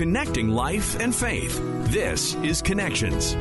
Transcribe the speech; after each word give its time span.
connecting 0.00 0.48
life 0.48 0.98
and 0.98 1.14
faith. 1.14 1.60
This 1.92 2.34
is 2.36 2.62
Connections. 2.62 3.36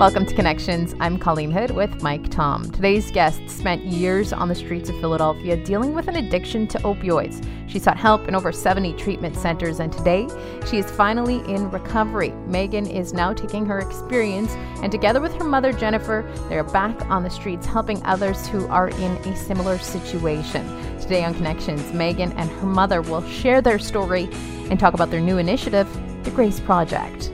Welcome 0.00 0.26
to 0.26 0.34
Connections. 0.34 0.96
I'm 0.98 1.16
Colleen 1.16 1.52
Hood 1.52 1.70
with 1.70 2.02
Mike 2.02 2.28
Tom. 2.28 2.68
Today's 2.72 3.12
guest 3.12 3.48
spent 3.48 3.84
years 3.84 4.32
on 4.32 4.48
the 4.48 4.54
streets 4.56 4.90
of 4.90 4.98
Philadelphia 4.98 5.56
dealing 5.64 5.94
with 5.94 6.08
an 6.08 6.16
addiction 6.16 6.66
to 6.66 6.78
opioids. 6.78 7.46
She 7.70 7.78
sought 7.78 7.98
help 7.98 8.26
in 8.26 8.34
over 8.34 8.50
70 8.50 8.94
treatment 8.94 9.36
centers, 9.36 9.78
and 9.78 9.92
today 9.92 10.26
she 10.68 10.78
is 10.78 10.90
finally 10.90 11.36
in 11.48 11.70
recovery. 11.70 12.32
Megan 12.48 12.88
is 12.88 13.12
now 13.12 13.32
taking 13.32 13.64
her 13.66 13.78
experience, 13.78 14.50
and 14.82 14.90
together 14.90 15.20
with 15.20 15.34
her 15.34 15.44
mother, 15.44 15.72
Jennifer, 15.72 16.28
they 16.48 16.58
are 16.58 16.64
back 16.64 17.00
on 17.10 17.22
the 17.22 17.30
streets 17.30 17.64
helping 17.64 18.04
others 18.04 18.48
who 18.48 18.66
are 18.66 18.88
in 18.88 19.12
a 19.18 19.36
similar 19.36 19.78
situation. 19.78 20.66
Today 20.98 21.22
on 21.22 21.34
Connections, 21.34 21.92
Megan 21.92 22.32
and 22.32 22.50
her 22.50 22.66
mother 22.66 23.02
will 23.02 23.22
share 23.28 23.60
their 23.62 23.78
story 23.78 24.28
and 24.72 24.80
talk 24.80 24.94
about 24.94 25.10
their 25.10 25.20
new 25.20 25.36
initiative, 25.36 25.86
the 26.24 26.30
Grace 26.30 26.58
Project. 26.58 27.30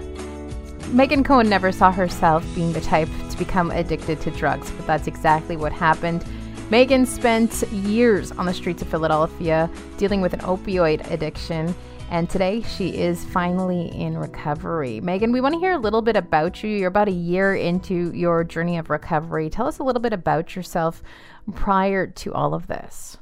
Megan 0.89 1.23
Cohen 1.23 1.49
never 1.49 1.71
saw 1.71 1.93
herself 1.93 2.45
being 2.53 2.73
the 2.73 2.81
type 2.81 3.09
to 3.31 3.39
become 3.39 3.71
addicted 3.71 4.21
to 4.23 4.33
drugs, 4.33 4.73
but 4.73 4.89
that's 4.89 5.07
exactly 5.07 5.57
what 5.57 5.71
happened. 5.71 6.25
Megan 6.69 7.07
spent 7.07 7.63
years 7.71 8.33
on 8.33 8.45
the 8.45 8.53
streets 8.53 8.83
of 8.83 8.89
Philadelphia 8.89 9.71
dealing 9.99 10.21
with 10.21 10.33
an 10.33 10.41
opioid 10.41 11.09
addiction, 11.13 11.73
and 12.11 12.29
today 12.29 12.61
she 12.63 12.97
is 12.97 13.25
finally 13.27 13.87
in 13.97 14.19
recovery. 14.19 15.01
Megan, 15.01 15.31
we 15.31 15.41
want 15.41 15.55
to 15.55 15.61
hear 15.61 15.75
a 15.75 15.79
little 15.79 16.03
bit 16.03 16.17
about 16.17 16.65
you. 16.65 16.71
You're 16.71 16.89
about 16.89 17.07
a 17.07 17.13
year 17.13 17.55
into 17.55 18.13
your 18.15 18.43
journey 18.43 18.79
of 18.79 18.91
recovery. 18.91 19.49
Tell 19.49 19.69
us 19.69 19.79
a 19.79 19.85
little 19.85 20.03
bit 20.03 20.13
about 20.13 20.57
yourself 20.57 21.05
prior 21.55 22.09
to 22.09 22.35
all 22.35 22.53
of 22.53 22.67
this. 22.67 23.17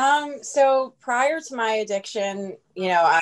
Um, 0.00 0.42
so 0.42 0.94
prior 1.00 1.40
to 1.40 1.54
my 1.54 1.72
addiction, 1.72 2.56
you 2.74 2.88
know, 2.88 3.02
I 3.02 3.20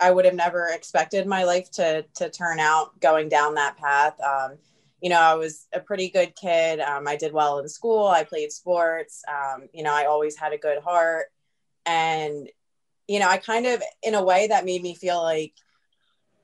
I 0.00 0.10
would 0.10 0.24
have 0.24 0.34
never 0.34 0.68
expected 0.68 1.26
my 1.26 1.44
life 1.44 1.70
to 1.72 2.04
to 2.16 2.28
turn 2.28 2.58
out 2.58 2.98
going 3.00 3.28
down 3.28 3.54
that 3.54 3.76
path. 3.76 4.18
Um, 4.20 4.58
you 5.00 5.10
know, 5.10 5.20
I 5.20 5.34
was 5.34 5.68
a 5.72 5.78
pretty 5.78 6.08
good 6.08 6.34
kid. 6.34 6.80
Um, 6.80 7.06
I 7.06 7.16
did 7.16 7.32
well 7.32 7.60
in 7.60 7.68
school. 7.68 8.08
I 8.08 8.24
played 8.24 8.50
sports. 8.50 9.22
Um, 9.28 9.68
you 9.72 9.84
know, 9.84 9.94
I 9.94 10.06
always 10.06 10.36
had 10.36 10.52
a 10.52 10.58
good 10.58 10.82
heart, 10.82 11.26
and 11.86 12.48
you 13.06 13.20
know, 13.20 13.28
I 13.28 13.36
kind 13.36 13.66
of, 13.66 13.80
in 14.02 14.14
a 14.16 14.24
way, 14.24 14.48
that 14.48 14.64
made 14.64 14.82
me 14.82 14.96
feel 14.96 15.22
like 15.22 15.52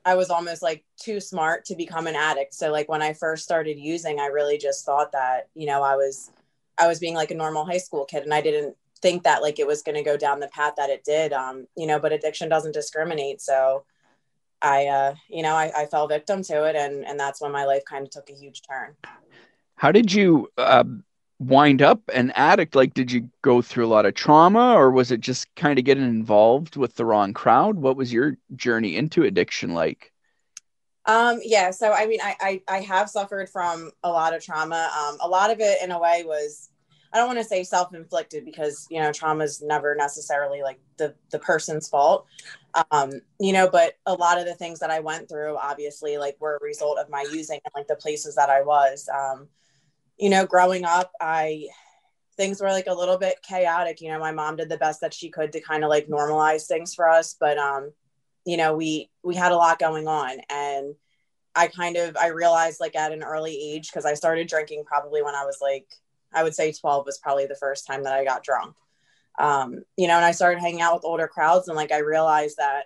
I 0.05 0.15
was 0.15 0.29
almost 0.29 0.61
like 0.61 0.85
too 0.97 1.19
smart 1.19 1.65
to 1.65 1.75
become 1.75 2.07
an 2.07 2.15
addict. 2.15 2.53
So, 2.53 2.71
like 2.71 2.87
when 2.87 3.01
I 3.01 3.13
first 3.13 3.43
started 3.43 3.77
using, 3.77 4.19
I 4.21 4.27
really 4.27 4.57
just 4.57 4.85
thought 4.85 5.11
that 5.11 5.49
you 5.53 5.67
know 5.67 5.83
I 5.83 5.95
was 5.97 6.31
I 6.77 6.87
was 6.87 6.99
being 6.99 7.15
like 7.15 7.31
a 7.31 7.35
normal 7.35 7.65
high 7.65 7.77
school 7.77 8.05
kid, 8.05 8.23
and 8.23 8.33
I 8.33 8.41
didn't 8.41 8.77
think 9.03 9.23
that 9.23 9.41
like 9.41 9.59
it 9.59 9.67
was 9.67 9.83
going 9.83 9.95
to 9.95 10.01
go 10.03 10.17
down 10.17 10.39
the 10.39 10.47
path 10.47 10.73
that 10.77 10.89
it 10.89 11.03
did 11.03 11.33
um 11.33 11.67
you 11.75 11.85
know 11.85 11.99
but 11.99 12.13
addiction 12.13 12.49
doesn't 12.49 12.71
discriminate. 12.71 13.39
So 13.41 13.83
i 14.61 14.87
uh 14.87 15.13
you 15.29 15.43
know 15.43 15.53
i, 15.53 15.71
I 15.75 15.85
fell 15.87 16.07
victim 16.07 16.41
to 16.43 16.63
it 16.63 16.75
and 16.75 17.05
and 17.05 17.19
that's 17.19 17.41
when 17.41 17.51
my 17.51 17.65
life 17.65 17.83
kind 17.85 18.05
of 18.05 18.11
took 18.11 18.29
a 18.29 18.33
huge 18.33 18.61
turn. 18.67 18.95
How 19.75 19.91
did 19.91 20.13
you 20.13 20.47
uh, 20.57 20.85
wind 21.39 21.81
up 21.81 21.99
an 22.13 22.31
addict? 22.31 22.73
Like 22.73 22.93
did 22.93 23.11
you 23.11 23.29
go 23.41 23.61
through 23.61 23.85
a 23.85 23.93
lot 23.95 24.05
of 24.05 24.13
trauma 24.13 24.73
or 24.73 24.89
was 24.91 25.11
it 25.11 25.19
just 25.19 25.53
kind 25.55 25.77
of 25.77 25.83
getting 25.85 26.05
involved 26.05 26.77
with 26.77 26.95
the 26.95 27.05
wrong 27.05 27.33
crowd? 27.33 27.75
What 27.75 27.97
was 27.97 28.13
your 28.13 28.37
journey 28.55 28.95
into 28.95 29.23
addiction 29.23 29.73
like? 29.73 30.11
Um 31.05 31.41
yeah 31.43 31.71
so 31.71 31.91
i 31.91 32.07
mean 32.07 32.21
i 32.23 32.35
i, 32.39 32.61
I 32.77 32.79
have 32.79 33.09
suffered 33.09 33.49
from 33.49 33.91
a 34.03 34.09
lot 34.09 34.33
of 34.33 34.41
trauma. 34.41 34.89
Um 34.97 35.17
a 35.19 35.27
lot 35.27 35.51
of 35.51 35.59
it 35.59 35.83
in 35.83 35.91
a 35.91 35.99
way 35.99 36.23
was 36.25 36.69
I 37.13 37.17
don't 37.17 37.27
want 37.27 37.39
to 37.39 37.45
say 37.45 37.63
self-inflicted 37.63 38.43
because 38.43 38.87
you 38.89 38.99
know 38.99 39.11
trauma 39.11 39.43
is 39.43 39.61
never 39.61 39.95
necessarily 39.95 40.63
like 40.63 40.79
the 40.97 41.13
the 41.31 41.39
person's 41.39 41.87
fault. 41.87 42.25
Um, 42.89 43.11
you 43.39 43.53
know, 43.53 43.69
but 43.69 43.93
a 44.07 44.13
lot 44.13 44.39
of 44.39 44.45
the 44.45 44.55
things 44.55 44.79
that 44.79 44.89
I 44.89 44.99
went 44.99 45.29
through 45.29 45.55
obviously 45.57 46.17
like 46.17 46.37
were 46.39 46.57
a 46.57 46.65
result 46.65 46.97
of 46.97 47.09
my 47.09 47.25
using 47.31 47.59
and 47.63 47.71
like 47.75 47.87
the 47.87 47.95
places 47.95 48.35
that 48.35 48.49
I 48.49 48.63
was. 48.63 49.07
Um, 49.13 49.47
you 50.17 50.29
know, 50.29 50.45
growing 50.45 50.85
up, 50.85 51.11
I 51.21 51.67
things 52.35 52.59
were 52.59 52.69
like 52.69 52.87
a 52.87 52.93
little 52.93 53.17
bit 53.17 53.43
chaotic. 53.47 54.01
You 54.01 54.09
know, 54.09 54.19
my 54.19 54.31
mom 54.31 54.55
did 54.55 54.69
the 54.69 54.77
best 54.77 55.01
that 55.01 55.13
she 55.13 55.29
could 55.29 55.53
to 55.53 55.61
kind 55.61 55.83
of 55.83 55.91
like 55.91 56.07
normalize 56.07 56.67
things 56.67 56.95
for 56.95 57.07
us, 57.07 57.35
but 57.39 57.59
um, 57.59 57.91
you 58.43 58.57
know, 58.57 58.75
we 58.75 59.11
we 59.23 59.35
had 59.35 59.51
a 59.51 59.57
lot 59.57 59.77
going 59.77 60.07
on 60.07 60.39
and 60.49 60.95
I 61.55 61.67
kind 61.67 61.97
of 61.97 62.17
I 62.17 62.27
realized 62.27 62.79
like 62.79 62.95
at 62.95 63.11
an 63.11 63.23
early 63.23 63.55
age 63.55 63.89
because 63.89 64.05
I 64.05 64.15
started 64.15 64.47
drinking 64.47 64.85
probably 64.85 65.21
when 65.21 65.35
I 65.35 65.45
was 65.45 65.59
like 65.61 65.85
I 66.33 66.43
would 66.43 66.55
say 66.55 66.71
12 66.71 67.05
was 67.05 67.17
probably 67.17 67.45
the 67.45 67.55
first 67.55 67.85
time 67.87 68.03
that 68.03 68.13
I 68.13 68.23
got 68.23 68.43
drunk. 68.43 68.75
Um, 69.39 69.83
you 69.97 70.07
know, 70.07 70.15
and 70.15 70.25
I 70.25 70.31
started 70.31 70.59
hanging 70.59 70.81
out 70.81 70.93
with 70.93 71.05
older 71.05 71.27
crowds 71.27 71.67
and 71.67 71.75
like 71.75 71.91
I 71.91 71.99
realized 71.99 72.57
that 72.57 72.85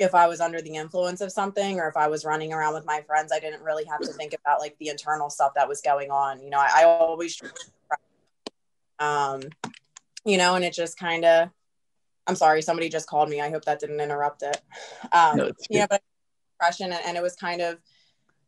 if 0.00 0.14
I 0.14 0.26
was 0.26 0.40
under 0.40 0.60
the 0.60 0.74
influence 0.74 1.20
of 1.20 1.30
something 1.30 1.78
or 1.78 1.88
if 1.88 1.96
I 1.96 2.08
was 2.08 2.24
running 2.24 2.52
around 2.52 2.74
with 2.74 2.84
my 2.84 3.02
friends, 3.02 3.30
I 3.32 3.38
didn't 3.38 3.62
really 3.62 3.84
have 3.84 4.00
to 4.00 4.12
think 4.12 4.34
about 4.34 4.60
like 4.60 4.76
the 4.78 4.88
internal 4.88 5.30
stuff 5.30 5.52
that 5.54 5.68
was 5.68 5.80
going 5.80 6.10
on. 6.10 6.42
You 6.42 6.50
know, 6.50 6.58
I, 6.58 6.82
I 6.82 6.84
always, 6.84 7.40
um, 8.98 9.42
you 10.24 10.38
know, 10.38 10.54
and 10.54 10.64
it 10.64 10.72
just 10.72 10.98
kind 10.98 11.24
of, 11.24 11.50
I'm 12.26 12.36
sorry, 12.36 12.62
somebody 12.62 12.88
just 12.88 13.08
called 13.08 13.28
me. 13.28 13.40
I 13.40 13.50
hope 13.50 13.64
that 13.64 13.80
didn't 13.80 14.00
interrupt 14.00 14.42
it. 14.42 14.60
Um, 15.12 15.36
no, 15.36 15.50
you 15.68 15.80
know, 15.80 15.86
but 15.90 16.02
depression 16.54 16.92
and, 16.92 17.00
and 17.06 17.16
it 17.16 17.22
was 17.22 17.36
kind 17.36 17.60
of, 17.60 17.78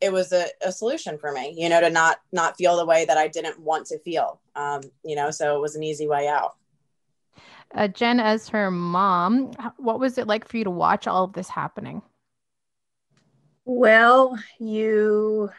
it 0.00 0.12
was 0.12 0.32
a, 0.32 0.46
a 0.62 0.72
solution 0.72 1.18
for 1.18 1.32
me, 1.32 1.54
you 1.56 1.68
know, 1.68 1.80
to 1.80 1.90
not 1.90 2.18
not 2.32 2.56
feel 2.56 2.76
the 2.76 2.86
way 2.86 3.04
that 3.04 3.16
I 3.16 3.28
didn't 3.28 3.58
want 3.60 3.86
to 3.86 3.98
feel. 3.98 4.40
Um, 4.54 4.82
you 5.04 5.16
know, 5.16 5.30
so 5.30 5.56
it 5.56 5.60
was 5.60 5.76
an 5.76 5.82
easy 5.82 6.06
way 6.06 6.28
out. 6.28 6.56
Uh, 7.74 7.88
Jen, 7.88 8.20
as 8.20 8.48
her 8.50 8.70
mom, 8.70 9.52
what 9.78 9.98
was 9.98 10.16
it 10.18 10.26
like 10.28 10.46
for 10.46 10.56
you 10.56 10.64
to 10.64 10.70
watch 10.70 11.06
all 11.06 11.24
of 11.24 11.32
this 11.32 11.48
happening? 11.48 12.02
Well, 13.64 14.38
you 14.60 15.50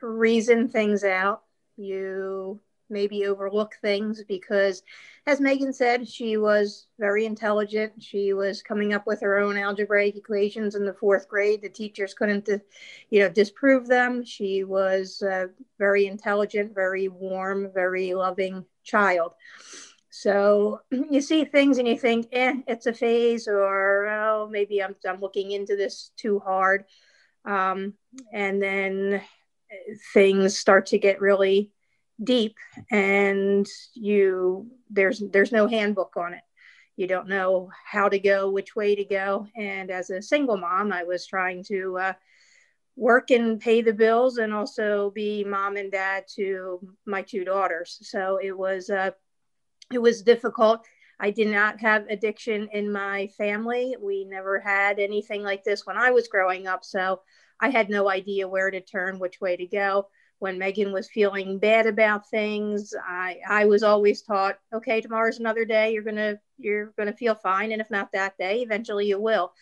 reason 0.00 0.68
things 0.68 1.04
out. 1.04 1.42
You 1.76 2.60
maybe 2.90 3.26
overlook 3.26 3.74
things 3.80 4.22
because, 4.26 4.82
as 5.26 5.40
Megan 5.40 5.72
said, 5.72 6.08
she 6.08 6.36
was 6.36 6.86
very 6.98 7.24
intelligent. 7.26 7.92
She 8.02 8.32
was 8.32 8.62
coming 8.62 8.92
up 8.92 9.06
with 9.06 9.20
her 9.20 9.38
own 9.38 9.56
algebraic 9.56 10.16
equations 10.16 10.74
in 10.74 10.84
the 10.84 10.94
fourth 10.94 11.28
grade. 11.28 11.62
The 11.62 11.68
teachers 11.68 12.14
couldn't, 12.14 12.48
you 13.10 13.20
know, 13.20 13.28
disprove 13.28 13.86
them. 13.86 14.24
She 14.24 14.64
was 14.64 15.22
a 15.22 15.50
very 15.78 16.06
intelligent, 16.06 16.74
very 16.74 17.08
warm, 17.08 17.70
very 17.72 18.14
loving 18.14 18.64
child. 18.82 19.32
So 20.10 20.80
you 20.90 21.20
see 21.20 21.44
things 21.44 21.78
and 21.78 21.88
you 21.88 21.98
think, 21.98 22.28
eh, 22.32 22.54
it's 22.66 22.86
a 22.86 22.92
phase, 22.92 23.48
or 23.48 24.06
oh, 24.06 24.48
maybe 24.50 24.82
I'm, 24.82 24.96
I'm 25.08 25.20
looking 25.20 25.52
into 25.52 25.76
this 25.76 26.10
too 26.16 26.40
hard. 26.40 26.84
Um, 27.44 27.94
and 28.32 28.60
then 28.60 29.22
things 30.12 30.58
start 30.58 30.86
to 30.86 30.98
get 30.98 31.20
really 31.20 31.70
deep 32.22 32.56
and 32.90 33.66
you 33.94 34.70
there's 34.90 35.22
there's 35.32 35.52
no 35.52 35.66
handbook 35.66 36.16
on 36.16 36.34
it. 36.34 36.42
You 36.96 37.06
don't 37.06 37.28
know 37.28 37.70
how 37.84 38.08
to 38.08 38.18
go 38.18 38.50
which 38.50 38.76
way 38.76 38.94
to 38.94 39.04
go. 39.04 39.46
And 39.56 39.90
as 39.90 40.10
a 40.10 40.22
single 40.22 40.58
mom 40.58 40.92
i 40.92 41.04
was 41.04 41.26
trying 41.26 41.64
to 41.64 41.98
uh, 41.98 42.12
work 42.96 43.30
and 43.30 43.60
pay 43.60 43.80
the 43.80 43.92
bills 43.92 44.36
and 44.38 44.52
also 44.52 45.10
be 45.14 45.44
mom 45.44 45.76
and 45.76 45.90
dad 45.90 46.24
to 46.36 46.80
my 47.06 47.22
two 47.22 47.44
daughters. 47.44 47.98
So 48.02 48.38
it 48.42 48.56
was 48.56 48.90
uh, 48.90 49.12
it 49.92 49.98
was 49.98 50.22
difficult. 50.22 50.86
I 51.22 51.30
did 51.30 51.48
not 51.48 51.80
have 51.80 52.06
addiction 52.08 52.68
in 52.72 52.90
my 52.90 53.28
family. 53.36 53.94
We 54.00 54.24
never 54.24 54.58
had 54.58 54.98
anything 54.98 55.42
like 55.42 55.64
this 55.64 55.86
when 55.86 55.96
i 55.96 56.10
was 56.10 56.28
growing 56.28 56.66
up. 56.66 56.84
So 56.84 57.20
i 57.60 57.70
had 57.70 57.88
no 57.88 58.10
idea 58.10 58.48
where 58.48 58.70
to 58.70 58.80
turn 58.80 59.18
which 59.18 59.40
way 59.40 59.56
to 59.56 59.66
go 59.66 60.08
when 60.40 60.58
Megan 60.58 60.90
was 60.90 61.08
feeling 61.08 61.58
bad 61.58 61.86
about 61.86 62.28
things, 62.28 62.94
I 63.06 63.38
I 63.48 63.66
was 63.66 63.82
always 63.82 64.22
taught, 64.22 64.58
okay, 64.72 65.00
tomorrow's 65.00 65.38
another 65.38 65.64
day. 65.64 65.92
You're 65.92 66.02
gonna 66.02 66.40
you're 66.58 66.86
gonna 66.98 67.12
feel 67.12 67.34
fine, 67.34 67.72
and 67.72 67.80
if 67.80 67.90
not 67.90 68.10
that 68.12 68.36
day, 68.38 68.62
eventually 68.62 69.06
you 69.06 69.20
will. 69.20 69.52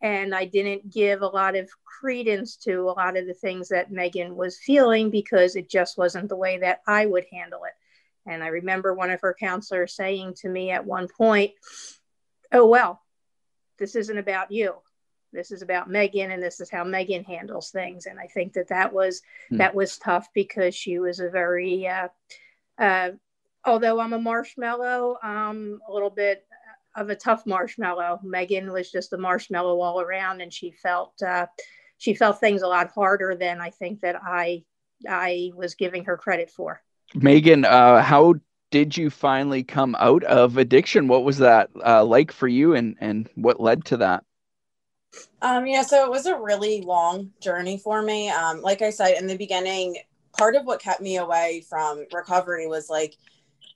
And 0.00 0.34
I 0.34 0.46
didn't 0.46 0.90
give 0.90 1.22
a 1.22 1.26
lot 1.26 1.54
of 1.54 1.70
credence 1.84 2.56
to 2.64 2.88
a 2.88 2.96
lot 2.96 3.16
of 3.16 3.26
the 3.26 3.34
things 3.34 3.68
that 3.68 3.92
Megan 3.92 4.34
was 4.34 4.58
feeling 4.58 5.10
because 5.10 5.54
it 5.54 5.70
just 5.70 5.96
wasn't 5.96 6.28
the 6.28 6.36
way 6.36 6.58
that 6.58 6.80
I 6.88 7.06
would 7.06 7.26
handle 7.30 7.64
it. 7.64 7.74
And 8.26 8.42
I 8.42 8.48
remember 8.48 8.94
one 8.94 9.10
of 9.10 9.20
her 9.20 9.36
counselors 9.38 9.94
saying 9.94 10.34
to 10.38 10.48
me 10.48 10.70
at 10.70 10.86
one 10.86 11.08
point, 11.08 11.52
"Oh 12.50 12.66
well, 12.66 13.02
this 13.78 13.96
isn't 13.96 14.18
about 14.18 14.50
you 14.50 14.76
this 15.32 15.50
is 15.50 15.62
about 15.62 15.90
Megan 15.90 16.30
and 16.30 16.42
this 16.42 16.60
is 16.60 16.70
how 16.70 16.84
Megan 16.84 17.24
handles 17.24 17.70
things. 17.70 18.06
And 18.06 18.18
I 18.18 18.26
think 18.26 18.52
that 18.54 18.68
that 18.68 18.92
was 18.92 19.22
hmm. 19.48 19.56
that 19.58 19.74
was 19.74 19.98
tough 19.98 20.28
because 20.34 20.74
she 20.74 20.98
was 20.98 21.20
a 21.20 21.30
very 21.30 21.86
uh, 21.86 22.08
uh, 22.78 23.10
although 23.64 24.00
I'm 24.00 24.12
a 24.12 24.18
marshmallow, 24.18 25.18
um, 25.22 25.80
a 25.88 25.92
little 25.92 26.10
bit 26.10 26.44
of 26.94 27.08
a 27.08 27.16
tough 27.16 27.46
marshmallow. 27.46 28.20
Megan 28.22 28.70
was 28.72 28.90
just 28.90 29.12
a 29.12 29.18
marshmallow 29.18 29.80
all 29.80 30.00
around, 30.00 30.40
and 30.40 30.52
she 30.52 30.72
felt 30.72 31.14
uh, 31.22 31.46
she 31.98 32.14
felt 32.14 32.40
things 32.40 32.62
a 32.62 32.68
lot 32.68 32.90
harder 32.94 33.34
than 33.34 33.60
I 33.60 33.70
think 33.70 34.00
that 34.00 34.16
I 34.22 34.64
I 35.08 35.50
was 35.54 35.74
giving 35.74 36.04
her 36.04 36.16
credit 36.16 36.50
for. 36.50 36.82
Megan, 37.14 37.64
uh, 37.64 38.02
how 38.02 38.34
did 38.70 38.96
you 38.96 39.10
finally 39.10 39.62
come 39.62 39.94
out 39.98 40.24
of 40.24 40.56
addiction? 40.56 41.08
What 41.08 41.24
was 41.24 41.38
that 41.38 41.70
uh, 41.84 42.04
like 42.04 42.32
for 42.32 42.48
you, 42.48 42.74
and 42.74 42.96
and 43.00 43.28
what 43.34 43.60
led 43.60 43.84
to 43.86 43.98
that? 43.98 44.24
Um, 45.40 45.66
yeah, 45.66 45.82
so 45.82 46.04
it 46.04 46.10
was 46.10 46.26
a 46.26 46.38
really 46.38 46.82
long 46.82 47.30
journey 47.40 47.78
for 47.78 48.02
me. 48.02 48.30
Um, 48.30 48.62
like 48.62 48.82
I 48.82 48.90
said 48.90 49.18
in 49.18 49.26
the 49.26 49.36
beginning, 49.36 49.96
part 50.36 50.56
of 50.56 50.64
what 50.64 50.80
kept 50.80 51.00
me 51.00 51.16
away 51.16 51.64
from 51.68 52.06
recovery 52.12 52.66
was 52.66 52.88
like, 52.88 53.16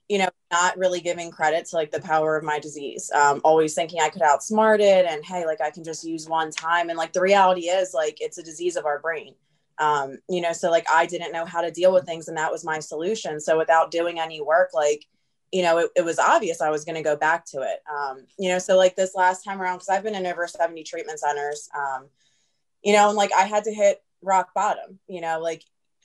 you 0.09 0.17
know, 0.17 0.29
not 0.51 0.77
really 0.77 1.01
giving 1.01 1.29
credit 1.31 1.65
to 1.65 1.75
like 1.75 1.91
the 1.91 2.01
power 2.01 2.37
of 2.37 2.43
my 2.43 2.59
disease. 2.59 3.11
Um, 3.11 3.41
always 3.43 3.75
thinking 3.75 3.99
I 4.01 4.09
could 4.09 4.21
outsmart 4.21 4.79
it 4.79 5.05
and 5.05 5.23
hey, 5.25 5.45
like 5.45 5.61
I 5.61 5.69
can 5.69 5.83
just 5.83 6.05
use 6.05 6.27
one 6.27 6.51
time. 6.51 6.89
And 6.89 6.97
like 6.97 7.13
the 7.13 7.21
reality 7.21 7.67
is 7.67 7.93
like 7.93 8.17
it's 8.21 8.37
a 8.37 8.43
disease 8.43 8.77
of 8.77 8.85
our 8.85 8.99
brain. 8.99 9.35
Um, 9.79 10.17
you 10.29 10.41
know, 10.41 10.53
so 10.53 10.71
like 10.71 10.87
I 10.89 11.05
didn't 11.05 11.33
know 11.33 11.45
how 11.45 11.61
to 11.61 11.69
deal 11.71 11.93
with 11.93 12.05
things 12.05 12.29
and 12.29 12.37
that 12.37 12.51
was 12.51 12.63
my 12.63 12.79
solution. 12.79 13.39
So 13.39 13.57
without 13.57 13.91
doing 13.91 14.19
any 14.19 14.41
work, 14.41 14.69
like 14.73 15.05
you 15.51 15.63
know, 15.63 15.77
it, 15.77 15.91
it 15.95 16.05
was 16.05 16.19
obvious 16.19 16.61
I 16.61 16.69
was 16.69 16.83
going 16.83 16.95
to 16.95 17.01
go 17.01 17.15
back 17.15 17.45
to 17.45 17.61
it. 17.61 17.81
Um, 17.91 18.25
you 18.37 18.49
know, 18.49 18.59
so 18.59 18.75
like 18.75 18.95
this 18.95 19.15
last 19.15 19.43
time 19.43 19.61
around, 19.61 19.77
because 19.77 19.89
I've 19.89 20.03
been 20.03 20.15
in 20.15 20.25
over 20.25 20.47
70 20.47 20.83
treatment 20.83 21.19
centers, 21.19 21.69
um, 21.75 22.07
you 22.83 22.93
know, 22.93 23.09
and 23.09 23.17
like 23.17 23.31
I 23.33 23.43
had 23.43 23.63
to 23.65 23.73
hit 23.73 24.03
rock 24.21 24.53
bottom, 24.53 24.99
you 25.07 25.21
know, 25.21 25.39
like 25.39 25.63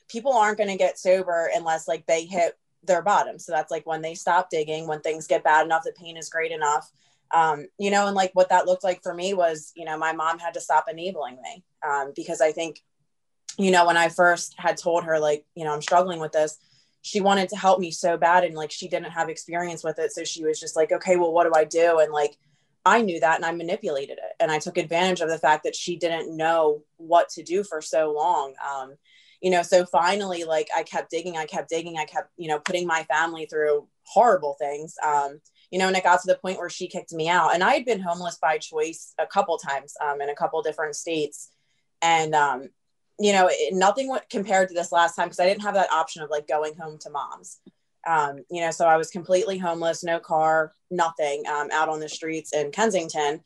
people 0.09 0.33
aren't 0.33 0.59
going 0.59 0.71
to 0.71 0.77
get 0.77 0.99
sober 0.99 1.51
unless 1.55 1.89
like 1.89 2.07
they 2.07 2.25
hit 2.25 2.57
their 2.85 3.03
bottom. 3.03 3.39
So 3.39 3.53
that's 3.53 3.71
like 3.71 3.87
when 3.87 4.03
they 4.03 4.15
stop 4.15 4.51
digging, 4.51 4.87
when 4.87 5.01
things 5.01 5.27
get 5.27 5.45
bad 5.45 5.65
enough, 5.65 5.85
the 5.85 5.93
pain 5.93 6.17
is 6.17 6.29
great 6.29 6.53
enough. 6.53 6.91
Um, 7.35 7.67
you 7.79 7.91
know, 7.91 8.07
and 8.07 8.15
like 8.15 8.31
what 8.35 8.51
that 8.51 8.67
looked 8.67 8.85
like 8.85 9.03
for 9.03 9.15
me 9.15 9.35
was, 9.35 9.73
you 9.75 9.85
know, 9.85 9.97
my 9.97 10.13
mom 10.13 10.39
had 10.39 10.55
to 10.55 10.61
stop 10.61 10.85
enabling 10.91 11.41
me 11.41 11.65
um, 11.87 12.13
because 12.15 12.41
I 12.41 12.53
think, 12.53 12.81
you 13.59 13.71
know, 13.71 13.87
when 13.87 13.97
I 13.97 14.09
first 14.09 14.55
had 14.59 14.77
told 14.77 15.05
her, 15.05 15.19
like, 15.19 15.45
you 15.55 15.65
know, 15.65 15.73
I'm 15.73 15.83
struggling 15.83 16.21
with 16.21 16.33
this, 16.33 16.59
she 17.03 17.21
wanted 17.21 17.49
to 17.49 17.57
help 17.57 17.81
me 17.81 17.91
so 17.91 18.17
bad 18.17 18.45
and 18.45 18.55
like 18.55 18.71
she 18.71 18.89
didn't 18.89 19.11
have 19.11 19.29
experience 19.29 19.85
with 19.85 19.99
it. 19.99 20.13
So 20.13 20.25
she 20.25 20.45
was 20.45 20.59
just 20.59 20.77
like 20.77 20.93
okay 20.93 21.17
well 21.17 21.33
what 21.33 21.45
do 21.45 21.53
i 21.55 21.65
do? 21.65 21.99
And 21.99 22.13
like 22.13 22.37
i 22.85 23.03
knew 23.03 23.21
that 23.21 23.37
and 23.37 23.45
i 23.45 23.53
manipulated 23.53 24.19
it. 24.19 24.33
And 24.41 24.51
i 24.51 24.59
took 24.59 24.79
advantage 24.79 25.21
of 25.21 25.29
the 25.29 25.39
fact 25.39 25.65
that 25.65 25.77
she 25.77 25.97
didn't 25.97 26.35
know 26.35 26.83
what 26.97 27.29
to 27.31 27.43
do 27.43 27.65
for 27.65 27.83
so 27.83 28.13
long. 28.13 28.55
Um, 28.67 28.95
you 29.43 29.51
know 29.51 29.63
so 29.63 29.85
finally 29.85 30.45
like 30.45 30.69
i 30.75 30.85
kept 30.85 31.11
digging 31.11 31.37
i 31.37 31.45
kept 31.45 31.69
digging 31.69 31.99
i 31.99 32.05
kept 32.05 32.31
you 32.37 32.47
know 32.47 32.61
putting 32.61 32.87
my 32.87 33.03
family 33.03 33.45
through 33.47 33.87
horrible 34.05 34.55
things. 34.59 34.95
Um, 35.05 35.41
you 35.71 35.79
know 35.79 35.89
and 35.89 35.97
it 35.97 36.05
got 36.05 36.21
to 36.23 36.29
the 36.29 36.39
point 36.39 36.59
where 36.59 36.71
she 36.71 36.87
kicked 36.87 37.13
me 37.13 37.29
out. 37.29 37.53
And 37.53 37.65
i 37.65 37.75
had 37.75 37.85
been 37.85 38.01
homeless 38.01 38.39
by 38.41 38.59
choice 38.59 39.13
a 39.19 39.27
couple 39.27 39.59
times 39.59 39.95
um, 40.01 40.21
in 40.21 40.31
a 40.31 40.35
couple 40.37 40.63
different 40.63 40.95
states. 40.95 41.51
And 42.01 42.35
um, 42.35 42.69
you 43.23 43.33
know, 43.33 43.49
it, 43.51 43.73
nothing 43.73 44.15
compared 44.31 44.69
to 44.69 44.75
this 44.75 44.91
last 44.91 45.15
time 45.15 45.27
because 45.27 45.39
I 45.39 45.47
didn't 45.47 45.63
have 45.63 45.75
that 45.75 45.93
option 45.93 46.23
of 46.23 46.31
like 46.31 46.49
going 46.49 46.75
home 46.75 46.99
to 46.99 47.11
mom's. 47.11 47.61
Um, 48.05 48.45
you 48.51 48.61
know, 48.63 48.73
so 48.73 48.87
I 48.87 48.97
was 48.97 49.11
completely 49.11 49.59
homeless, 49.59 50.03
no 50.03 50.19
car, 50.19 50.75
nothing, 50.91 51.45
um, 51.47 51.69
out 51.73 51.89
on 51.89 52.01
the 52.01 52.09
streets 52.09 52.53
in 52.53 52.73
Kensington. 52.73 53.41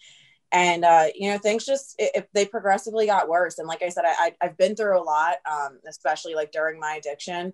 And, 0.50 0.82
uh, 0.82 1.08
you 1.14 1.31
know, 1.31 1.37
things 1.37 1.67
just, 1.67 1.94
it, 1.99 2.11
it, 2.14 2.28
they 2.32 2.46
progressively 2.46 3.05
got 3.05 3.28
worse. 3.28 3.58
And 3.58 3.69
like 3.69 3.82
I 3.82 3.90
said, 3.90 4.05
I, 4.06 4.32
I, 4.40 4.46
have 4.46 4.56
been 4.56 4.76
through 4.76 4.99
a 4.99 5.02
lot, 5.02 5.37
um, 5.50 5.79
especially 5.87 6.34
like 6.34 6.52
during 6.52 6.81
my 6.81 6.94
addiction, 6.94 7.52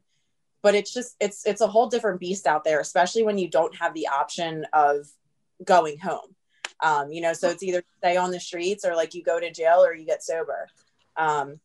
but 0.62 0.76
it's 0.76 0.94
just, 0.94 1.16
it's, 1.18 1.44
it's 1.44 1.60
a 1.60 1.66
whole 1.66 1.88
different 1.88 2.20
beast 2.20 2.46
out 2.46 2.62
there, 2.62 2.78
especially 2.78 3.24
when 3.24 3.38
you 3.38 3.48
don't 3.48 3.74
have 3.76 3.94
the 3.94 4.06
option 4.06 4.66
of 4.72 5.08
going 5.64 5.98
home. 5.98 6.36
Um, 6.80 7.10
you 7.10 7.20
know, 7.20 7.32
so 7.32 7.48
it's 7.48 7.64
either 7.64 7.82
stay 7.98 8.16
on 8.16 8.30
the 8.30 8.38
streets 8.38 8.84
or 8.84 8.94
like 8.94 9.14
you 9.14 9.24
go 9.24 9.40
to 9.40 9.50
jail 9.50 9.84
or 9.84 9.92
you 9.92 10.04
get 10.06 10.22
sober. 10.22 10.68
Um, 11.16 11.58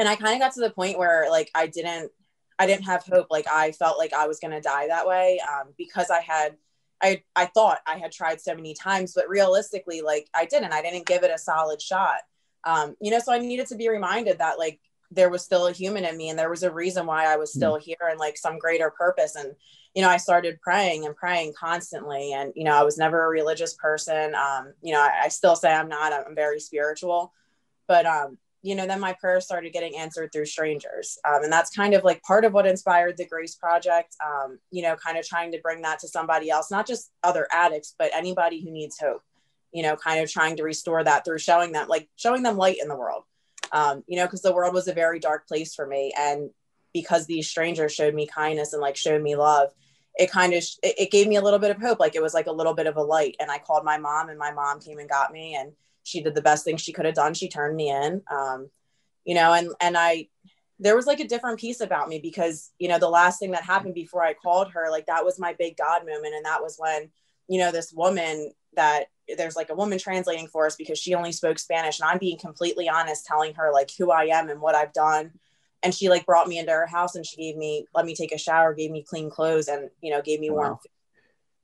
and 0.00 0.08
I 0.08 0.16
kind 0.16 0.34
of 0.34 0.40
got 0.40 0.54
to 0.54 0.60
the 0.60 0.70
point 0.70 0.98
where 0.98 1.28
like 1.30 1.50
I 1.54 1.66
didn't 1.66 2.10
I 2.58 2.66
didn't 2.66 2.84
have 2.84 3.04
hope. 3.04 3.28
Like 3.30 3.46
I 3.46 3.72
felt 3.72 3.98
like 3.98 4.12
I 4.12 4.26
was 4.26 4.40
gonna 4.40 4.60
die 4.60 4.88
that 4.88 5.06
way 5.06 5.40
um, 5.48 5.74
because 5.76 6.10
I 6.10 6.20
had 6.20 6.56
I 7.02 7.22
I 7.36 7.46
thought 7.46 7.78
I 7.86 7.98
had 7.98 8.10
tried 8.10 8.40
so 8.40 8.54
many 8.54 8.74
times, 8.74 9.12
but 9.14 9.28
realistically, 9.28 10.00
like 10.00 10.28
I 10.34 10.46
didn't. 10.46 10.72
I 10.72 10.82
didn't 10.82 11.06
give 11.06 11.22
it 11.22 11.30
a 11.32 11.38
solid 11.38 11.80
shot. 11.80 12.20
Um, 12.64 12.96
you 13.00 13.10
know, 13.10 13.18
so 13.18 13.32
I 13.32 13.38
needed 13.38 13.66
to 13.68 13.76
be 13.76 13.88
reminded 13.88 14.38
that 14.38 14.58
like 14.58 14.80
there 15.10 15.30
was 15.30 15.42
still 15.42 15.66
a 15.66 15.72
human 15.72 16.04
in 16.04 16.16
me 16.16 16.28
and 16.28 16.38
there 16.38 16.50
was 16.50 16.62
a 16.62 16.72
reason 16.72 17.06
why 17.06 17.26
I 17.26 17.36
was 17.36 17.52
still 17.52 17.76
mm. 17.76 17.82
here 17.82 17.96
and 18.08 18.18
like 18.18 18.36
some 18.36 18.58
greater 18.58 18.90
purpose. 18.90 19.34
And, 19.34 19.54
you 19.94 20.02
know, 20.02 20.08
I 20.08 20.18
started 20.18 20.60
praying 20.60 21.04
and 21.04 21.16
praying 21.16 21.54
constantly. 21.58 22.32
And, 22.32 22.52
you 22.54 22.64
know, 22.64 22.74
I 22.74 22.84
was 22.84 22.96
never 22.96 23.24
a 23.24 23.28
religious 23.28 23.74
person. 23.74 24.34
Um, 24.34 24.72
you 24.82 24.92
know, 24.92 25.00
I, 25.00 25.24
I 25.24 25.28
still 25.28 25.56
say 25.56 25.72
I'm 25.72 25.88
not, 25.88 26.12
I'm 26.12 26.36
very 26.36 26.60
spiritual, 26.60 27.32
but, 27.88 28.06
um, 28.06 28.38
you 28.62 28.74
know, 28.74 28.86
then 28.86 29.00
my 29.00 29.14
prayers 29.18 29.44
started 29.44 29.72
getting 29.72 29.96
answered 29.96 30.30
through 30.32 30.46
strangers. 30.46 31.18
Um, 31.26 31.44
and 31.44 31.52
that's 31.52 31.70
kind 31.70 31.94
of 31.94 32.04
like 32.04 32.22
part 32.22 32.44
of 32.44 32.52
what 32.52 32.66
inspired 32.66 33.16
the 33.16 33.26
Grace 33.26 33.54
Project, 33.54 34.14
um, 34.24 34.58
you 34.70 34.82
know, 34.82 34.96
kind 34.96 35.16
of 35.16 35.26
trying 35.26 35.52
to 35.52 35.60
bring 35.62 35.82
that 35.82 36.00
to 36.00 36.08
somebody 36.08 36.50
else, 36.50 36.70
not 36.70 36.86
just 36.86 37.10
other 37.22 37.46
addicts, 37.52 37.94
but 37.98 38.10
anybody 38.14 38.62
who 38.62 38.70
needs 38.70 38.98
hope, 38.98 39.22
you 39.72 39.82
know, 39.82 39.96
kind 39.96 40.22
of 40.22 40.30
trying 40.30 40.56
to 40.56 40.62
restore 40.62 41.02
that 41.02 41.24
through 41.24 41.38
showing 41.38 41.72
them, 41.72 41.88
like 41.88 42.08
showing 42.16 42.42
them 42.42 42.58
light 42.58 42.76
in 42.82 42.88
the 42.88 42.96
world, 42.96 43.24
um, 43.72 44.04
you 44.06 44.18
know, 44.18 44.26
because 44.26 44.42
the 44.42 44.54
world 44.54 44.74
was 44.74 44.88
a 44.88 44.94
very 44.94 45.18
dark 45.18 45.48
place 45.48 45.74
for 45.74 45.86
me. 45.86 46.12
And 46.18 46.50
because 46.92 47.26
these 47.26 47.48
strangers 47.48 47.94
showed 47.94 48.14
me 48.14 48.26
kindness 48.26 48.72
and 48.74 48.82
like 48.82 48.96
showed 48.96 49.22
me 49.22 49.36
love, 49.36 49.70
it 50.16 50.30
kind 50.30 50.52
of 50.52 50.62
it, 50.82 50.94
it 50.98 51.10
gave 51.10 51.26
me 51.26 51.36
a 51.36 51.42
little 51.42 51.58
bit 51.58 51.70
of 51.70 51.80
hope 51.80 52.00
like 52.00 52.14
it 52.14 52.22
was 52.22 52.34
like 52.34 52.46
a 52.46 52.52
little 52.52 52.74
bit 52.74 52.86
of 52.86 52.96
a 52.96 53.02
light 53.02 53.36
and 53.40 53.50
i 53.50 53.58
called 53.58 53.84
my 53.84 53.96
mom 53.96 54.28
and 54.28 54.38
my 54.38 54.52
mom 54.52 54.80
came 54.80 54.98
and 54.98 55.08
got 55.08 55.32
me 55.32 55.54
and 55.54 55.72
she 56.02 56.22
did 56.22 56.34
the 56.34 56.42
best 56.42 56.64
thing 56.64 56.76
she 56.76 56.92
could 56.92 57.04
have 57.04 57.14
done. 57.14 57.34
She 57.34 57.48
turned 57.48 57.76
me 57.76 57.90
in. 57.90 58.22
Um, 58.30 58.70
you 59.24 59.34
know, 59.34 59.52
and 59.52 59.70
and 59.80 59.96
I 59.96 60.28
there 60.78 60.96
was 60.96 61.06
like 61.06 61.20
a 61.20 61.28
different 61.28 61.60
piece 61.60 61.80
about 61.80 62.08
me 62.08 62.18
because, 62.18 62.70
you 62.78 62.88
know, 62.88 62.98
the 62.98 63.08
last 63.08 63.38
thing 63.38 63.50
that 63.50 63.62
happened 63.62 63.94
before 63.94 64.24
I 64.24 64.32
called 64.32 64.72
her, 64.72 64.90
like 64.90 65.06
that 65.06 65.26
was 65.26 65.38
my 65.38 65.54
big 65.58 65.76
God 65.76 66.06
moment. 66.06 66.34
And 66.34 66.46
that 66.46 66.62
was 66.62 66.76
when, 66.78 67.10
you 67.48 67.58
know, 67.58 67.70
this 67.70 67.92
woman 67.92 68.50
that 68.76 69.04
there's 69.36 69.56
like 69.56 69.68
a 69.68 69.74
woman 69.74 69.98
translating 69.98 70.48
for 70.48 70.64
us 70.64 70.76
because 70.76 70.98
she 70.98 71.14
only 71.14 71.32
spoke 71.32 71.58
Spanish. 71.58 72.00
And 72.00 72.08
I'm 72.08 72.16
being 72.16 72.38
completely 72.38 72.88
honest, 72.88 73.26
telling 73.26 73.52
her 73.54 73.70
like 73.72 73.90
who 73.96 74.10
I 74.10 74.24
am 74.24 74.48
and 74.48 74.60
what 74.60 74.74
I've 74.74 74.94
done. 74.94 75.32
And 75.82 75.94
she 75.94 76.08
like 76.08 76.26
brought 76.26 76.48
me 76.48 76.58
into 76.58 76.72
her 76.72 76.86
house 76.86 77.14
and 77.14 77.24
she 77.24 77.36
gave 77.36 77.56
me, 77.56 77.86
let 77.94 78.04
me 78.04 78.14
take 78.14 78.32
a 78.32 78.38
shower, 78.38 78.74
gave 78.74 78.90
me 78.90 79.02
clean 79.02 79.30
clothes 79.30 79.68
and, 79.68 79.90
you 80.02 80.10
know, 80.10 80.20
gave 80.20 80.40
me 80.40 80.50
warm 80.50 80.76
food. 80.76 80.90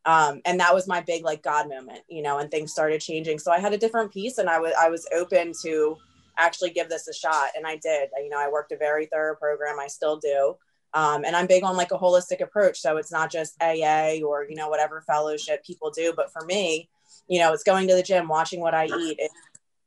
Um, 0.07 0.41
and 0.45 0.61
that 0.61 0.73
was 0.73 0.87
my 0.87 1.01
big 1.01 1.25
like 1.25 1.43
god 1.43 1.69
moment 1.69 2.03
you 2.09 2.23
know 2.23 2.39
and 2.39 2.49
things 2.49 2.71
started 2.71 3.01
changing. 3.01 3.41
So 3.41 3.51
i 3.51 3.59
had 3.59 3.73
a 3.73 3.77
different 3.77 4.13
piece 4.13 4.39
and 4.39 4.49
i 4.49 4.57
was 4.61 4.73
i 4.81 4.89
was 4.89 5.05
open 5.13 5.53
to 5.63 5.97
actually 6.39 6.71
give 6.71 6.89
this 6.89 7.09
a 7.09 7.13
shot 7.13 7.49
and 7.57 7.67
i 7.67 7.75
did. 7.75 8.11
You 8.17 8.29
know 8.29 8.39
i 8.39 8.49
worked 8.49 8.71
a 8.71 8.77
very 8.77 9.07
thorough 9.07 9.35
program. 9.35 9.81
I 9.81 9.89
still 9.89 10.17
do. 10.17 10.57
Um, 10.95 11.25
and 11.25 11.35
i'm 11.35 11.49
big 11.49 11.65
on 11.65 11.77
like 11.77 11.91
a 11.91 11.99
holistic 11.99 12.41
approach. 12.41 12.79
So 12.79 12.99
it's 12.99 13.11
not 13.11 13.33
just 13.33 13.61
aa 13.61 14.21
or 14.25 14.47
you 14.49 14.55
know 14.55 14.69
whatever 14.69 15.01
fellowship 15.01 15.65
people 15.65 15.91
do. 15.91 16.13
But 16.15 16.33
for 16.33 16.45
me 16.47 16.89
you 17.29 17.41
know 17.41 17.53
it's 17.53 17.65
going 17.65 17.89
to 17.89 17.95
the 17.95 18.03
gym 18.03 18.29
watching 18.29 18.61
what 18.61 18.75
i 18.75 18.87
eat 18.87 19.17
it's, 19.19 19.35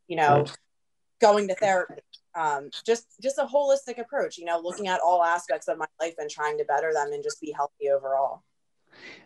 you 0.08 0.16
know 0.16 0.46
going 1.22 1.48
to 1.48 1.56
therapy 1.56 2.02
um, 2.36 2.70
just 2.86 3.08
just 3.22 3.38
a 3.38 3.44
holistic 3.44 4.00
approach 4.00 4.38
you 4.38 4.46
know 4.46 4.60
looking 4.60 4.88
at 4.88 5.00
all 5.06 5.24
aspects 5.24 5.68
of 5.68 5.78
my 5.78 5.86
life 6.00 6.16
and 6.18 6.30
trying 6.30 6.58
to 6.58 6.66
better 6.66 6.92
them 6.94 7.12
and 7.12 7.24
just 7.24 7.42
be 7.42 7.52
healthy 7.52 7.90
overall 7.90 8.44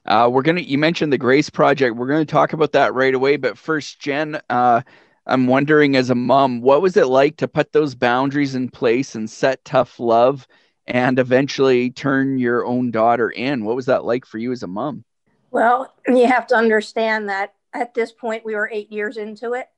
uh, 0.06 0.30
we're 0.32 0.42
gonna. 0.42 0.62
You 0.62 0.78
mentioned 0.78 1.14
the 1.14 1.18
Grace 1.18 1.50
Project. 1.50 1.96
We're 1.96 2.08
gonna 2.08 2.26
talk 2.26 2.54
about 2.54 2.74
that 2.74 2.94
right 2.94 3.14
away. 3.14 3.38
But 3.38 3.58
first, 3.58 4.00
Jen, 4.00 4.40
uh, 4.50 4.82
I'm 5.26 5.48
wondering, 5.48 5.96
as 5.96 6.10
a 6.10 6.16
mom, 6.16 6.62
what 6.62 6.82
was 6.82 6.98
it 6.98 7.08
like 7.08 7.38
to 7.38 7.48
put 7.48 7.72
those 7.72 7.96
boundaries 7.96 8.56
in 8.56 8.70
place 8.70 9.16
and 9.16 9.30
set 9.30 9.64
tough 9.64 10.00
love, 10.00 10.48
and 10.88 11.20
eventually 11.20 11.90
turn 11.90 12.38
your 12.38 12.66
own 12.66 12.92
daughter 12.92 13.30
in? 13.30 13.64
What 13.64 13.76
was 13.76 13.86
that 13.86 14.04
like 14.04 14.26
for 14.26 14.38
you 14.38 14.52
as 14.52 14.64
a 14.64 14.68
mom? 14.68 15.06
Well, 15.52 15.94
you 16.08 16.28
have 16.28 16.48
to 16.48 16.56
understand 16.56 17.30
that 17.30 17.54
at 17.74 17.94
this 17.94 18.12
point 18.12 18.46
we 18.46 18.56
were 18.56 18.70
eight 18.72 18.92
years 18.92 19.18
into 19.18 19.54
it, 19.54 19.70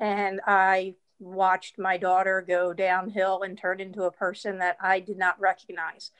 and 0.00 0.40
I 0.46 0.94
watched 1.18 1.78
my 1.78 1.96
daughter 1.96 2.44
go 2.46 2.72
downhill 2.72 3.42
and 3.42 3.58
turn 3.58 3.80
into 3.80 4.04
a 4.04 4.12
person 4.12 4.58
that 4.58 4.76
I 4.80 5.00
did 5.00 5.18
not 5.18 5.40
recognize. 5.40 6.10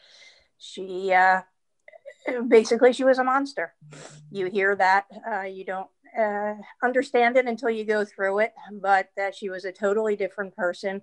She 0.58 1.12
uh, 1.12 1.42
basically 2.48 2.92
she 2.92 3.04
was 3.04 3.18
a 3.18 3.24
monster. 3.24 3.74
You 4.30 4.46
hear 4.46 4.74
that 4.76 5.06
uh, 5.30 5.42
you 5.42 5.64
don't 5.64 5.88
uh, 6.18 6.54
understand 6.82 7.36
it 7.36 7.46
until 7.46 7.70
you 7.70 7.84
go 7.84 8.04
through 8.04 8.38
it 8.38 8.54
but 8.80 9.10
that 9.16 9.34
she 9.34 9.50
was 9.50 9.66
a 9.66 9.72
totally 9.72 10.16
different 10.16 10.56
person 10.56 11.02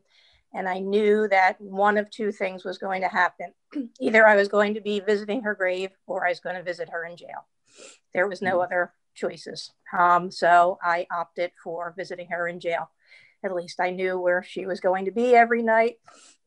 and 0.54 0.68
i 0.68 0.80
knew 0.80 1.28
that 1.28 1.60
one 1.62 1.98
of 1.98 2.10
two 2.10 2.32
things 2.32 2.64
was 2.64 2.80
going 2.80 3.02
to 3.02 3.08
happen. 3.08 3.54
Either 4.02 4.26
i 4.26 4.36
was 4.36 4.48
going 4.48 4.74
to 4.74 4.82
be 4.82 5.00
visiting 5.00 5.44
her 5.44 5.54
grave 5.54 5.92
or 6.08 6.26
i 6.26 6.30
was 6.30 6.40
going 6.40 6.56
to 6.56 6.64
visit 6.64 6.90
her 6.90 7.06
in 7.06 7.16
jail. 7.16 7.46
There 8.14 8.28
was 8.28 8.42
no 8.42 8.54
mm-hmm. 8.54 8.62
other 8.62 8.94
choices. 9.14 9.72
Um, 9.96 10.32
so 10.32 10.80
i 10.82 11.06
opted 11.12 11.52
for 11.64 11.94
visiting 11.96 12.30
her 12.30 12.48
in 12.48 12.60
jail 12.60 12.90
at 13.44 13.54
least 13.54 13.80
I 13.80 13.90
knew 13.90 14.20
where 14.20 14.44
she 14.44 14.66
was 14.66 14.80
going 14.80 15.06
to 15.06 15.12
be 15.12 15.36
every 15.36 15.62
night. 15.62 15.98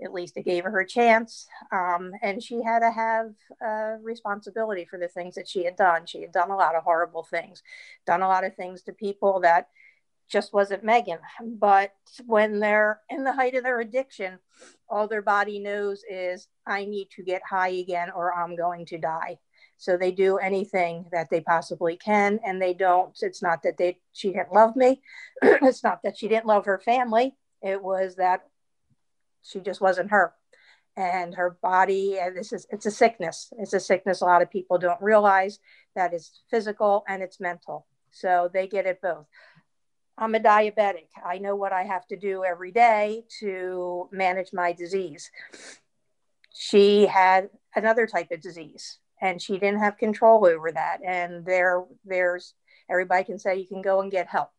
At 0.03 0.13
least 0.13 0.37
it 0.37 0.45
gave 0.45 0.65
her 0.65 0.81
a 0.81 0.87
chance. 0.87 1.47
Um, 1.73 2.13
and 2.23 2.43
she 2.43 2.63
had 2.63 2.81
to 2.81 2.91
have 2.91 3.33
a 3.63 3.97
responsibility 4.03 4.85
for 4.85 4.99
the 4.99 5.09
things 5.09 5.35
that 5.35 5.49
she 5.49 5.65
had 5.65 5.77
done. 5.77 6.07
She 6.07 6.23
had 6.23 6.33
done 6.33 6.51
a 6.51 6.57
lot 6.57 6.75
of 6.75 6.85
horrible 6.85 7.23
things, 7.23 7.63
done 8.07 8.23
a 8.23 8.29
lot 8.29 8.45
of 8.45 8.55
things 8.55 8.83
to 8.83 8.93
people 8.93 9.41
that 9.41 9.69
just 10.29 10.53
wasn't 10.53 10.85
Megan. 10.85 11.19
But 11.41 11.93
when 12.27 12.59
they're 12.59 13.01
in 13.09 13.25
the 13.25 13.33
height 13.33 13.55
of 13.55 13.63
their 13.63 13.81
addiction, 13.81 14.39
all 14.89 15.09
their 15.09 15.23
body 15.23 15.59
knows 15.59 16.03
is, 16.11 16.49
I 16.67 16.85
need 16.85 17.11
to 17.17 17.23
get 17.23 17.43
high 17.49 17.69
again 17.69 18.11
or 18.11 18.35
I'm 18.35 18.57
going 18.57 18.87
to 18.87 18.99
die. 18.99 19.39
So 19.79 19.97
they 19.97 20.11
do 20.11 20.39
anything 20.39 21.07
that 21.13 21.29
they 21.31 21.41
possibly 21.41 21.97
can, 21.97 22.41
and 22.45 22.61
they 22.61 22.75
don't. 22.75 23.17
It's 23.21 23.43
not 23.43 23.63
that 23.63 23.77
they 23.77 23.99
she 24.13 24.33
didn't 24.33 24.53
love 24.53 24.75
me. 24.75 25.03
it's 25.43 25.85
not 25.85 26.03
that 26.03 26.17
she 26.19 26.29
didn't 26.29 26.47
love 26.47 26.65
her 26.65 26.79
family. 26.79 27.37
It 27.63 27.83
was 27.83 28.17
that 28.17 28.47
she 29.43 29.61
just 29.61 29.81
wasn't 29.81 30.11
her, 30.11 30.33
and 30.97 31.35
her 31.35 31.59
body. 31.63 32.19
And 32.19 32.37
this 32.37 32.53
is 32.53 32.67
it's 32.71 32.87
a 32.87 32.91
sickness. 32.91 33.53
It's 33.59 33.75
a 33.75 33.81
sickness. 33.81 34.23
A 34.23 34.25
lot 34.25 34.43
of 34.43 34.51
people 34.51 34.79
don't 34.79 35.01
realize 35.03 35.59
that 35.95 36.15
it's 36.15 36.43
physical 36.51 37.05
and 37.07 37.23
it's 37.23 37.39
mental. 37.39 37.87
So 38.11 38.49
they 38.53 38.67
get 38.67 38.87
it 38.87 39.03
both. 39.03 39.27
I'm 40.19 40.35
a 40.35 40.41
diabetic. 40.41 41.09
I 41.25 41.37
know 41.37 41.55
what 41.55 41.75
I 41.75 41.83
have 41.83 42.07
to 42.07 42.17
do 42.17 42.43
every 42.45 42.73
day 42.73 43.25
to 43.41 44.09
manage 44.11 44.55
my 44.55 44.73
disease. 44.73 45.31
She 46.55 47.05
had 47.05 47.51
another 47.75 48.07
type 48.07 48.31
of 48.31 48.41
disease 48.41 48.99
and 49.21 49.41
she 49.41 49.55
didn't 49.55 49.81
have 49.81 49.99
control 49.99 50.47
over 50.47 50.71
that. 50.73 51.01
And 51.05 51.45
there, 51.45 51.85
there's 52.05 52.55
everybody 52.91 53.25
can 53.25 53.39
say 53.39 53.57
you 53.57 53.67
can 53.67 53.83
go 53.83 54.01
and 54.01 54.11
get 54.11 54.29
help. 54.29 54.51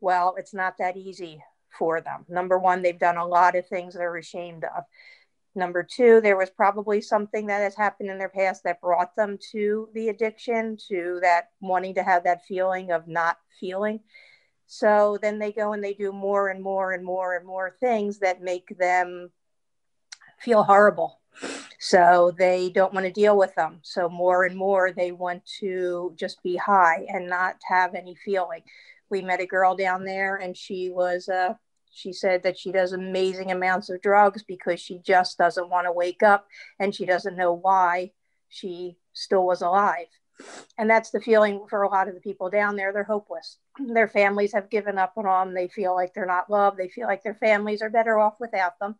Well, 0.00 0.34
it's 0.36 0.54
not 0.54 0.78
that 0.78 0.96
easy 0.96 1.42
for 1.78 2.00
them. 2.00 2.24
Number 2.28 2.58
one, 2.58 2.82
they've 2.82 2.98
done 2.98 3.16
a 3.16 3.26
lot 3.26 3.56
of 3.56 3.66
things 3.66 3.94
they're 3.94 4.16
ashamed 4.16 4.64
of. 4.64 4.84
Number 5.54 5.82
two, 5.82 6.20
there 6.20 6.36
was 6.36 6.50
probably 6.50 7.00
something 7.00 7.46
that 7.46 7.60
has 7.60 7.76
happened 7.76 8.10
in 8.10 8.18
their 8.18 8.28
past 8.28 8.64
that 8.64 8.80
brought 8.80 9.14
them 9.16 9.38
to 9.52 9.88
the 9.94 10.08
addiction, 10.08 10.78
to 10.88 11.18
that 11.22 11.50
wanting 11.60 11.94
to 11.94 12.02
have 12.02 12.24
that 12.24 12.44
feeling 12.46 12.90
of 12.90 13.06
not 13.06 13.38
feeling. 13.60 14.00
So 14.66 15.18
then 15.20 15.38
they 15.38 15.52
go 15.52 15.74
and 15.74 15.84
they 15.84 15.92
do 15.92 16.12
more 16.12 16.48
and 16.48 16.62
more 16.62 16.92
and 16.92 17.04
more 17.04 17.36
and 17.36 17.46
more 17.46 17.76
things 17.78 18.20
that 18.20 18.40
make 18.40 18.76
them 18.78 19.30
feel 20.40 20.62
horrible. 20.62 21.20
So 21.84 22.32
they 22.38 22.70
don't 22.70 22.94
want 22.94 23.06
to 23.06 23.12
deal 23.12 23.36
with 23.36 23.56
them. 23.56 23.80
So 23.82 24.08
more 24.08 24.44
and 24.44 24.56
more 24.56 24.92
they 24.92 25.10
want 25.10 25.44
to 25.58 26.14
just 26.14 26.40
be 26.44 26.54
high 26.54 27.04
and 27.08 27.28
not 27.28 27.56
have 27.64 27.96
any 27.96 28.14
feeling. 28.14 28.62
We 29.10 29.20
met 29.20 29.40
a 29.40 29.46
girl 29.46 29.74
down 29.74 30.04
there 30.04 30.36
and 30.36 30.56
she 30.56 30.90
was 30.90 31.28
uh, 31.28 31.54
she 31.90 32.12
said 32.12 32.44
that 32.44 32.56
she 32.56 32.70
does 32.70 32.92
amazing 32.92 33.50
amounts 33.50 33.90
of 33.90 34.00
drugs 34.00 34.44
because 34.44 34.78
she 34.78 35.00
just 35.00 35.38
doesn't 35.38 35.70
want 35.70 35.88
to 35.88 35.92
wake 35.92 36.22
up 36.22 36.46
and 36.78 36.94
she 36.94 37.04
doesn't 37.04 37.36
know 37.36 37.52
why 37.52 38.12
she 38.48 38.96
still 39.12 39.44
was 39.44 39.60
alive. 39.60 40.06
And 40.78 40.88
that's 40.88 41.10
the 41.10 41.20
feeling 41.20 41.66
for 41.68 41.82
a 41.82 41.88
lot 41.88 42.06
of 42.06 42.14
the 42.14 42.20
people 42.20 42.48
down 42.48 42.76
there. 42.76 42.92
They're 42.92 43.02
hopeless. 43.02 43.58
Their 43.92 44.08
families 44.08 44.52
have 44.52 44.70
given 44.70 44.98
up 44.98 45.14
on 45.16 45.24
them. 45.24 45.54
They 45.54 45.66
feel 45.66 45.96
like 45.96 46.14
they're 46.14 46.26
not 46.26 46.48
loved. 46.48 46.76
They 46.78 46.90
feel 46.90 47.08
like 47.08 47.24
their 47.24 47.34
families 47.34 47.82
are 47.82 47.90
better 47.90 48.20
off 48.20 48.34
without 48.38 48.78
them. 48.78 48.94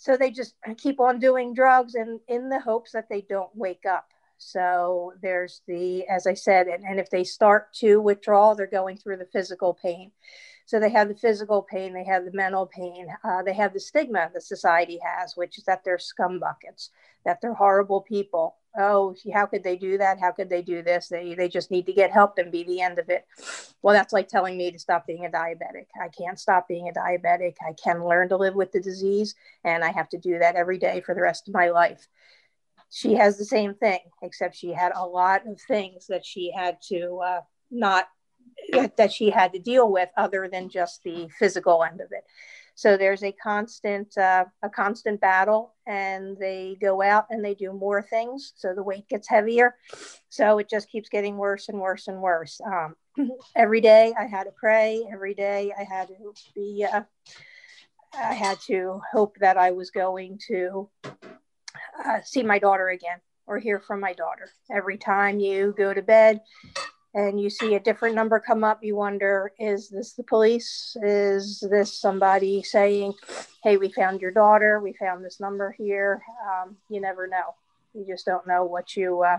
So 0.00 0.16
they 0.16 0.30
just 0.30 0.54
keep 0.78 0.98
on 0.98 1.18
doing 1.18 1.52
drugs 1.52 1.94
and 1.94 2.20
in 2.26 2.48
the 2.48 2.58
hopes 2.58 2.92
that 2.92 3.10
they 3.10 3.20
don't 3.20 3.54
wake 3.54 3.84
up. 3.84 4.08
So 4.38 5.12
there's 5.20 5.60
the, 5.68 6.08
as 6.08 6.26
I 6.26 6.32
said, 6.32 6.68
and, 6.68 6.82
and 6.84 6.98
if 6.98 7.10
they 7.10 7.22
start 7.22 7.74
to 7.74 8.00
withdraw, 8.00 8.54
they're 8.54 8.66
going 8.66 8.96
through 8.96 9.18
the 9.18 9.28
physical 9.30 9.74
pain. 9.74 10.10
So 10.70 10.78
they 10.78 10.90
have 10.90 11.08
the 11.08 11.16
physical 11.16 11.62
pain, 11.62 11.92
they 11.92 12.04
have 12.04 12.24
the 12.24 12.30
mental 12.30 12.64
pain, 12.64 13.08
uh, 13.24 13.42
they 13.42 13.54
have 13.54 13.72
the 13.72 13.80
stigma 13.80 14.30
that 14.32 14.44
society 14.44 15.00
has, 15.04 15.36
which 15.36 15.58
is 15.58 15.64
that 15.64 15.82
they're 15.82 15.98
scum 15.98 16.38
buckets, 16.38 16.90
that 17.24 17.40
they're 17.40 17.54
horrible 17.54 18.02
people. 18.02 18.54
Oh, 18.78 19.16
how 19.34 19.46
could 19.46 19.64
they 19.64 19.74
do 19.74 19.98
that? 19.98 20.20
How 20.20 20.30
could 20.30 20.48
they 20.48 20.62
do 20.62 20.80
this? 20.80 21.08
They 21.08 21.34
they 21.34 21.48
just 21.48 21.72
need 21.72 21.86
to 21.86 21.92
get 21.92 22.12
help 22.12 22.38
and 22.38 22.52
be 22.52 22.62
the 22.62 22.82
end 22.82 23.00
of 23.00 23.08
it. 23.08 23.26
Well, 23.82 23.94
that's 23.94 24.12
like 24.12 24.28
telling 24.28 24.56
me 24.56 24.70
to 24.70 24.78
stop 24.78 25.08
being 25.08 25.26
a 25.26 25.28
diabetic. 25.28 25.86
I 26.00 26.06
can't 26.06 26.38
stop 26.38 26.68
being 26.68 26.88
a 26.88 26.92
diabetic. 26.92 27.56
I 27.68 27.72
can 27.72 28.04
learn 28.04 28.28
to 28.28 28.36
live 28.36 28.54
with 28.54 28.70
the 28.70 28.80
disease, 28.80 29.34
and 29.64 29.82
I 29.82 29.90
have 29.90 30.08
to 30.10 30.18
do 30.18 30.38
that 30.38 30.54
every 30.54 30.78
day 30.78 31.00
for 31.00 31.16
the 31.16 31.22
rest 31.22 31.48
of 31.48 31.54
my 31.54 31.70
life 31.70 32.06
she 32.92 33.14
has 33.14 33.38
the 33.38 33.44
same 33.44 33.74
thing, 33.74 34.00
except 34.20 34.56
she 34.56 34.72
had 34.72 34.90
a 34.94 35.06
lot 35.06 35.46
of 35.46 35.60
things 35.60 36.08
that 36.08 36.26
she 36.26 36.52
had 36.52 36.78
to 36.88 37.20
uh, 37.24 37.40
not 37.70 38.08
that 38.96 39.12
she 39.12 39.30
had 39.30 39.52
to 39.52 39.58
deal 39.58 39.90
with 39.90 40.08
other 40.16 40.48
than 40.50 40.68
just 40.68 41.02
the 41.02 41.28
physical 41.38 41.84
end 41.84 42.00
of 42.00 42.08
it. 42.12 42.24
So 42.74 42.96
there's 42.96 43.22
a 43.22 43.32
constant 43.32 44.16
uh, 44.16 44.46
a 44.62 44.70
constant 44.70 45.20
battle 45.20 45.74
and 45.86 46.38
they 46.38 46.78
go 46.80 47.02
out 47.02 47.26
and 47.28 47.44
they 47.44 47.54
do 47.54 47.72
more 47.72 48.00
things. 48.00 48.52
So 48.56 48.74
the 48.74 48.82
weight 48.82 49.06
gets 49.08 49.28
heavier. 49.28 49.76
So 50.30 50.58
it 50.58 50.70
just 50.70 50.88
keeps 50.88 51.10
getting 51.10 51.36
worse 51.36 51.68
and 51.68 51.78
worse 51.78 52.08
and 52.08 52.22
worse. 52.22 52.58
Um, 52.64 52.96
every 53.56 53.80
day 53.80 54.14
i 54.18 54.24
had 54.24 54.44
to 54.44 54.52
pray. 54.52 55.04
Every 55.12 55.34
day 55.34 55.72
i 55.78 55.82
had 55.82 56.08
to 56.08 56.14
be 56.54 56.86
uh, 56.90 57.02
i 58.14 58.32
had 58.32 58.58
to 58.60 59.00
hope 59.12 59.36
that 59.40 59.58
i 59.58 59.72
was 59.72 59.90
going 59.90 60.38
to 60.48 60.88
uh, 62.04 62.20
see 62.24 62.42
my 62.42 62.58
daughter 62.58 62.88
again 62.88 63.18
or 63.46 63.58
hear 63.58 63.80
from 63.80 64.00
my 64.00 64.12
daughter. 64.12 64.48
Every 64.70 64.96
time 64.96 65.40
you 65.40 65.74
go 65.76 65.92
to 65.92 66.02
bed 66.02 66.40
and 67.14 67.40
you 67.40 67.50
see 67.50 67.74
a 67.74 67.80
different 67.80 68.14
number 68.14 68.38
come 68.38 68.62
up, 68.62 68.80
you 68.82 68.94
wonder, 68.94 69.52
is 69.58 69.88
this 69.88 70.12
the 70.12 70.22
police? 70.22 70.96
Is 71.02 71.60
this 71.70 71.98
somebody 71.98 72.62
saying, 72.62 73.14
hey, 73.64 73.76
we 73.76 73.90
found 73.90 74.20
your 74.20 74.30
daughter, 74.30 74.80
we 74.80 74.92
found 74.92 75.24
this 75.24 75.40
number 75.40 75.72
here? 75.76 76.22
Um, 76.48 76.76
you 76.88 77.00
never 77.00 77.26
know. 77.26 77.54
You 77.94 78.06
just 78.06 78.26
don't 78.26 78.46
know 78.46 78.64
what 78.64 78.96
you 78.96 79.22
uh, 79.22 79.38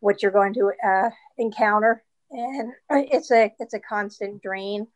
what 0.00 0.22
you're 0.22 0.32
going 0.32 0.54
to 0.54 0.72
uh, 0.86 1.10
encounter, 1.36 2.02
and 2.30 2.72
it's 2.90 3.30
a 3.30 3.52
it's 3.58 3.74
a 3.74 3.80
constant 3.80 4.42
drain. 4.42 4.86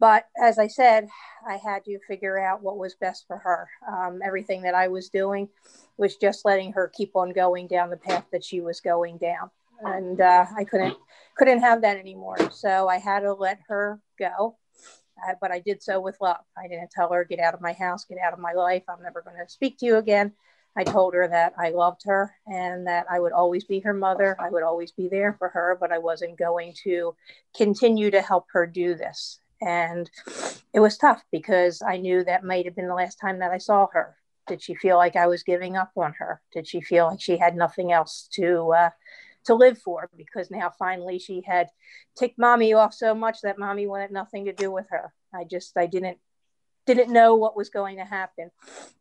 But 0.00 0.26
as 0.42 0.58
I 0.58 0.68
said, 0.68 1.08
I 1.46 1.56
had 1.56 1.84
to 1.84 1.98
figure 2.08 2.38
out 2.38 2.62
what 2.62 2.78
was 2.78 2.94
best 2.94 3.26
for 3.26 3.36
her. 3.38 3.68
Um, 3.86 4.20
everything 4.24 4.62
that 4.62 4.74
I 4.74 4.88
was 4.88 5.10
doing 5.10 5.48
was 5.98 6.16
just 6.16 6.46
letting 6.46 6.72
her 6.72 6.90
keep 6.94 7.14
on 7.14 7.32
going 7.32 7.68
down 7.68 7.90
the 7.90 7.96
path 7.98 8.24
that 8.32 8.44
she 8.44 8.62
was 8.62 8.80
going 8.80 9.18
down 9.18 9.50
and 9.84 10.20
uh, 10.20 10.46
I 10.56 10.64
couldn't 10.64 10.96
couldn't 11.36 11.60
have 11.60 11.82
that 11.82 11.96
anymore. 11.98 12.36
So 12.52 12.88
I 12.88 12.98
had 12.98 13.20
to 13.20 13.34
let 13.34 13.58
her 13.68 14.00
go, 14.18 14.56
uh, 15.26 15.34
but 15.40 15.50
I 15.50 15.60
did 15.60 15.82
so 15.82 16.00
with 16.00 16.16
love. 16.20 16.44
I 16.56 16.68
didn't 16.68 16.90
tell 16.90 17.12
her 17.12 17.24
get 17.24 17.40
out 17.40 17.54
of 17.54 17.60
my 17.60 17.72
house, 17.72 18.04
get 18.04 18.18
out 18.18 18.32
of 18.32 18.38
my 18.38 18.52
life. 18.52 18.84
I'm 18.88 19.02
never 19.02 19.22
going 19.22 19.36
to 19.36 19.50
speak 19.50 19.78
to 19.78 19.86
you 19.86 19.96
again. 19.96 20.32
I 20.76 20.82
told 20.82 21.14
her 21.14 21.28
that 21.28 21.54
I 21.58 21.70
loved 21.70 22.02
her 22.06 22.34
and 22.46 22.86
that 22.88 23.06
I 23.08 23.20
would 23.20 23.32
always 23.32 23.64
be 23.64 23.78
her 23.80 23.94
mother. 23.94 24.36
I 24.40 24.50
would 24.50 24.64
always 24.64 24.90
be 24.90 25.08
there 25.08 25.34
for 25.38 25.48
her, 25.50 25.76
but 25.80 25.92
I 25.92 25.98
wasn't 25.98 26.36
going 26.36 26.74
to 26.82 27.14
continue 27.56 28.10
to 28.10 28.20
help 28.20 28.46
her 28.52 28.66
do 28.66 28.94
this. 28.96 29.38
And 29.60 30.10
it 30.72 30.80
was 30.80 30.98
tough 30.98 31.22
because 31.30 31.80
I 31.80 31.96
knew 31.96 32.24
that 32.24 32.44
might 32.44 32.64
have 32.64 32.74
been 32.74 32.88
the 32.88 32.94
last 32.94 33.20
time 33.20 33.38
that 33.38 33.52
I 33.52 33.58
saw 33.58 33.86
her. 33.92 34.16
Did 34.46 34.60
she 34.60 34.74
feel 34.74 34.96
like 34.96 35.16
I 35.16 35.26
was 35.26 35.42
giving 35.42 35.76
up 35.76 35.92
on 35.96 36.12
her? 36.18 36.42
Did 36.52 36.66
she 36.66 36.80
feel 36.80 37.06
like 37.06 37.20
she 37.20 37.38
had 37.38 37.56
nothing 37.56 37.92
else 37.92 38.28
to 38.32 38.72
uh, 38.72 38.90
to 39.46 39.54
live 39.54 39.78
for 39.78 40.10
because 40.16 40.50
now 40.50 40.72
finally 40.78 41.18
she 41.18 41.42
had 41.46 41.68
ticked 42.16 42.38
mommy 42.38 42.72
off 42.72 42.94
so 42.94 43.14
much 43.14 43.38
that 43.42 43.58
mommy 43.58 43.86
wanted 43.86 44.10
nothing 44.10 44.46
to 44.46 44.52
do 44.52 44.70
with 44.70 44.86
her. 44.90 45.12
I 45.34 45.44
just 45.44 45.76
I 45.76 45.86
didn't 45.86 46.18
didn't 46.86 47.12
know 47.12 47.34
what 47.34 47.56
was 47.56 47.70
going 47.70 47.96
to 47.96 48.04
happen, 48.04 48.50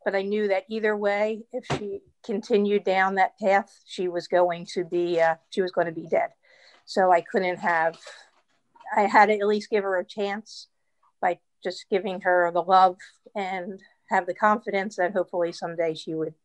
but 0.05 0.15
I 0.15 0.21
knew 0.21 0.47
that 0.47 0.63
either 0.69 0.95
way, 0.95 1.43
if 1.51 1.65
she 1.77 1.99
continued 2.23 2.85
down 2.85 3.15
that 3.15 3.37
path, 3.39 3.77
she 3.85 4.07
was 4.07 4.27
going 4.27 4.67
to 4.73 4.85
be 4.85 5.19
uh, 5.19 5.35
she 5.49 5.61
was 5.61 5.71
going 5.71 5.87
to 5.87 5.93
be 5.93 6.07
dead. 6.07 6.29
So 6.85 7.11
I 7.11 7.21
couldn't 7.21 7.59
have. 7.59 7.97
I 8.95 9.01
had 9.01 9.27
to 9.27 9.37
at 9.37 9.47
least 9.47 9.69
give 9.69 9.83
her 9.83 9.97
a 9.97 10.05
chance 10.05 10.67
by 11.21 11.39
just 11.63 11.85
giving 11.89 12.21
her 12.21 12.51
the 12.53 12.61
love 12.61 12.97
and 13.35 13.79
have 14.09 14.27
the 14.27 14.33
confidence 14.33 14.97
that 14.97 15.13
hopefully 15.13 15.51
someday 15.51 15.95
she 15.95 16.13
would 16.13 16.35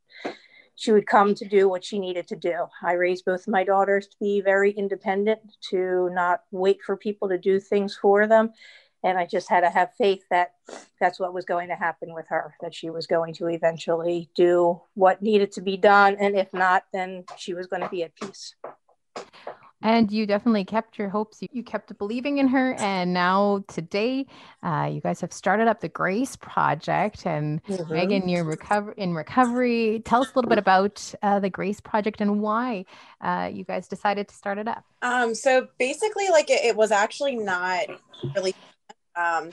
she 0.78 0.92
would 0.92 1.08
come 1.08 1.34
to 1.34 1.44
do 1.44 1.68
what 1.68 1.84
she 1.84 1.98
needed 1.98 2.28
to 2.28 2.36
do. 2.36 2.66
I 2.82 2.92
raised 2.92 3.24
both 3.24 3.48
my 3.48 3.64
daughters 3.64 4.06
to 4.06 4.16
be 4.20 4.40
very 4.40 4.70
independent, 4.70 5.40
to 5.70 6.08
not 6.12 6.44
wait 6.52 6.78
for 6.86 6.96
people 6.96 7.28
to 7.30 7.36
do 7.36 7.58
things 7.58 7.98
for 8.00 8.28
them. 8.28 8.52
And 9.02 9.18
I 9.18 9.26
just 9.26 9.50
had 9.50 9.62
to 9.62 9.70
have 9.70 9.92
faith 9.98 10.22
that 10.30 10.52
that's 11.00 11.18
what 11.18 11.34
was 11.34 11.44
going 11.44 11.68
to 11.68 11.74
happen 11.74 12.14
with 12.14 12.26
her, 12.28 12.54
that 12.60 12.76
she 12.76 12.90
was 12.90 13.08
going 13.08 13.34
to 13.34 13.48
eventually 13.48 14.30
do 14.36 14.80
what 14.94 15.20
needed 15.20 15.50
to 15.52 15.60
be 15.62 15.76
done. 15.76 16.16
And 16.20 16.36
if 16.36 16.54
not, 16.54 16.84
then 16.92 17.24
she 17.36 17.54
was 17.54 17.66
going 17.66 17.82
to 17.82 17.88
be 17.88 18.04
at 18.04 18.14
peace. 18.14 18.54
And 19.80 20.10
you 20.10 20.26
definitely 20.26 20.64
kept 20.64 20.98
your 20.98 21.08
hopes. 21.08 21.40
You, 21.40 21.48
you 21.52 21.62
kept 21.62 21.96
believing 21.98 22.38
in 22.38 22.48
her. 22.48 22.74
And 22.74 23.14
now 23.14 23.64
today, 23.68 24.26
uh, 24.62 24.90
you 24.92 25.00
guys 25.00 25.20
have 25.20 25.32
started 25.32 25.68
up 25.68 25.80
the 25.80 25.88
Grace 25.88 26.34
Project. 26.34 27.26
And 27.26 27.62
mm-hmm. 27.64 27.92
Megan, 27.92 28.28
you're 28.28 28.44
recover- 28.44 28.92
in 28.92 29.14
recovery. 29.14 30.02
Tell 30.04 30.22
us 30.22 30.32
a 30.32 30.32
little 30.34 30.48
bit 30.48 30.58
about 30.58 31.14
uh, 31.22 31.38
the 31.38 31.50
Grace 31.50 31.80
Project 31.80 32.20
and 32.20 32.40
why 32.40 32.86
uh, 33.20 33.50
you 33.52 33.64
guys 33.64 33.86
decided 33.86 34.26
to 34.28 34.34
start 34.34 34.58
it 34.58 34.66
up. 34.66 34.84
Um, 35.02 35.34
so 35.34 35.68
basically, 35.78 36.28
like 36.28 36.50
it, 36.50 36.64
it 36.64 36.76
was 36.76 36.90
actually 36.90 37.36
not 37.36 37.84
really, 38.34 38.56
um, 39.14 39.52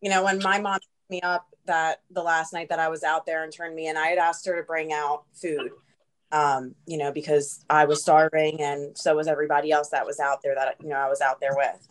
you 0.00 0.10
know, 0.10 0.22
when 0.22 0.38
my 0.38 0.60
mom 0.60 0.74
picked 0.74 1.10
me 1.10 1.20
up 1.22 1.48
that 1.66 2.02
the 2.12 2.22
last 2.22 2.52
night 2.52 2.68
that 2.68 2.78
I 2.78 2.88
was 2.88 3.02
out 3.02 3.26
there 3.26 3.42
and 3.42 3.52
turned 3.52 3.74
me 3.74 3.88
in, 3.88 3.96
I 3.96 4.06
had 4.06 4.18
asked 4.18 4.46
her 4.46 4.56
to 4.56 4.62
bring 4.62 4.92
out 4.92 5.24
food 5.34 5.72
um, 6.32 6.74
you 6.86 6.98
know, 6.98 7.12
because 7.12 7.64
I 7.70 7.84
was 7.84 8.02
starving 8.02 8.60
and 8.60 8.96
so 8.96 9.16
was 9.16 9.28
everybody 9.28 9.70
else 9.70 9.90
that 9.90 10.06
was 10.06 10.20
out 10.20 10.40
there 10.42 10.54
that, 10.54 10.76
you 10.82 10.88
know, 10.88 10.96
I 10.96 11.08
was 11.08 11.20
out 11.20 11.40
there 11.40 11.54
with. 11.54 11.88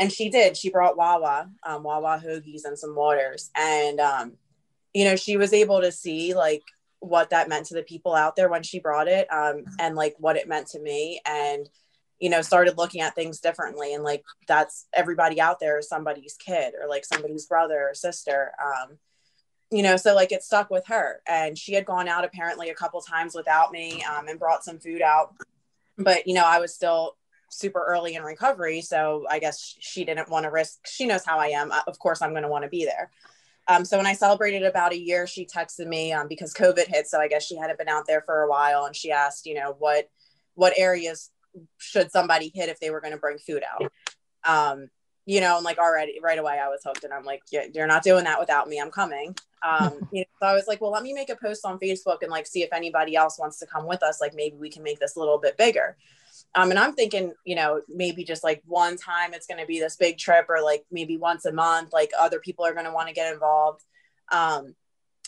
And 0.00 0.12
she 0.12 0.30
did. 0.30 0.56
She 0.56 0.70
brought 0.70 0.96
Wawa, 0.96 1.50
um, 1.64 1.82
Wawa 1.82 2.22
hoagies 2.24 2.64
and 2.64 2.78
some 2.78 2.94
waters. 2.94 3.50
And, 3.56 4.00
um, 4.00 4.32
you 4.94 5.04
know, 5.04 5.16
she 5.16 5.36
was 5.36 5.52
able 5.52 5.80
to 5.80 5.92
see 5.92 6.34
like 6.34 6.62
what 7.00 7.30
that 7.30 7.48
meant 7.48 7.66
to 7.66 7.74
the 7.74 7.82
people 7.82 8.14
out 8.14 8.36
there 8.36 8.48
when 8.48 8.62
she 8.62 8.78
brought 8.78 9.08
it 9.08 9.32
um, 9.32 9.64
and 9.78 9.96
like 9.96 10.14
what 10.18 10.36
it 10.36 10.48
meant 10.48 10.66
to 10.68 10.80
me 10.80 11.20
and 11.26 11.68
you 12.18 12.28
know 12.28 12.42
started 12.42 12.76
looking 12.76 13.00
at 13.00 13.14
things 13.14 13.40
differently 13.40 13.94
and 13.94 14.02
like 14.02 14.24
that's 14.48 14.86
everybody 14.92 15.40
out 15.40 15.60
there 15.60 15.78
is 15.78 15.88
somebody's 15.88 16.36
kid 16.44 16.74
or 16.80 16.88
like 16.88 17.04
somebody's 17.04 17.46
brother 17.46 17.88
or 17.88 17.94
sister 17.94 18.50
um, 18.60 18.98
you 19.70 19.82
know 19.82 19.96
so 19.96 20.14
like 20.14 20.32
it 20.32 20.42
stuck 20.42 20.70
with 20.70 20.86
her 20.86 21.20
and 21.26 21.56
she 21.58 21.74
had 21.74 21.84
gone 21.84 22.08
out 22.08 22.24
apparently 22.24 22.70
a 22.70 22.74
couple 22.74 23.00
times 23.00 23.34
without 23.34 23.72
me 23.72 24.02
um, 24.04 24.28
and 24.28 24.38
brought 24.38 24.64
some 24.64 24.78
food 24.78 25.02
out 25.02 25.34
but 25.96 26.26
you 26.26 26.34
know 26.34 26.44
i 26.44 26.58
was 26.58 26.74
still 26.74 27.16
super 27.50 27.84
early 27.86 28.14
in 28.14 28.22
recovery 28.22 28.80
so 28.80 29.24
i 29.30 29.38
guess 29.38 29.76
she 29.78 30.04
didn't 30.04 30.28
want 30.28 30.44
to 30.44 30.50
risk 30.50 30.78
she 30.86 31.06
knows 31.06 31.24
how 31.24 31.38
i 31.38 31.48
am 31.48 31.70
uh, 31.72 31.80
of 31.86 31.98
course 31.98 32.22
i'm 32.22 32.30
going 32.30 32.42
to 32.42 32.48
want 32.48 32.62
to 32.64 32.68
be 32.68 32.84
there 32.84 33.10
um, 33.68 33.84
so 33.84 33.98
when 33.98 34.06
I 34.06 34.14
celebrated 34.14 34.62
about 34.62 34.92
a 34.92 34.98
year, 34.98 35.26
she 35.26 35.44
texted 35.44 35.86
me 35.86 36.10
um, 36.10 36.26
because 36.26 36.54
COVID 36.54 36.86
hit. 36.86 37.06
So 37.06 37.20
I 37.20 37.28
guess 37.28 37.44
she 37.44 37.56
hadn't 37.56 37.78
been 37.78 37.88
out 37.88 38.04
there 38.06 38.22
for 38.22 38.42
a 38.42 38.48
while, 38.48 38.86
and 38.86 38.96
she 38.96 39.12
asked, 39.12 39.44
you 39.44 39.54
know, 39.54 39.76
what 39.78 40.08
what 40.54 40.72
areas 40.76 41.30
should 41.76 42.10
somebody 42.10 42.50
hit 42.54 42.68
if 42.68 42.80
they 42.80 42.90
were 42.90 43.00
going 43.00 43.12
to 43.12 43.18
bring 43.18 43.38
food 43.38 43.62
out. 43.62 43.92
Um, 44.44 44.88
you 45.28 45.42
know, 45.42 45.56
and 45.56 45.64
like 45.64 45.76
already 45.76 46.18
right 46.22 46.38
away 46.38 46.58
I 46.58 46.68
was 46.68 46.80
hooked, 46.82 47.04
and 47.04 47.12
I'm 47.12 47.22
like, 47.26 47.42
you're 47.50 47.86
not 47.86 48.02
doing 48.02 48.24
that 48.24 48.40
without 48.40 48.66
me. 48.66 48.80
I'm 48.80 48.90
coming. 48.90 49.36
Um, 49.62 49.98
you 50.10 50.20
know, 50.20 50.26
so 50.40 50.46
I 50.46 50.54
was 50.54 50.66
like, 50.66 50.80
well, 50.80 50.90
let 50.90 51.02
me 51.02 51.12
make 51.12 51.28
a 51.28 51.36
post 51.36 51.66
on 51.66 51.78
Facebook 51.78 52.22
and 52.22 52.30
like 52.30 52.46
see 52.46 52.62
if 52.62 52.72
anybody 52.72 53.14
else 53.14 53.38
wants 53.38 53.58
to 53.58 53.66
come 53.66 53.86
with 53.86 54.02
us. 54.02 54.22
Like 54.22 54.34
maybe 54.34 54.56
we 54.56 54.70
can 54.70 54.82
make 54.82 54.98
this 55.00 55.16
a 55.16 55.18
little 55.18 55.36
bit 55.36 55.58
bigger. 55.58 55.98
Um, 56.54 56.70
and 56.70 56.78
I'm 56.78 56.94
thinking, 56.94 57.34
you 57.44 57.56
know, 57.56 57.82
maybe 57.88 58.24
just 58.24 58.42
like 58.42 58.62
one 58.64 58.96
time 58.96 59.34
it's 59.34 59.46
going 59.46 59.60
to 59.60 59.66
be 59.66 59.78
this 59.78 59.96
big 59.96 60.16
trip, 60.16 60.46
or 60.48 60.62
like 60.62 60.86
maybe 60.90 61.18
once 61.18 61.44
a 61.44 61.52
month, 61.52 61.92
like 61.92 62.10
other 62.18 62.40
people 62.40 62.64
are 62.64 62.72
going 62.72 62.86
to 62.86 62.92
want 62.92 63.08
to 63.08 63.14
get 63.14 63.30
involved. 63.30 63.82
Um, 64.32 64.76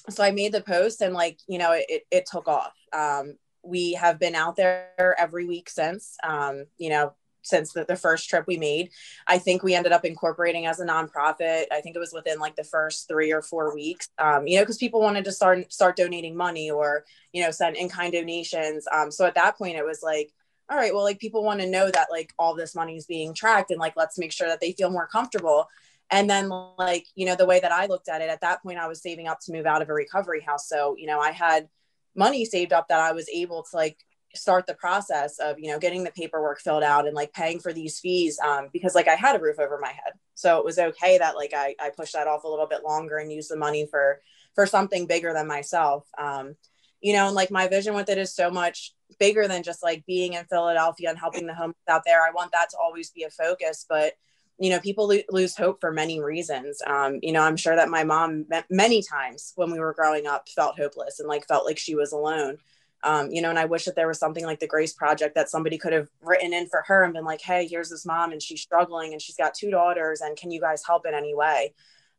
so 0.09 0.25
I 0.25 0.31
made 0.31 0.53
the 0.53 0.63
post, 0.63 1.03
and 1.03 1.13
like 1.13 1.39
you 1.47 1.59
know, 1.59 1.73
it 1.73 2.07
it 2.11 2.25
took 2.25 2.49
off. 2.49 2.73
Um, 2.95 3.35
we 3.63 3.93
have 3.93 4.19
been 4.19 4.35
out 4.35 4.57
there 4.57 5.15
every 5.19 5.45
week 5.45 5.69
since. 5.69 6.17
Um, 6.27 6.65
you 6.79 6.89
know, 6.89 7.13
since 7.43 7.73
the, 7.73 7.85
the 7.85 7.97
first 7.97 8.29
trip 8.29 8.45
we 8.47 8.57
made. 8.57 8.91
I 9.27 9.39
think 9.39 9.63
we 9.63 9.75
ended 9.75 9.93
up 9.93 10.05
incorporating 10.05 10.67
as 10.67 10.81
a 10.81 10.87
nonprofit. 10.87 11.65
I 11.73 11.81
think 11.81 11.97
it 11.97 12.01
was 12.01 12.13
within 12.13 12.39
like 12.39 12.57
the 12.57 12.65
first 12.65 13.09
three 13.09 13.33
or 13.33 13.43
four 13.43 13.75
weeks. 13.75 14.09
Um, 14.19 14.47
you 14.47 14.57
know, 14.57 14.63
because 14.63 14.79
people 14.79 15.01
wanted 15.01 15.25
to 15.25 15.33
start 15.33 15.73
start 15.73 15.97
donating 15.97 16.37
money 16.37 16.71
or 16.71 17.05
you 17.33 17.43
know 17.43 17.51
send 17.51 17.77
in 17.77 17.89
kind 17.89 18.13
donations. 18.13 18.87
Um, 18.93 19.11
so 19.11 19.25
at 19.25 19.35
that 19.35 19.57
point, 19.57 19.77
it 19.77 19.85
was 19.85 20.01
like, 20.03 20.33
all 20.69 20.77
right, 20.77 20.95
well, 20.95 21.05
like 21.05 21.19
people 21.19 21.43
want 21.43 21.61
to 21.61 21.67
know 21.67 21.91
that 21.91 22.09
like 22.11 22.33
all 22.39 22.55
this 22.55 22.75
money 22.75 22.97
is 22.97 23.07
being 23.07 23.35
tracked 23.35 23.71
and 23.71 23.81
like 23.81 23.95
let's 23.97 24.19
make 24.19 24.33
sure 24.33 24.49
that 24.49 24.61
they 24.61 24.73
feel 24.73 24.91
more 24.91 25.07
comfortable. 25.07 25.69
And 26.13 26.29
then 26.29 26.49
like, 26.77 27.07
you 27.15 27.25
know, 27.25 27.37
the 27.37 27.47
way 27.47 27.61
that 27.61 27.73
I 27.73 27.87
looked 27.87 28.09
at 28.09 28.21
it 28.21 28.31
at 28.31 28.41
that 28.41 28.63
point, 28.63 28.79
I 28.79 28.89
was 28.89 29.01
saving 29.01 29.29
up 29.29 29.39
to 29.43 29.53
move 29.53 29.67
out 29.67 29.81
of 29.81 29.89
a 29.89 29.95
recovery 29.95 30.41
house. 30.41 30.69
So, 30.69 30.97
you 30.99 31.07
know, 31.07 31.21
I 31.21 31.31
had 31.31 31.69
money 32.17 32.45
saved 32.45 32.73
up 32.73 32.89
that 32.89 33.01
I 33.01 33.13
was 33.13 33.29
able 33.29 33.63
to 33.63 33.77
like 33.77 33.99
start 34.35 34.67
the 34.67 34.75
process 34.75 35.39
of, 35.39 35.59
you 35.59 35.71
know, 35.71 35.79
getting 35.79 36.05
the 36.05 36.11
paperwork 36.13 36.61
filled 36.61 36.83
out 36.83 37.07
and 37.07 37.15
like 37.15 37.33
paying 37.33 37.59
for 37.59 37.73
these 37.73 37.99
fees 37.99 38.39
um, 38.41 38.69
because 38.73 38.95
like 38.95 39.09
I 39.09 39.15
had 39.15 39.37
a 39.37 39.41
roof 39.41 39.59
over 39.59 39.79
my 39.81 39.89
head. 39.89 40.13
So 40.35 40.59
it 40.59 40.65
was 40.65 40.79
okay 40.79 41.19
that 41.19 41.37
like 41.37 41.53
I, 41.55 41.75
I 41.81 41.91
pushed 41.91 42.15
that 42.15 42.29
off 42.29 42.45
a 42.45 42.49
little 42.49 42.67
bit 42.67 42.85
longer 42.85 43.17
and 43.17 43.33
used 43.33 43.51
the 43.51 43.57
money 43.57 43.87
for, 43.91 44.21
for 44.55 44.67
something 44.67 45.07
bigger 45.07 45.33
than 45.33 45.47
myself. 45.47 46.07
Um, 46.17 46.55
you 47.01 47.13
know, 47.13 47.27
and 47.27 47.35
like 47.35 47.51
my 47.51 47.67
vision 47.67 47.95
with 47.95 48.09
it 48.09 48.19
is 48.19 48.35
so 48.35 48.51
much 48.51 48.93
bigger 49.19 49.49
than 49.49 49.63
just 49.63 49.83
like 49.83 50.05
being 50.07 50.35
in 50.35 50.45
Philadelphia 50.45 51.11
and 51.11 51.19
helping 51.19 51.47
the 51.47 51.55
homeless 51.55 51.77
out 51.89 52.03
there. 52.05 52.23
I 52.23 52.31
want 52.31 52.53
that 52.53 52.71
to 52.71 52.77
always 52.79 53.11
be 53.11 53.25
a 53.25 53.31
focus, 53.31 53.87
but 53.89 54.15
you 54.59 54.69
know, 54.69 54.79
people 54.79 55.09
lo- 55.09 55.23
lose 55.31 55.57
hope 55.57 55.81
for 55.81 55.91
many 55.91 56.21
reasons. 56.21 56.83
Um, 56.87 57.19
you 57.23 57.33
know, 57.33 57.41
I'm 57.41 57.57
sure 57.57 57.75
that 57.75 57.89
my 57.89 58.05
mom 58.05 58.47
many 58.69 59.03
times 59.03 59.55
when 59.57 59.73
we 59.73 59.81
were 59.81 59.95
growing 59.95 60.27
up 60.27 60.49
felt 60.51 60.79
hopeless 60.79 61.19
and 61.19 61.29
like 61.29 61.49
felt 61.49 61.65
like 61.65 61.79
she 61.79 61.95
was 61.95 62.13
alone. 62.13 62.59
Um, 63.03 63.31
you 63.31 63.41
know, 63.41 63.51
and 63.51 63.59
I 63.59 63.65
wish 63.65 63.87
that 63.87 63.97
there 63.97 64.09
was 64.09 64.19
something 64.19 64.45
like 64.45 64.61
the 64.61 64.67
Grace 64.67 64.93
Project 64.93 65.35
that 65.35 65.49
somebody 65.49 65.79
could 65.79 65.95
have 65.95 66.09
written 66.23 66.53
in 66.53 66.67
for 66.67 66.83
her 66.87 67.03
and 67.03 67.15
been 67.15 67.25
like, 67.25 67.41
"Hey, 67.41 67.67
here's 67.67 67.89
this 67.89 68.05
mom, 68.05 68.33
and 68.33 68.43
she's 68.43 68.61
struggling, 68.61 69.13
and 69.13 69.23
she's 69.23 69.37
got 69.37 69.55
two 69.55 69.71
daughters, 69.71 70.21
and 70.21 70.37
can 70.37 70.51
you 70.51 70.61
guys 70.61 70.83
help 70.87 71.07
in 71.07 71.15
any 71.15 71.35
way?" 71.35 71.73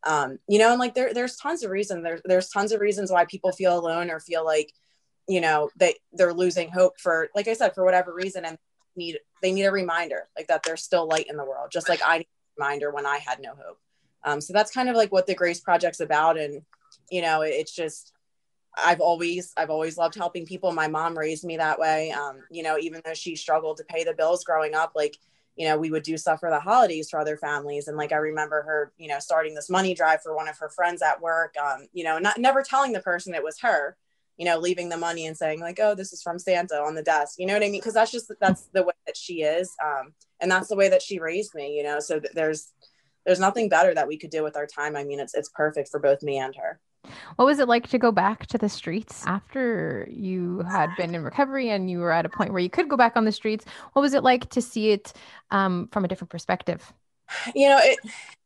Um, 0.03 0.39
you 0.47 0.57
know, 0.57 0.71
and 0.71 0.79
like 0.79 0.95
there, 0.95 1.13
there's 1.13 1.35
tons 1.35 1.63
of 1.63 1.69
reasons. 1.69 2.03
There's 2.03 2.21
there's 2.25 2.49
tons 2.49 2.71
of 2.71 2.81
reasons 2.81 3.11
why 3.11 3.25
people 3.25 3.51
feel 3.51 3.77
alone 3.77 4.09
or 4.09 4.19
feel 4.19 4.43
like 4.43 4.73
you 5.27 5.41
know 5.41 5.69
they 5.77 5.95
they're 6.13 6.33
losing 6.33 6.69
hope 6.69 6.99
for 6.99 7.29
like 7.35 7.47
i 7.47 7.53
said 7.53 7.73
for 7.73 7.83
whatever 7.83 8.13
reason 8.13 8.45
and 8.45 8.57
need 8.95 9.17
they 9.41 9.51
need 9.51 9.63
a 9.63 9.71
reminder 9.71 10.27
like 10.37 10.47
that 10.47 10.61
there's 10.63 10.83
still 10.83 11.07
light 11.07 11.27
in 11.29 11.37
the 11.37 11.45
world 11.45 11.69
just 11.71 11.87
like 11.87 12.01
i 12.05 12.17
need 12.19 12.27
a 12.27 12.61
reminder 12.61 12.91
when 12.91 13.05
i 13.05 13.17
had 13.17 13.39
no 13.39 13.51
hope 13.51 13.79
um, 14.23 14.39
so 14.39 14.53
that's 14.53 14.71
kind 14.71 14.87
of 14.89 14.95
like 14.95 15.11
what 15.11 15.25
the 15.25 15.33
grace 15.33 15.59
project's 15.59 15.99
about 15.99 16.37
and 16.37 16.61
you 17.09 17.21
know 17.21 17.41
it's 17.41 17.73
just 17.73 18.13
i've 18.77 19.01
always 19.01 19.53
i've 19.57 19.69
always 19.69 19.97
loved 19.97 20.15
helping 20.15 20.45
people 20.45 20.71
my 20.71 20.87
mom 20.87 21.17
raised 21.17 21.43
me 21.43 21.57
that 21.57 21.79
way 21.79 22.11
um, 22.11 22.37
you 22.49 22.63
know 22.63 22.77
even 22.77 23.01
though 23.05 23.13
she 23.13 23.35
struggled 23.35 23.77
to 23.77 23.83
pay 23.85 24.03
the 24.03 24.13
bills 24.13 24.43
growing 24.43 24.73
up 24.73 24.93
like 24.95 25.17
you 25.55 25.67
know 25.67 25.77
we 25.77 25.91
would 25.91 26.03
do 26.03 26.17
stuff 26.17 26.39
for 26.39 26.49
the 26.49 26.59
holidays 26.59 27.09
for 27.09 27.19
other 27.19 27.37
families 27.37 27.87
and 27.87 27.97
like 27.97 28.11
i 28.11 28.17
remember 28.17 28.61
her 28.61 28.91
you 28.97 29.07
know 29.07 29.19
starting 29.19 29.53
this 29.53 29.69
money 29.69 29.93
drive 29.93 30.21
for 30.21 30.35
one 30.35 30.47
of 30.47 30.57
her 30.57 30.69
friends 30.69 31.01
at 31.01 31.21
work 31.21 31.53
um, 31.61 31.87
you 31.93 32.03
know 32.03 32.17
not 32.17 32.37
never 32.37 32.63
telling 32.63 32.93
the 32.93 33.01
person 33.01 33.33
it 33.33 33.43
was 33.43 33.59
her 33.59 33.97
you 34.41 34.45
know, 34.45 34.57
leaving 34.57 34.89
the 34.89 34.97
money 34.97 35.27
and 35.27 35.37
saying 35.37 35.59
like, 35.59 35.79
"Oh, 35.79 35.93
this 35.93 36.13
is 36.13 36.23
from 36.23 36.39
Santa" 36.39 36.81
on 36.81 36.95
the 36.95 37.03
desk. 37.03 37.35
You 37.37 37.45
know 37.45 37.53
what 37.53 37.61
I 37.61 37.69
mean? 37.69 37.79
Because 37.79 37.93
that's 37.93 38.11
just 38.11 38.31
that's 38.39 38.63
the 38.73 38.81
way 38.81 38.93
that 39.05 39.15
she 39.15 39.43
is, 39.43 39.71
um, 39.85 40.13
and 40.39 40.49
that's 40.49 40.67
the 40.67 40.75
way 40.75 40.89
that 40.89 41.03
she 41.03 41.19
raised 41.19 41.53
me. 41.53 41.77
You 41.77 41.83
know, 41.83 41.99
so 41.99 42.19
th- 42.19 42.33
there's 42.33 42.71
there's 43.23 43.39
nothing 43.39 43.69
better 43.69 43.93
that 43.93 44.07
we 44.07 44.17
could 44.17 44.31
do 44.31 44.43
with 44.43 44.57
our 44.57 44.65
time. 44.65 44.95
I 44.95 45.03
mean, 45.03 45.19
it's 45.19 45.35
it's 45.35 45.51
perfect 45.53 45.89
for 45.89 45.99
both 45.99 46.23
me 46.23 46.39
and 46.39 46.55
her. 46.55 46.79
What 47.35 47.45
was 47.45 47.59
it 47.59 47.67
like 47.67 47.87
to 47.89 47.97
go 47.97 48.11
back 48.11 48.45
to 48.47 48.57
the 48.57 48.69
streets 48.69 49.25
after 49.25 50.07
you 50.11 50.59
had 50.69 50.89
been 50.97 51.15
in 51.15 51.23
recovery 51.23 51.69
and 51.69 51.89
you 51.89 51.99
were 51.99 52.11
at 52.11 52.25
a 52.25 52.29
point 52.29 52.51
where 52.51 52.61
you 52.61 52.69
could 52.69 52.89
go 52.89 52.97
back 52.97 53.15
on 53.15 53.25
the 53.25 53.31
streets? 53.31 53.65
What 53.93 54.01
was 54.01 54.13
it 54.13 54.23
like 54.23 54.49
to 54.51 54.61
see 54.61 54.91
it 54.91 55.13
um, 55.49 55.87
from 55.91 56.05
a 56.05 56.07
different 56.07 56.29
perspective? 56.29 56.93
You 57.55 57.69
know, 57.69 57.79
it 57.81 57.99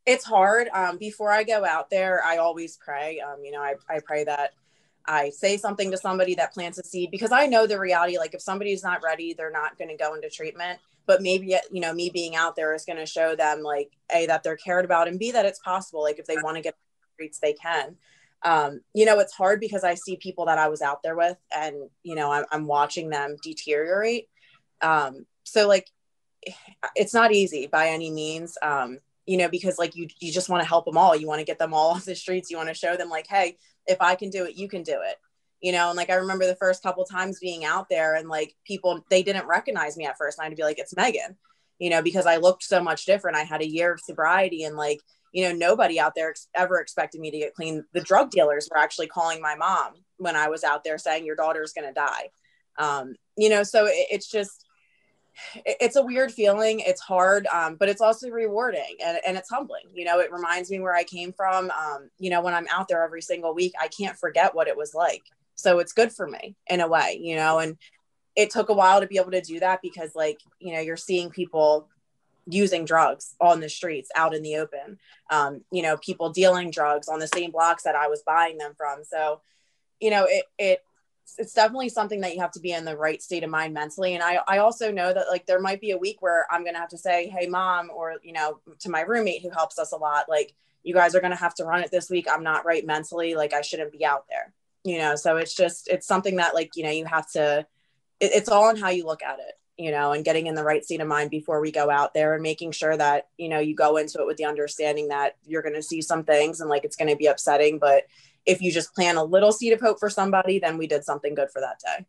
it's 0.06 0.24
hard. 0.24 0.68
Um, 0.74 0.98
before 0.98 1.32
I 1.32 1.44
go 1.44 1.66
out 1.66 1.90
there, 1.90 2.24
I 2.24 2.38
always 2.38 2.78
pray. 2.78 3.20
Um, 3.20 3.44
you 3.44 3.52
know, 3.52 3.62
I, 3.62 3.76
I 3.90 4.00
pray 4.06 4.24
that 4.26 4.52
I 5.08 5.30
say 5.30 5.58
something 5.58 5.92
to 5.92 5.98
somebody 5.98 6.36
that 6.36 6.54
plants 6.54 6.78
a 6.78 6.84
seed 6.84 7.12
because 7.12 7.32
I 7.32 7.48
know 7.48 7.68
the 7.68 7.80
reality. 7.80 8.18
Like 8.18 8.34
if 8.34 8.42
somebody's 8.42 8.84
not 8.84 9.04
ready, 9.04 9.34
they're 9.34 9.52
not 9.52 9.78
going 9.78 9.90
to 9.90 9.98
go 9.98 10.14
into 10.14 10.30
treatment. 10.30 10.80
But 11.08 11.22
maybe 11.22 11.56
you 11.72 11.82
know 11.82 11.94
me 11.94 12.10
being 12.12 12.36
out 12.36 12.56
there 12.56 12.74
is 12.74 12.86
going 12.86 12.98
to 12.98 13.06
show 13.06 13.36
them 13.36 13.62
like 13.62 13.92
a 14.12 14.26
that 14.26 14.44
they're 14.44 14.58
cared 14.58 14.86
about 14.86 15.08
and 15.08 15.20
b 15.20 15.32
that 15.32 15.46
it's 15.46 15.60
possible. 15.60 16.02
Like 16.02 16.20
if 16.20 16.26
they 16.26 16.38
want 16.38 16.58
to 16.58 16.64
get 16.64 16.74
the 16.74 17.14
streets, 17.14 17.40
they 17.40 17.54
can. 17.54 17.98
Um, 18.46 18.82
you 18.94 19.06
know, 19.06 19.20
it's 19.20 19.34
hard 19.34 19.60
because 19.60 19.84
I 19.84 19.96
see 19.96 20.18
people 20.18 20.46
that 20.46 20.60
I 20.60 20.70
was 20.70 20.82
out 20.82 21.02
there 21.04 21.16
with, 21.16 21.38
and 21.54 21.76
you 22.04 22.16
know, 22.16 22.32
I'm, 22.32 22.46
I'm 22.52 22.68
watching 22.68 23.10
them 23.10 23.36
deteriorate. 23.44 24.28
Um, 24.82 25.26
so 25.44 25.68
like, 25.68 25.90
it's 26.96 27.14
not 27.14 27.34
easy 27.34 27.68
by 27.68 27.90
any 27.90 28.12
means. 28.12 28.58
Um, 28.62 29.00
you 29.26 29.38
know, 29.38 29.50
because 29.50 29.80
like 29.80 29.96
you 29.96 30.08
you 30.20 30.32
just 30.32 30.50
want 30.50 30.62
to 30.62 30.70
help 30.70 30.86
them 30.86 30.98
all. 30.98 31.16
You 31.16 31.28
want 31.28 31.40
to 31.40 31.46
get 31.46 31.60
them 31.60 31.74
all 31.74 31.92
off 31.96 32.06
the 32.06 32.16
streets. 32.16 32.50
You 32.50 32.58
want 32.58 32.70
to 32.70 32.76
show 32.76 32.96
them 32.96 33.10
like, 33.10 33.28
hey, 33.28 33.58
if 33.88 34.00
I 34.00 34.16
can 34.16 34.30
do 34.30 34.46
it, 34.46 34.56
you 34.56 34.68
can 34.68 34.84
do 34.84 35.00
it. 35.04 35.16
You 35.62 35.72
know, 35.72 35.90
and 35.90 35.98
like 35.98 36.12
I 36.12 36.16
remember 36.16 36.46
the 36.46 36.56
first 36.56 36.84
couple 36.84 37.04
times 37.06 37.40
being 37.40 37.66
out 37.66 37.88
there 37.90 38.16
and 38.16 38.30
like 38.30 38.56
people 38.66 39.04
they 39.10 39.24
didn't 39.24 39.48
recognize 39.48 39.98
me 39.98 40.06
at 40.06 40.18
first. 40.18 40.38
And 40.38 40.44
I 40.44 40.46
had 40.46 40.52
to 40.52 40.56
be 40.56 40.64
like, 40.64 40.78
it's 40.78 40.96
Megan, 40.96 41.38
you 41.80 41.90
know, 41.90 42.04
because 42.04 42.28
I 42.28 42.38
looked 42.38 42.64
so 42.64 42.84
much 42.84 43.06
different. 43.06 43.38
I 43.38 43.44
had 43.44 43.62
a 43.62 43.68
year 43.68 43.92
of 43.92 44.00
sobriety 44.00 44.64
and 44.64 44.76
like, 44.76 45.02
you 45.36 45.44
know, 45.44 45.54
nobody 45.54 46.00
out 46.00 46.14
there 46.16 46.30
ex- 46.30 46.48
ever 46.56 46.80
expected 46.80 47.20
me 47.20 47.30
to 47.30 47.38
get 47.38 47.54
clean. 47.54 47.84
The 47.92 48.00
drug 48.00 48.32
dealers 48.32 48.70
were 48.72 48.78
actually 48.78 49.08
calling 49.08 49.42
my 49.42 49.54
mom 49.56 49.96
when 50.16 50.34
I 50.34 50.48
was 50.48 50.64
out 50.64 50.86
there 50.86 50.98
saying 50.98 51.26
your 51.26 51.36
daughter's 51.36 51.74
going 51.74 51.90
to 51.90 51.94
die. 51.94 52.30
Um, 52.78 53.16
you 53.38 53.50
know, 53.50 53.62
so 53.64 53.86
it, 53.86 54.08
it's 54.10 54.32
just 54.32 54.66
it's 55.66 55.98
a 55.98 56.06
weird 56.06 56.32
feeling. 56.32 56.80
It's 56.80 57.02
hard, 57.02 57.48
um, 57.48 57.76
but 57.76 57.90
it's 57.90 58.00
also 58.00 58.30
rewarding 58.30 58.96
and, 59.06 59.20
and 59.28 59.36
it's 59.36 59.50
humbling. 59.50 59.84
You 59.94 60.06
know, 60.06 60.22
it 60.22 60.32
reminds 60.32 60.72
me 60.72 60.80
where 60.80 60.96
I 60.96 61.04
came 61.04 61.34
from. 61.34 61.70
Um, 61.70 62.10
you 62.18 62.30
know, 62.30 62.42
when 62.42 62.54
I'm 62.54 62.68
out 62.72 62.88
there 62.88 63.04
every 63.04 63.22
single 63.22 63.54
week, 63.54 63.74
I 63.78 63.90
can't 63.90 64.18
forget 64.18 64.56
what 64.56 64.70
it 64.70 64.78
was 64.78 64.94
like. 64.94 65.24
So 65.56 65.80
it's 65.80 65.92
good 65.92 66.14
for 66.14 66.30
me 66.30 66.56
in 66.70 66.80
a 66.80 66.88
way, 66.88 67.20
you 67.22 67.36
know, 67.36 67.60
and 67.60 67.76
it 68.38 68.52
took 68.52 68.70
a 68.70 68.74
while 68.74 69.02
to 69.02 69.08
be 69.08 69.18
able 69.18 69.32
to 69.32 69.42
do 69.42 69.60
that 69.60 69.82
because, 69.82 70.16
like, 70.16 70.40
you 70.60 70.74
know, 70.74 70.80
you're 70.80 70.96
seeing 70.96 71.30
people 71.30 71.90
using 72.48 72.86
drugs 72.86 73.36
on 73.42 73.60
the 73.60 73.70
streets 73.70 74.10
out 74.16 74.34
in 74.34 74.44
the 74.44 74.58
open, 74.58 75.00
um, 75.30 75.62
you 75.72 75.82
know, 75.82 75.98
people 75.98 76.30
dealing 76.30 76.72
drugs 76.72 77.08
on 77.08 77.20
the 77.20 77.28
same 77.28 77.52
blocks 77.52 77.84
that 77.84 77.96
I 77.96 78.08
was 78.08 78.24
buying 78.26 78.58
them 78.58 78.74
from. 78.78 79.04
So, 79.04 79.42
you 80.00 80.12
know, 80.12 80.26
it, 80.30 80.46
it, 80.60 80.80
it's 81.38 81.54
definitely 81.54 81.90
something 81.90 82.22
that 82.22 82.36
you 82.36 82.42
have 82.42 82.52
to 82.52 82.60
be 82.60 82.72
in 82.72 82.86
the 82.86 82.96
right 82.96 83.22
state 83.22 83.44
of 83.44 83.50
mind 83.50 83.74
mentally. 83.74 84.14
And 84.14 84.24
i 84.24 84.40
i 84.48 84.60
also 84.60 84.92
know 84.92 85.12
that 85.12 85.28
like 85.30 85.46
there 85.46 85.60
might 85.60 85.82
be 85.82 85.92
a 85.92 85.98
week 85.98 86.22
where 86.22 86.46
i'm 86.52 86.62
going 86.62 86.76
to 86.76 86.80
have 86.80 86.90
to 86.90 86.98
say 86.98 87.28
hey 87.28 87.48
mom 87.48 87.90
or 87.94 88.16
you 88.24 88.32
know 88.32 88.60
to 88.80 88.90
my 88.90 89.02
roommate 89.02 89.42
who 89.42 89.50
helps 89.50 89.80
us 89.80 89.92
a 89.92 89.98
lot 89.98 90.30
like 90.30 90.54
you 90.84 90.94
guys 90.94 91.16
are 91.16 91.20
going 91.20 91.32
to 91.32 91.38
have 91.38 91.56
to 91.56 91.66
run 91.66 91.82
it 91.82 91.90
this 91.90 92.12
week. 92.12 92.28
I'm 92.32 92.44
not 92.44 92.64
right 92.64 92.86
mentally. 92.86 93.34
Like 93.34 93.54
i 93.54 93.62
shouldn't 93.62 93.92
be 93.92 94.06
out 94.06 94.26
there. 94.30 94.54
You 94.84 95.00
know 95.00 95.16
so 95.16 95.38
it's 95.38 95.56
just 95.56 95.88
it's 95.88 96.08
something 96.08 96.36
that 96.36 96.54
like 96.54 96.72
you 96.76 96.84
know 96.84 96.92
you 96.92 97.06
have 97.06 97.30
to 97.32 97.66
it, 98.20 98.32
it's 98.34 98.50
all 98.50 98.66
on 98.66 98.78
how 98.78 98.90
you 98.90 99.06
look 99.06 99.24
at 99.24 99.40
it 99.40 99.56
you 99.78 99.92
know 99.92 100.12
and 100.12 100.24
getting 100.24 100.48
in 100.48 100.56
the 100.56 100.64
right 100.64 100.84
state 100.86 101.02
of 101.02 101.08
mind 101.08 101.30
before 101.30 101.60
we 101.62 101.72
go 101.72 101.90
out 101.90 102.14
there 102.14 102.34
and 102.34 102.44
making 102.44 102.72
sure 102.72 102.96
that 102.96 103.28
you 103.38 103.50
know 103.50 103.60
you 103.60 103.76
go 103.76 103.98
into 103.98 104.20
it 104.20 104.28
with 104.28 104.38
the 104.38 104.46
understanding 104.46 105.10
that 105.10 105.36
you're 105.46 105.62
going 105.62 105.76
to 105.76 105.84
see 105.84 106.02
some 106.02 106.24
things 106.24 106.62
and 106.62 106.70
like 106.70 106.86
it's 106.86 106.96
going 106.96 107.10
to 107.10 107.16
be 107.16 107.28
upsetting 107.28 107.78
but 107.78 108.04
if 108.46 108.62
you 108.62 108.72
just 108.72 108.94
plant 108.94 109.18
a 109.18 109.24
little 109.24 109.52
seed 109.52 109.74
of 109.74 109.82
hope 109.82 110.00
for 110.00 110.10
somebody, 110.10 110.60
then 110.60 110.78
we 110.78 110.88
did 110.88 111.04
something 111.04 111.36
good 111.36 111.50
for 111.52 111.62
that 111.62 111.80
day. 111.80 112.06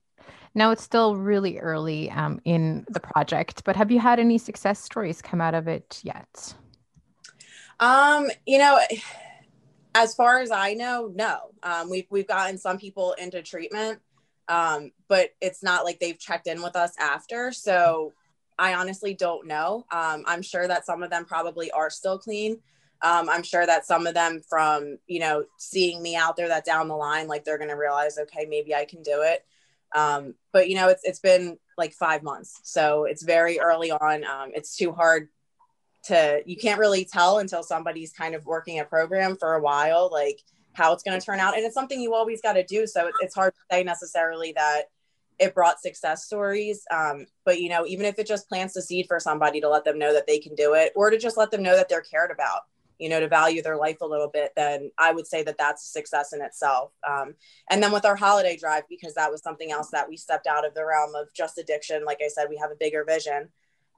Now 0.55 0.71
it's 0.71 0.83
still 0.83 1.17
really 1.17 1.59
early 1.59 2.11
um, 2.11 2.41
in 2.45 2.87
the 2.89 3.01
project, 3.01 3.63
but 3.65 3.77
have 3.77 3.91
you 3.91 3.99
had 3.99 4.19
any 4.19 4.39
success 4.39 4.83
stories 4.83 5.21
come 5.21 5.41
out 5.41 5.55
of 5.55 5.69
it 5.69 6.01
yet? 6.03 6.55
Um, 7.79 8.29
you 8.47 8.59
know, 8.59 8.81
as 9.95 10.15
far 10.15 10.41
as 10.41 10.51
I 10.51 10.73
know, 10.73 11.13
no. 11.15 11.51
Um, 11.63 11.91
we've 11.91 12.07
we've 12.09 12.27
gotten 12.27 12.57
some 12.57 12.79
people 12.79 13.13
into 13.19 13.43
treatment, 13.43 14.01
um, 14.49 14.93
but 15.09 15.31
it's 15.41 15.63
not 15.63 15.85
like 15.85 15.99
they've 15.99 16.19
checked 16.19 16.47
in 16.47 16.63
with 16.63 16.77
us 16.77 16.93
after. 16.99 17.53
So 17.53 18.13
I 18.59 18.75
honestly 18.75 19.15
don't 19.15 19.47
know. 19.47 19.87
Um, 19.91 20.25
I'm 20.27 20.43
sure 20.43 20.67
that 20.67 20.87
some 20.87 21.03
of 21.03 21.11
them 21.11 21.25
probably 21.25 21.71
are 21.71 21.91
still 21.91 22.19
clean. 22.19 22.61
Um, 23.03 23.29
I'm 23.29 23.43
sure 23.43 23.67
that 23.67 23.85
some 23.85 24.07
of 24.07 24.15
them 24.15 24.41
from 24.49 24.99
you 25.07 25.21
know 25.21 25.45
seeing 25.59 26.03
me 26.03 26.17
out 26.17 26.37
there 26.37 26.49
that 26.49 26.65
down 26.65 26.89
the 26.89 26.97
line, 26.97 27.29
like 27.29 27.45
they're 27.45 27.59
gonna 27.59 27.77
realize, 27.77 28.19
okay, 28.19 28.47
maybe 28.49 28.75
I 28.75 28.85
can 28.87 29.03
do 29.03 29.23
it. 29.23 29.45
Um, 29.95 30.35
but 30.53 30.69
you 30.69 30.77
know, 30.77 30.89
it's 30.89 31.03
it's 31.05 31.19
been 31.19 31.59
like 31.77 31.93
five 31.93 32.23
months, 32.23 32.61
so 32.63 33.05
it's 33.05 33.23
very 33.23 33.61
early 33.61 33.91
on. 33.91 34.25
Um, 34.25 34.53
it's 34.55 34.77
too 34.77 34.93
hard 34.93 35.29
to 36.05 36.41
you 36.47 36.57
can't 36.57 36.79
really 36.79 37.05
tell 37.05 37.39
until 37.39 37.63
somebody's 37.63 38.13
kind 38.13 38.35
of 38.35 38.47
working 38.47 38.79
a 38.79 38.85
program 38.85 39.37
for 39.37 39.55
a 39.55 39.61
while, 39.61 40.09
like 40.11 40.41
how 40.77 40.93
it's 40.93 41.03
going 41.03 41.19
to 41.19 41.25
turn 41.25 41.41
out, 41.41 41.57
and 41.57 41.65
it's 41.65 41.75
something 41.75 42.01
you 42.01 42.15
always 42.15 42.41
got 42.41 42.55
to 42.55 42.65
do. 42.65 42.87
So 42.87 43.11
it's 43.21 43.35
hard 43.35 43.55
to 43.55 43.61
say 43.75 43.83
necessarily 43.83 44.53
that 44.53 44.85
it 45.39 45.55
brought 45.55 45.81
success 45.81 46.25
stories. 46.25 46.85
Um, 46.91 47.27
but 47.45 47.61
you 47.61 47.69
know, 47.69 47.87
even 47.87 48.07
if 48.07 48.19
it 48.19 48.27
just 48.27 48.49
plants 48.49 48.75
the 48.75 48.83
seed 48.83 49.07
for 49.07 49.21
somebody 49.21 49.61
to 49.61 49.69
let 49.69 49.85
them 49.85 49.99
know 49.99 50.13
that 50.13 50.27
they 50.27 50.39
can 50.39 50.55
do 50.55 50.75
it, 50.75 50.93
or 50.95 51.11
to 51.11 51.19
just 51.19 51.37
let 51.37 51.51
them 51.51 51.63
know 51.63 51.77
that 51.77 51.89
they're 51.89 52.01
cared 52.03 52.31
about 52.31 52.61
you 52.99 53.09
know, 53.09 53.21
to 53.21 53.29
value 53.29 53.63
their 53.63 53.77
life 53.77 54.01
a 54.01 54.07
little 54.07 54.29
bit, 54.29 54.53
then 54.57 54.91
I 54.99 55.13
would 55.13 55.27
say 55.27 55.43
that 55.43 55.59
that's 55.59 55.85
a 55.85 55.89
success 55.89 56.33
in 56.33 56.41
itself. 56.41 56.93
Um, 57.07 57.35
and 57.71 57.83
then 57.83 57.93
with 57.93 58.05
our 58.05 58.17
holiday 58.17 58.57
drive, 58.57 58.85
because 58.89 59.15
that 59.15 59.31
was 59.31 59.43
something 59.43 59.71
else 59.71 59.91
that 59.91 60.09
we 60.09 60.17
stepped 60.17 60.47
out 60.47 60.67
of 60.67 60.75
the 60.75 60.85
realm 60.85 61.15
of 61.15 61.33
just 61.35 61.59
addiction. 61.59 62.05
Like 62.05 62.21
I 62.25 62.29
said, 62.29 62.47
we 62.49 62.57
have 62.57 62.71
a 62.71 62.77
bigger 62.77 63.05
vision, 63.05 63.49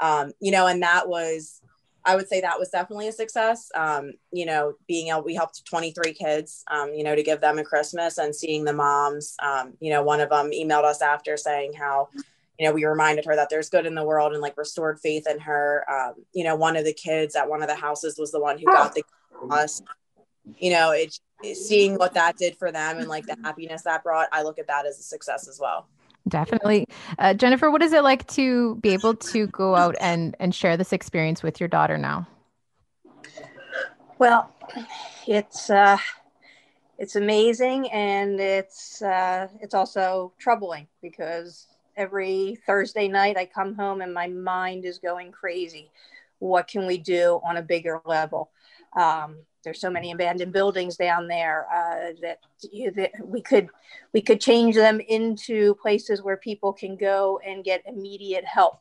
um, 0.01 0.33
you 0.41 0.51
know, 0.51 0.67
and 0.67 0.83
that 0.83 1.09
was, 1.09 1.61
I 2.09 2.17
would 2.17 2.27
say 2.27 2.41
that 2.41 2.59
was 2.59 2.71
definitely 2.71 3.09
a 3.09 3.13
success. 3.13 3.71
Um, 3.75 4.13
you 4.33 4.47
know, 4.47 4.73
being 4.87 5.09
able, 5.09 5.25
we 5.25 5.35
helped 5.35 5.67
23 5.67 6.15
kids, 6.15 6.65
um, 6.71 6.95
you 6.95 7.05
know, 7.05 7.15
to 7.15 7.23
give 7.23 7.43
them 7.43 7.59
a 7.59 7.65
Christmas 7.65 8.17
and 8.17 8.35
seeing 8.35 8.65
the 8.65 8.73
moms, 8.73 9.37
um, 9.43 9.75
you 9.79 9.91
know, 9.91 10.03
one 10.03 10.21
of 10.21 10.31
them 10.31 10.51
emailed 10.51 10.85
us 10.85 11.03
after 11.03 11.37
saying 11.37 11.75
how, 11.75 12.09
you 12.59 12.67
know, 12.67 12.73
we 12.73 12.87
reminded 12.87 13.27
her 13.27 13.37
that 13.37 13.51
there's 13.51 13.69
good 13.69 13.85
in 13.85 13.95
the 13.95 14.03
world 14.03 14.33
and 14.33 14.41
like 14.41 14.57
restored 14.57 14.99
faith 15.01 15.29
in 15.29 15.39
her. 15.41 15.85
Um, 15.91 16.15
you 16.33 16.45
know, 16.45 16.57
one 16.57 16.77
of 16.77 16.87
the 16.87 16.95
kids 16.95 17.37
at 17.37 17.47
one 17.47 17.61
of 17.61 17.69
the 17.69 17.75
houses 17.75 18.17
was 18.19 18.33
the 18.33 18.41
one 18.41 18.57
who 18.57 18.65
got 18.65 18.95
the 18.95 19.03
us. 19.51 19.83
You 20.57 20.73
know, 20.73 20.93
it, 20.93 21.15
seeing 21.55 21.97
what 21.97 22.15
that 22.15 22.39
did 22.39 22.57
for 22.57 22.73
them 22.73 22.97
and 22.97 23.09
like 23.09 23.27
the 23.27 23.37
happiness 23.45 23.83
that 23.83 24.03
brought, 24.03 24.29
I 24.33 24.45
look 24.45 24.59
at 24.59 24.69
that 24.69 24.87
as 24.87 24.99
a 24.99 25.03
success 25.03 25.47
as 25.47 25.61
well. 25.61 25.87
Definitely, 26.27 26.87
uh, 27.19 27.35
Jennifer. 27.35 27.71
What 27.71 27.83
is 27.83 27.93
it 27.93 28.03
like 28.03 28.27
to 28.29 28.77
be 28.77 28.91
able 28.91 29.15
to 29.15 29.47
go 29.49 29.77
out 29.77 29.95
and 30.01 30.37
and 30.41 30.55
share 30.55 30.77
this 30.77 30.93
experience 30.93 31.43
with 31.43 31.61
your 31.61 31.69
daughter 31.69 31.97
now? 31.97 32.27
Well, 34.19 34.53
it's 35.27 35.71
uh, 35.71 35.99
it's 36.99 37.17
amazing 37.17 37.91
and 37.91 38.41
it's 38.41 39.01
uh, 39.01 39.49
it's 39.61 39.75
also 39.75 40.33
troubling 40.39 40.89
because 41.01 41.69
every 41.97 42.59
Thursday 42.67 43.09
night 43.09 43.37
I 43.37 43.47
come 43.47 43.75
home 43.75 44.01
and 44.01 44.13
my 44.13 44.27
mind 44.27 44.85
is 44.85 44.99
going 44.99 45.33
crazy. 45.33 45.91
What 46.41 46.69
can 46.69 46.87
we 46.87 46.99
do 46.99 47.41
on 47.45 47.57
a 47.57 47.63
bigger 47.63 48.01
level? 48.05 48.51
Um, 48.97 49.39
there's 49.65 49.81
so 49.81 49.91
many 49.91 50.13
abandoned 50.13 50.53
buildings 50.53 50.97
down 50.97 51.29
there 51.29 51.67
uh, 51.73 52.13
that, 52.23 52.39
you, 52.73 52.91
that 52.93 53.13
we 53.23 53.43
could 53.43 53.69
we 54.13 54.21
could 54.21 54.41
change 54.41 54.75
them 54.75 55.01
into 55.01 55.75
places 55.77 56.23
where 56.23 56.37
people 56.37 56.73
can 56.73 56.97
go 56.97 57.41
and 57.45 57.65
get 57.65 57.83
immediate 57.87 58.45
help. 58.45 58.81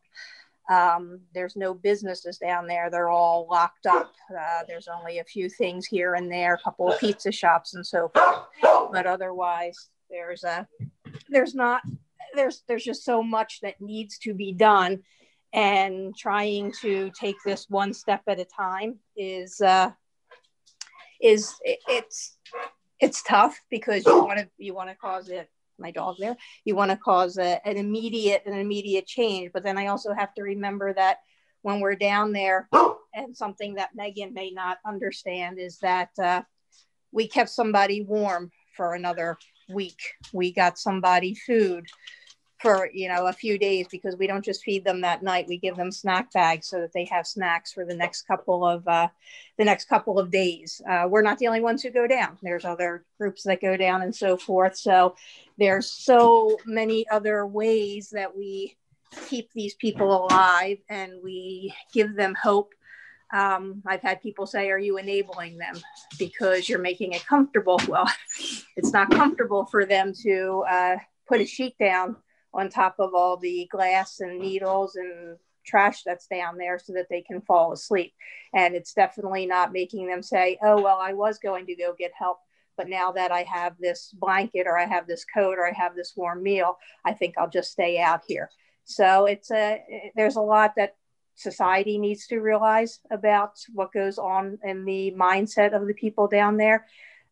Um, 0.69 1.21
there's 1.33 1.55
no 1.55 1.73
businesses 1.73 2.37
down 2.37 2.67
there; 2.67 2.89
they're 2.89 3.09
all 3.09 3.47
locked 3.49 3.85
up. 3.85 4.13
Uh, 4.29 4.63
there's 4.67 4.87
only 4.87 5.19
a 5.19 5.23
few 5.23 5.49
things 5.49 5.85
here 5.85 6.15
and 6.15 6.31
there, 6.31 6.53
a 6.55 6.61
couple 6.61 6.91
of 6.91 6.99
pizza 6.99 7.31
shops 7.31 7.73
and 7.73 7.85
so 7.85 8.11
forth, 8.13 8.91
but 8.91 9.05
otherwise, 9.05 9.89
there's 10.09 10.43
a 10.43 10.67
there's 11.29 11.55
not 11.55 11.81
there's 12.35 12.63
there's 12.67 12.83
just 12.83 13.03
so 13.03 13.23
much 13.23 13.61
that 13.61 13.81
needs 13.81 14.17
to 14.19 14.33
be 14.33 14.51
done 14.51 15.03
and 15.53 16.15
trying 16.15 16.73
to 16.81 17.09
take 17.19 17.37
this 17.45 17.69
one 17.69 17.93
step 17.93 18.21
at 18.27 18.39
a 18.39 18.45
time 18.45 18.99
is 19.15 19.61
uh, 19.61 19.89
is 21.21 21.53
it, 21.63 21.79
it's 21.87 22.37
it's 22.99 23.23
tough 23.23 23.59
because 23.69 24.05
you 24.05 24.23
want 24.23 24.39
to 24.39 24.49
you 24.57 24.73
want 24.73 24.89
to 24.89 24.95
cause 24.95 25.29
it 25.29 25.49
my 25.79 25.91
dog 25.91 26.15
there 26.19 26.35
you 26.65 26.75
want 26.75 26.89
to 26.89 26.97
cause 26.97 27.37
a, 27.37 27.59
an 27.67 27.77
immediate 27.77 28.43
an 28.45 28.53
immediate 28.53 29.05
change. 29.05 29.51
But 29.53 29.63
then 29.63 29.77
i 29.77 29.87
also 29.87 30.13
have 30.13 30.33
to 30.35 30.43
remember 30.43 30.93
that 30.93 31.17
when 31.61 31.79
we're 31.79 31.95
down 31.95 32.31
there 32.31 32.67
and 33.13 33.35
something 33.35 33.75
that 33.75 33.95
megan 33.95 34.33
may 34.33 34.51
not 34.51 34.77
understand 34.85 35.59
is 35.59 35.77
that 35.79 36.09
uh, 36.21 36.41
we 37.11 37.27
kept 37.27 37.49
somebody 37.49 38.01
warm 38.03 38.51
for 38.75 38.93
another 38.93 39.37
week. 39.69 39.99
We 40.33 40.53
got 40.53 40.77
somebody 40.77 41.35
food 41.35 41.87
for 42.59 42.89
you 42.93 43.07
know 43.07 43.27
a 43.27 43.33
few 43.33 43.57
days 43.57 43.87
because 43.89 44.15
we 44.17 44.27
don't 44.27 44.43
just 44.43 44.63
feed 44.63 44.83
them 44.83 45.01
that 45.01 45.23
night. 45.23 45.47
We 45.47 45.57
give 45.57 45.75
them 45.75 45.91
snack 45.91 46.31
bags 46.31 46.67
so 46.67 46.81
that 46.81 46.93
they 46.93 47.05
have 47.05 47.27
snacks 47.27 47.71
for 47.71 47.85
the 47.85 47.95
next 47.95 48.23
couple 48.23 48.65
of 48.65 48.87
uh, 48.87 49.09
the 49.57 49.65
next 49.65 49.87
couple 49.87 50.19
of 50.19 50.31
days. 50.31 50.81
Uh, 50.89 51.07
we're 51.09 51.21
not 51.21 51.37
the 51.37 51.47
only 51.47 51.61
ones 51.61 51.83
who 51.83 51.91
go 51.91 52.07
down. 52.07 52.37
There's 52.41 52.65
other 52.65 53.05
groups 53.19 53.43
that 53.43 53.61
go 53.61 53.77
down 53.77 54.01
and 54.01 54.15
so 54.15 54.37
forth. 54.37 54.75
So 54.75 55.15
there's 55.57 55.89
so 55.89 56.57
many 56.65 57.07
other 57.09 57.45
ways 57.45 58.09
that 58.11 58.35
we 58.35 58.75
keep 59.27 59.51
these 59.53 59.75
people 59.75 60.25
alive 60.25 60.79
and 60.89 61.13
we 61.23 61.73
give 61.93 62.15
them 62.15 62.35
hope. 62.41 62.73
Um, 63.33 63.83
I've 63.85 64.01
had 64.01 64.21
people 64.21 64.47
say, 64.47 64.71
Are 64.71 64.79
you 64.79 64.97
enabling 64.97 65.57
them? 65.57 65.75
Because 66.17 66.67
you're 66.67 66.79
making 66.79 67.13
it 67.13 67.25
comfortable? 67.25 67.79
Well, 67.87 68.09
it's 68.75 68.93
not 68.93 69.11
comfortable 69.11 69.65
for 69.65 69.85
them 69.85 70.13
to 70.23 70.63
uh, 70.69 70.95
put 71.27 71.41
a 71.41 71.45
sheet 71.45 71.77
down 71.77 72.15
on 72.57 72.69
top 72.69 72.95
of 72.99 73.13
all 73.13 73.37
the 73.37 73.69
glass 73.71 74.19
and 74.19 74.39
needles 74.39 74.95
and 74.95 75.37
trash 75.65 76.03
that's 76.03 76.27
down 76.27 76.57
there 76.57 76.79
so 76.79 76.93
that 76.93 77.07
they 77.09 77.21
can 77.21 77.41
fall 77.41 77.71
asleep. 77.71 78.13
And 78.53 78.75
it's 78.75 78.93
definitely 78.93 79.45
not 79.45 79.73
making 79.73 80.07
them 80.07 80.23
say, 80.23 80.57
oh, 80.63 80.81
well, 80.81 80.97
I 80.99 81.13
was 81.13 81.37
going 81.37 81.67
to 81.67 81.75
go 81.75 81.93
get 81.97 82.11
help. 82.17 82.39
But 82.75 82.89
now 82.89 83.11
that 83.11 83.31
I 83.31 83.43
have 83.43 83.73
this 83.79 84.13
blanket 84.13 84.65
or 84.67 84.77
I 84.77 84.85
have 84.85 85.07
this 85.07 85.25
coat 85.25 85.57
or 85.57 85.67
I 85.67 85.73
have 85.73 85.95
this 85.95 86.13
warm 86.15 86.43
meal, 86.43 86.77
I 87.05 87.13
think 87.13 87.37
I'll 87.37 87.49
just 87.49 87.71
stay 87.71 87.99
out 87.99 88.21
here. 88.27 88.49
So 88.85 89.25
it's 89.25 89.51
a, 89.51 89.81
there's 90.15 90.37
a 90.37 90.41
lot 90.41 90.73
that 90.77 90.95
society 91.35 91.97
needs 91.97 92.27
to 92.27 92.39
realize 92.39 92.99
about 93.11 93.59
what 93.73 93.93
goes 93.93 94.17
on 94.17 94.57
in 94.63 94.85
the 94.85 95.13
mindset 95.17 95.75
of 95.75 95.87
the 95.87 95.93
people 95.93 96.27
down 96.27 96.57
there. 96.57 96.85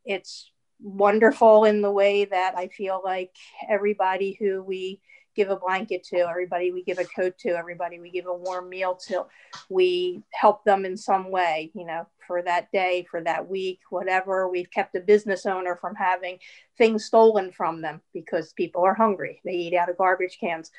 It's 0.03 0.51
wonderful 0.81 1.65
in 1.65 1.81
the 1.81 1.91
way 1.91 2.25
that 2.25 2.55
I 2.55 2.67
feel 2.67 3.01
like 3.03 3.35
everybody 3.69 4.38
who 4.39 4.63
we 4.63 5.01
give 5.35 5.49
a 5.49 5.55
blanket 5.55 6.03
to, 6.03 6.19
everybody 6.19 6.71
we 6.71 6.83
give 6.83 6.97
a 6.97 7.05
coat 7.05 7.38
to, 7.39 7.49
everybody 7.49 7.99
we 7.99 8.09
give 8.09 8.25
a 8.25 8.33
warm 8.33 8.69
meal 8.69 8.95
to, 8.95 9.25
we 9.69 10.23
help 10.31 10.63
them 10.63 10.85
in 10.85 10.95
some 10.95 11.29
way, 11.29 11.71
you 11.73 11.85
know, 11.85 12.07
for 12.25 12.41
that 12.41 12.71
day, 12.71 13.05
for 13.09 13.21
that 13.21 13.47
week, 13.47 13.79
whatever. 13.89 14.47
We've 14.47 14.71
kept 14.71 14.95
a 14.95 15.01
business 15.01 15.45
owner 15.45 15.75
from 15.75 15.95
having 15.95 16.39
things 16.77 17.05
stolen 17.05 17.51
from 17.51 17.81
them 17.81 18.01
because 18.13 18.53
people 18.53 18.83
are 18.83 18.95
hungry. 18.95 19.41
They 19.43 19.51
eat 19.51 19.75
out 19.75 19.89
of 19.89 19.97
garbage 19.97 20.38
cans. 20.39 20.71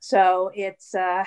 So 0.00 0.50
it's, 0.54 0.94
uh, 0.94 1.24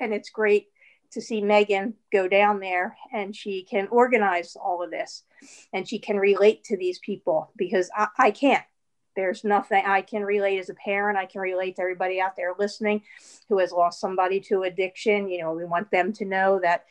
and 0.00 0.14
it's 0.14 0.30
great 0.30 0.68
to 1.10 1.20
see 1.20 1.40
Megan 1.40 1.94
go 2.12 2.28
down 2.28 2.60
there 2.60 2.96
and 3.12 3.34
she 3.34 3.64
can 3.64 3.88
organize 3.90 4.56
all 4.56 4.82
of 4.82 4.90
this 4.90 5.24
and 5.72 5.88
she 5.88 5.98
can 5.98 6.16
relate 6.16 6.64
to 6.64 6.76
these 6.76 6.98
people 6.98 7.52
because 7.56 7.90
I, 7.96 8.08
I, 8.18 8.30
can't. 8.30 8.64
There's 9.16 9.44
nothing 9.44 9.82
I 9.84 10.02
can 10.02 10.22
relate 10.22 10.58
as 10.58 10.68
a 10.68 10.74
parent. 10.74 11.18
I 11.18 11.26
can 11.26 11.40
relate 11.40 11.76
to 11.76 11.82
everybody 11.82 12.20
out 12.20 12.36
there 12.36 12.54
listening 12.58 13.02
who 13.48 13.58
has 13.58 13.72
lost 13.72 14.00
somebody 14.00 14.40
to 14.42 14.62
addiction. 14.62 15.28
You 15.28 15.42
know, 15.42 15.52
we 15.52 15.64
want 15.64 15.90
them 15.90 16.12
to 16.14 16.24
know 16.24 16.60
that 16.62 16.84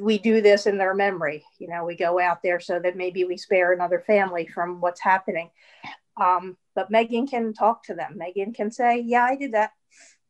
we 0.00 0.18
do 0.18 0.40
this 0.40 0.66
in 0.66 0.78
their 0.78 0.94
memory. 0.94 1.44
You 1.58 1.68
know, 1.68 1.84
we 1.84 1.96
go 1.96 2.20
out 2.20 2.42
there 2.42 2.60
so 2.60 2.78
that 2.80 2.96
maybe 2.96 3.24
we 3.24 3.36
spare 3.36 3.72
another 3.72 4.00
family 4.00 4.46
from 4.46 4.80
what's 4.80 5.00
happening. 5.00 5.50
Um, 6.20 6.56
but 6.74 6.90
Megan 6.90 7.26
can 7.26 7.52
talk 7.52 7.84
to 7.84 7.94
them. 7.94 8.14
Megan 8.16 8.52
can 8.52 8.70
say, 8.70 9.00
Yeah, 9.06 9.24
I 9.24 9.36
did 9.36 9.52
that. 9.52 9.72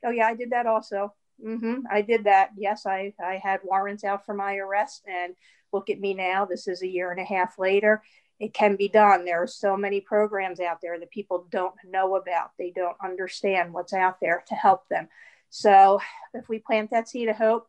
Oh, 0.05 0.11
yeah, 0.11 0.27
I 0.27 0.35
did 0.35 0.51
that 0.51 0.66
also 0.66 1.14
Mm-hmm. 1.44 1.81
I 1.90 2.03
did 2.03 2.25
that. 2.25 2.51
Yes, 2.57 2.87
I, 2.87 3.14
I 3.23 3.40
had 3.42 3.61
warrants 3.64 4.05
out 4.05 4.27
for 4.27 4.35
my 4.35 4.57
arrest. 4.57 5.05
And 5.07 5.35
look 5.72 5.90
at 5.90 6.00
me 6.00 6.14
now. 6.14 6.44
This 6.44 6.68
is 6.68 6.83
a 6.83 6.88
year 6.88 7.11
and 7.11 7.20
a 7.20 7.24
half 7.24 7.59
later. 7.59 8.02
It 8.38 8.54
can 8.54 8.76
be 8.76 8.88
done. 8.88 9.24
There 9.24 9.42
are 9.42 9.46
so 9.46 9.76
many 9.76 10.00
programs 10.00 10.61
out 10.61 10.78
there 10.80 10.98
that 10.98 11.11
people 11.11 11.46
don't 11.50 11.74
know 11.87 12.16
about. 12.16 12.52
They 12.59 12.70
don't 12.70 12.96
understand 13.02 13.72
what's 13.72 13.92
out 13.92 14.18
there 14.20 14.42
to 14.48 14.54
help 14.54 14.88
them. 14.88 15.09
So 15.50 16.00
if 16.33 16.48
we 16.48 16.59
plant 16.61 16.90
that 16.90 17.09
seed 17.09 17.28
of 17.28 17.37
hope, 17.37 17.66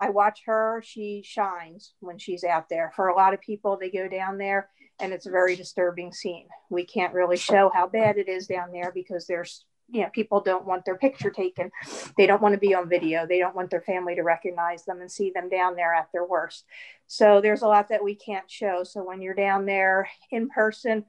I 0.00 0.10
watch 0.10 0.42
her, 0.46 0.82
she 0.84 1.22
shines 1.24 1.92
when 2.00 2.18
she's 2.18 2.44
out 2.44 2.68
there. 2.68 2.92
For 2.94 3.08
a 3.08 3.16
lot 3.16 3.34
of 3.34 3.40
people, 3.40 3.76
they 3.76 3.90
go 3.90 4.08
down 4.08 4.38
there 4.38 4.70
and 5.00 5.12
it's 5.12 5.26
a 5.26 5.30
very 5.30 5.56
disturbing 5.56 6.12
scene. 6.12 6.48
We 6.70 6.84
can't 6.84 7.12
really 7.12 7.36
show 7.36 7.70
how 7.74 7.88
bad 7.88 8.16
it 8.16 8.28
is 8.28 8.46
down 8.46 8.72
there 8.72 8.92
because 8.92 9.26
there's 9.26 9.64
you 9.88 10.02
know 10.02 10.08
people 10.12 10.40
don't 10.40 10.66
want 10.66 10.84
their 10.84 10.96
picture 10.96 11.30
taken. 11.30 11.70
They 12.16 12.26
don't 12.26 12.42
want 12.42 12.54
to 12.54 12.60
be 12.60 12.74
on 12.74 12.88
video. 12.88 13.26
They 13.26 13.38
don't 13.38 13.54
want 13.54 13.70
their 13.70 13.82
family 13.82 14.14
to 14.16 14.22
recognize 14.22 14.84
them 14.84 15.00
and 15.00 15.10
see 15.10 15.30
them 15.34 15.48
down 15.48 15.76
there 15.76 15.94
at 15.94 16.08
their 16.12 16.24
worst. 16.24 16.64
So 17.06 17.40
there's 17.40 17.62
a 17.62 17.68
lot 17.68 17.88
that 17.90 18.02
we 18.02 18.14
can't 18.14 18.50
show. 18.50 18.82
So 18.84 19.04
when 19.04 19.22
you're 19.22 19.34
down 19.34 19.66
there 19.66 20.08
in 20.30 20.48
person 20.48 21.04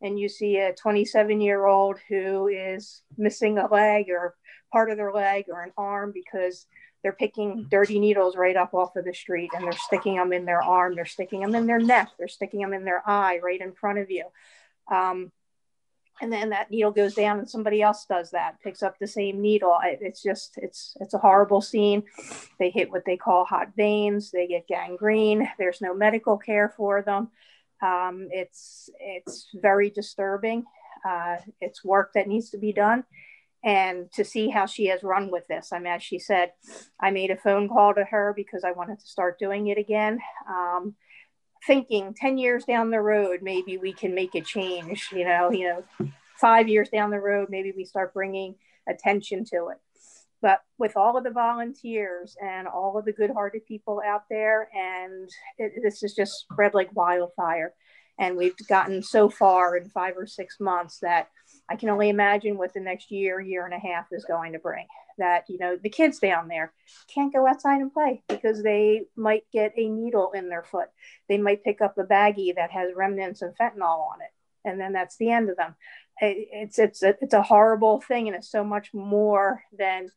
and 0.00 0.18
you 0.18 0.28
see 0.28 0.58
a 0.58 0.74
27 0.74 1.40
year 1.40 1.66
old 1.66 1.98
who 2.08 2.48
is 2.48 3.02
missing 3.16 3.58
a 3.58 3.66
leg 3.66 4.06
or 4.08 4.36
part 4.72 4.90
of 4.90 4.96
their 4.96 5.12
leg 5.12 5.46
or 5.48 5.62
an 5.62 5.72
arm 5.76 6.12
because 6.14 6.66
they're 7.02 7.12
picking 7.12 7.66
dirty 7.70 7.98
needles 7.98 8.36
right 8.36 8.56
up 8.56 8.74
off 8.74 8.94
of 8.94 9.04
the 9.04 9.14
street 9.14 9.50
and 9.54 9.64
they're 9.64 9.72
sticking 9.72 10.16
them 10.16 10.32
in 10.32 10.44
their 10.44 10.62
arm 10.62 10.94
they're 10.94 11.04
sticking 11.04 11.40
them 11.40 11.54
in 11.54 11.66
their 11.66 11.78
neck 11.78 12.10
they're 12.18 12.28
sticking 12.28 12.60
them 12.60 12.72
in 12.72 12.84
their 12.84 13.02
eye 13.06 13.40
right 13.42 13.60
in 13.60 13.72
front 13.72 13.98
of 13.98 14.10
you. 14.10 14.24
Um, 14.90 15.32
and 16.20 16.32
then 16.32 16.50
that 16.50 16.70
needle 16.70 16.90
goes 16.90 17.14
down 17.14 17.38
and 17.38 17.48
somebody 17.48 17.82
else 17.82 18.04
does 18.08 18.30
that 18.30 18.60
picks 18.62 18.82
up 18.82 18.98
the 18.98 19.06
same 19.06 19.40
needle. 19.40 19.78
It's 19.82 20.22
just 20.22 20.58
it's 20.58 20.96
it's 21.00 21.14
a 21.14 21.18
horrible 21.18 21.60
scene. 21.60 22.02
They 22.58 22.70
hit 22.70 22.90
what 22.90 23.04
they 23.04 23.16
call 23.16 23.44
hot 23.44 23.68
veins. 23.76 24.30
They 24.30 24.46
get 24.46 24.68
gangrene. 24.68 25.48
There's 25.58 25.80
no 25.80 25.94
medical 25.94 26.36
care 26.38 26.72
for 26.76 27.02
them. 27.02 27.30
Um, 27.82 28.28
it's 28.30 28.90
it's 28.98 29.48
very 29.54 29.90
disturbing. 29.90 30.64
Uh, 31.08 31.36
it's 31.60 31.84
work 31.84 32.12
that 32.14 32.28
needs 32.28 32.50
to 32.50 32.58
be 32.58 32.72
done. 32.72 33.04
And 33.62 34.10
to 34.12 34.24
see 34.24 34.48
how 34.48 34.64
she 34.64 34.86
has 34.86 35.02
run 35.02 35.30
with 35.30 35.46
this. 35.46 35.70
I 35.72 35.78
mean, 35.78 35.92
as 35.92 36.02
she 36.02 36.18
said, 36.18 36.52
I 36.98 37.10
made 37.10 37.30
a 37.30 37.36
phone 37.36 37.68
call 37.68 37.94
to 37.94 38.04
her 38.04 38.32
because 38.34 38.64
I 38.64 38.72
wanted 38.72 39.00
to 39.00 39.06
start 39.06 39.38
doing 39.38 39.66
it 39.66 39.76
again. 39.76 40.18
Um, 40.48 40.94
thinking 41.66 42.14
10 42.14 42.38
years 42.38 42.64
down 42.64 42.90
the 42.90 43.00
road, 43.00 43.40
maybe 43.42 43.78
we 43.78 43.92
can 43.92 44.14
make 44.14 44.34
a 44.34 44.40
change, 44.40 45.08
you 45.12 45.24
know, 45.24 45.50
you 45.50 45.68
know, 45.68 46.08
five 46.40 46.68
years 46.68 46.88
down 46.88 47.10
the 47.10 47.20
road, 47.20 47.48
maybe 47.50 47.72
we 47.76 47.84
start 47.84 48.14
bringing 48.14 48.54
attention 48.88 49.44
to 49.44 49.68
it. 49.68 49.78
But 50.42 50.62
with 50.78 50.96
all 50.96 51.18
of 51.18 51.24
the 51.24 51.30
volunteers 51.30 52.34
and 52.42 52.66
all 52.66 52.96
of 52.96 53.04
the 53.04 53.12
good 53.12 53.30
hearted 53.30 53.66
people 53.66 54.00
out 54.04 54.24
there, 54.30 54.70
and 54.74 55.28
it, 55.58 55.72
this 55.82 56.02
is 56.02 56.14
just 56.14 56.40
spread 56.40 56.72
like 56.72 56.94
wildfire. 56.96 57.74
And 58.18 58.36
we've 58.36 58.56
gotten 58.68 59.02
so 59.02 59.28
far 59.28 59.76
in 59.76 59.90
five 59.90 60.14
or 60.16 60.26
six 60.26 60.58
months 60.58 60.98
that 61.00 61.28
I 61.70 61.76
can 61.76 61.88
only 61.88 62.08
imagine 62.08 62.58
what 62.58 62.74
the 62.74 62.80
next 62.80 63.12
year, 63.12 63.40
year 63.40 63.64
and 63.64 63.72
a 63.72 63.78
half 63.78 64.06
is 64.10 64.24
going 64.24 64.54
to 64.54 64.58
bring. 64.58 64.86
That, 65.18 65.44
you 65.48 65.58
know, 65.58 65.76
the 65.80 65.88
kids 65.88 66.18
down 66.18 66.48
there 66.48 66.72
can't 67.14 67.32
go 67.32 67.46
outside 67.46 67.80
and 67.80 67.92
play 67.92 68.22
because 68.28 68.62
they 68.62 69.02
might 69.16 69.44
get 69.52 69.72
a 69.76 69.88
needle 69.88 70.32
in 70.32 70.48
their 70.48 70.64
foot. 70.64 70.88
They 71.28 71.38
might 71.38 71.62
pick 71.62 71.80
up 71.80 71.96
a 71.96 72.02
baggie 72.02 72.56
that 72.56 72.72
has 72.72 72.90
remnants 72.96 73.40
of 73.42 73.54
fentanyl 73.54 74.10
on 74.12 74.20
it. 74.20 74.32
And 74.68 74.80
then 74.80 74.92
that's 74.92 75.16
the 75.16 75.30
end 75.30 75.48
of 75.48 75.56
them. 75.56 75.76
It's, 76.20 76.78
it's, 76.78 77.02
a, 77.02 77.14
it's 77.20 77.34
a 77.34 77.42
horrible 77.42 78.00
thing. 78.00 78.26
And 78.26 78.36
it's 78.36 78.50
so 78.50 78.64
much 78.64 78.92
more 78.92 79.62
than 79.78 80.10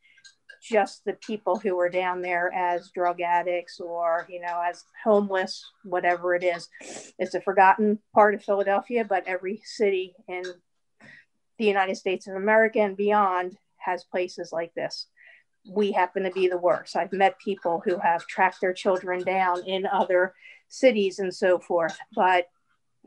just 0.63 1.03
the 1.05 1.13
people 1.13 1.59
who 1.59 1.77
are 1.77 1.89
down 1.89 2.21
there 2.21 2.51
as 2.53 2.89
drug 2.95 3.19
addicts 3.19 3.81
or 3.81 4.25
you 4.29 4.39
know 4.39 4.63
as 4.65 4.85
homeless 5.03 5.69
whatever 5.83 6.35
it 6.35 6.43
is 6.43 6.69
it's 7.19 7.35
a 7.35 7.41
forgotten 7.41 7.99
part 8.15 8.33
of 8.33 8.41
philadelphia 8.41 9.03
but 9.03 9.27
every 9.27 9.61
city 9.65 10.15
in 10.29 10.41
the 11.57 11.65
United 11.65 11.95
States 11.95 12.27
of 12.27 12.35
America 12.35 12.79
and 12.79 12.97
beyond 12.97 13.57
has 13.77 14.03
places 14.03 14.51
like 14.51 14.73
this. 14.73 15.07
We 15.69 15.91
happen 15.91 16.23
to 16.23 16.31
be 16.31 16.47
the 16.47 16.57
worst. 16.57 16.95
I've 16.95 17.13
met 17.13 17.39
people 17.39 17.81
who 17.85 17.97
have 17.99 18.27
tracked 18.27 18.59
their 18.59 18.73
children 18.73 19.23
down 19.23 19.65
in 19.65 19.85
other 19.85 20.33
cities 20.67 21.19
and 21.19 21.33
so 21.33 21.59
forth, 21.59 21.97
but 22.13 22.47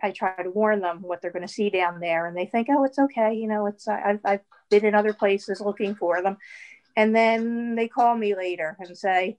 I 0.02 0.10
try 0.10 0.42
to 0.42 0.50
warn 0.50 0.80
them 0.80 1.02
what 1.02 1.20
they're 1.20 1.32
going 1.32 1.46
to 1.46 1.52
see 1.52 1.70
down 1.70 2.00
there, 2.00 2.26
and 2.26 2.36
they 2.36 2.46
think, 2.46 2.68
"Oh, 2.70 2.84
it's 2.84 2.98
okay." 2.98 3.34
You 3.34 3.48
know, 3.48 3.66
it's 3.66 3.88
I've, 3.88 4.20
I've 4.24 4.40
been 4.70 4.84
in 4.84 4.94
other 4.94 5.12
places 5.12 5.60
looking 5.60 5.94
for 5.94 6.22
them, 6.22 6.36
and 6.96 7.14
then 7.14 7.74
they 7.74 7.88
call 7.88 8.16
me 8.16 8.34
later 8.34 8.76
and 8.78 8.96
say, 8.96 9.38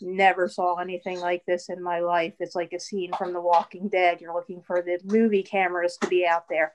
"Never 0.00 0.48
saw 0.48 0.76
anything 0.76 1.20
like 1.20 1.44
this 1.46 1.68
in 1.68 1.82
my 1.82 2.00
life. 2.00 2.34
It's 2.38 2.54
like 2.54 2.72
a 2.72 2.80
scene 2.80 3.12
from 3.16 3.32
The 3.32 3.40
Walking 3.40 3.88
Dead. 3.88 4.20
You're 4.20 4.34
looking 4.34 4.62
for 4.62 4.82
the 4.82 4.98
movie 5.04 5.42
cameras 5.42 5.96
to 6.02 6.08
be 6.08 6.26
out 6.26 6.48
there." 6.48 6.74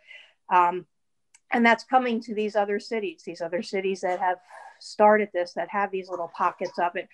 Um, 0.51 0.87
and 1.51 1.65
that's 1.65 1.83
coming 1.83 2.21
to 2.21 2.33
these 2.33 2.55
other 2.55 2.79
cities 2.79 3.23
these 3.25 3.41
other 3.41 3.61
cities 3.61 4.01
that 4.01 4.19
have 4.19 4.37
started 4.79 5.29
this 5.33 5.53
that 5.53 5.69
have 5.69 5.91
these 5.91 6.09
little 6.09 6.31
pockets 6.35 6.77
of 6.79 6.95
it. 6.95 7.07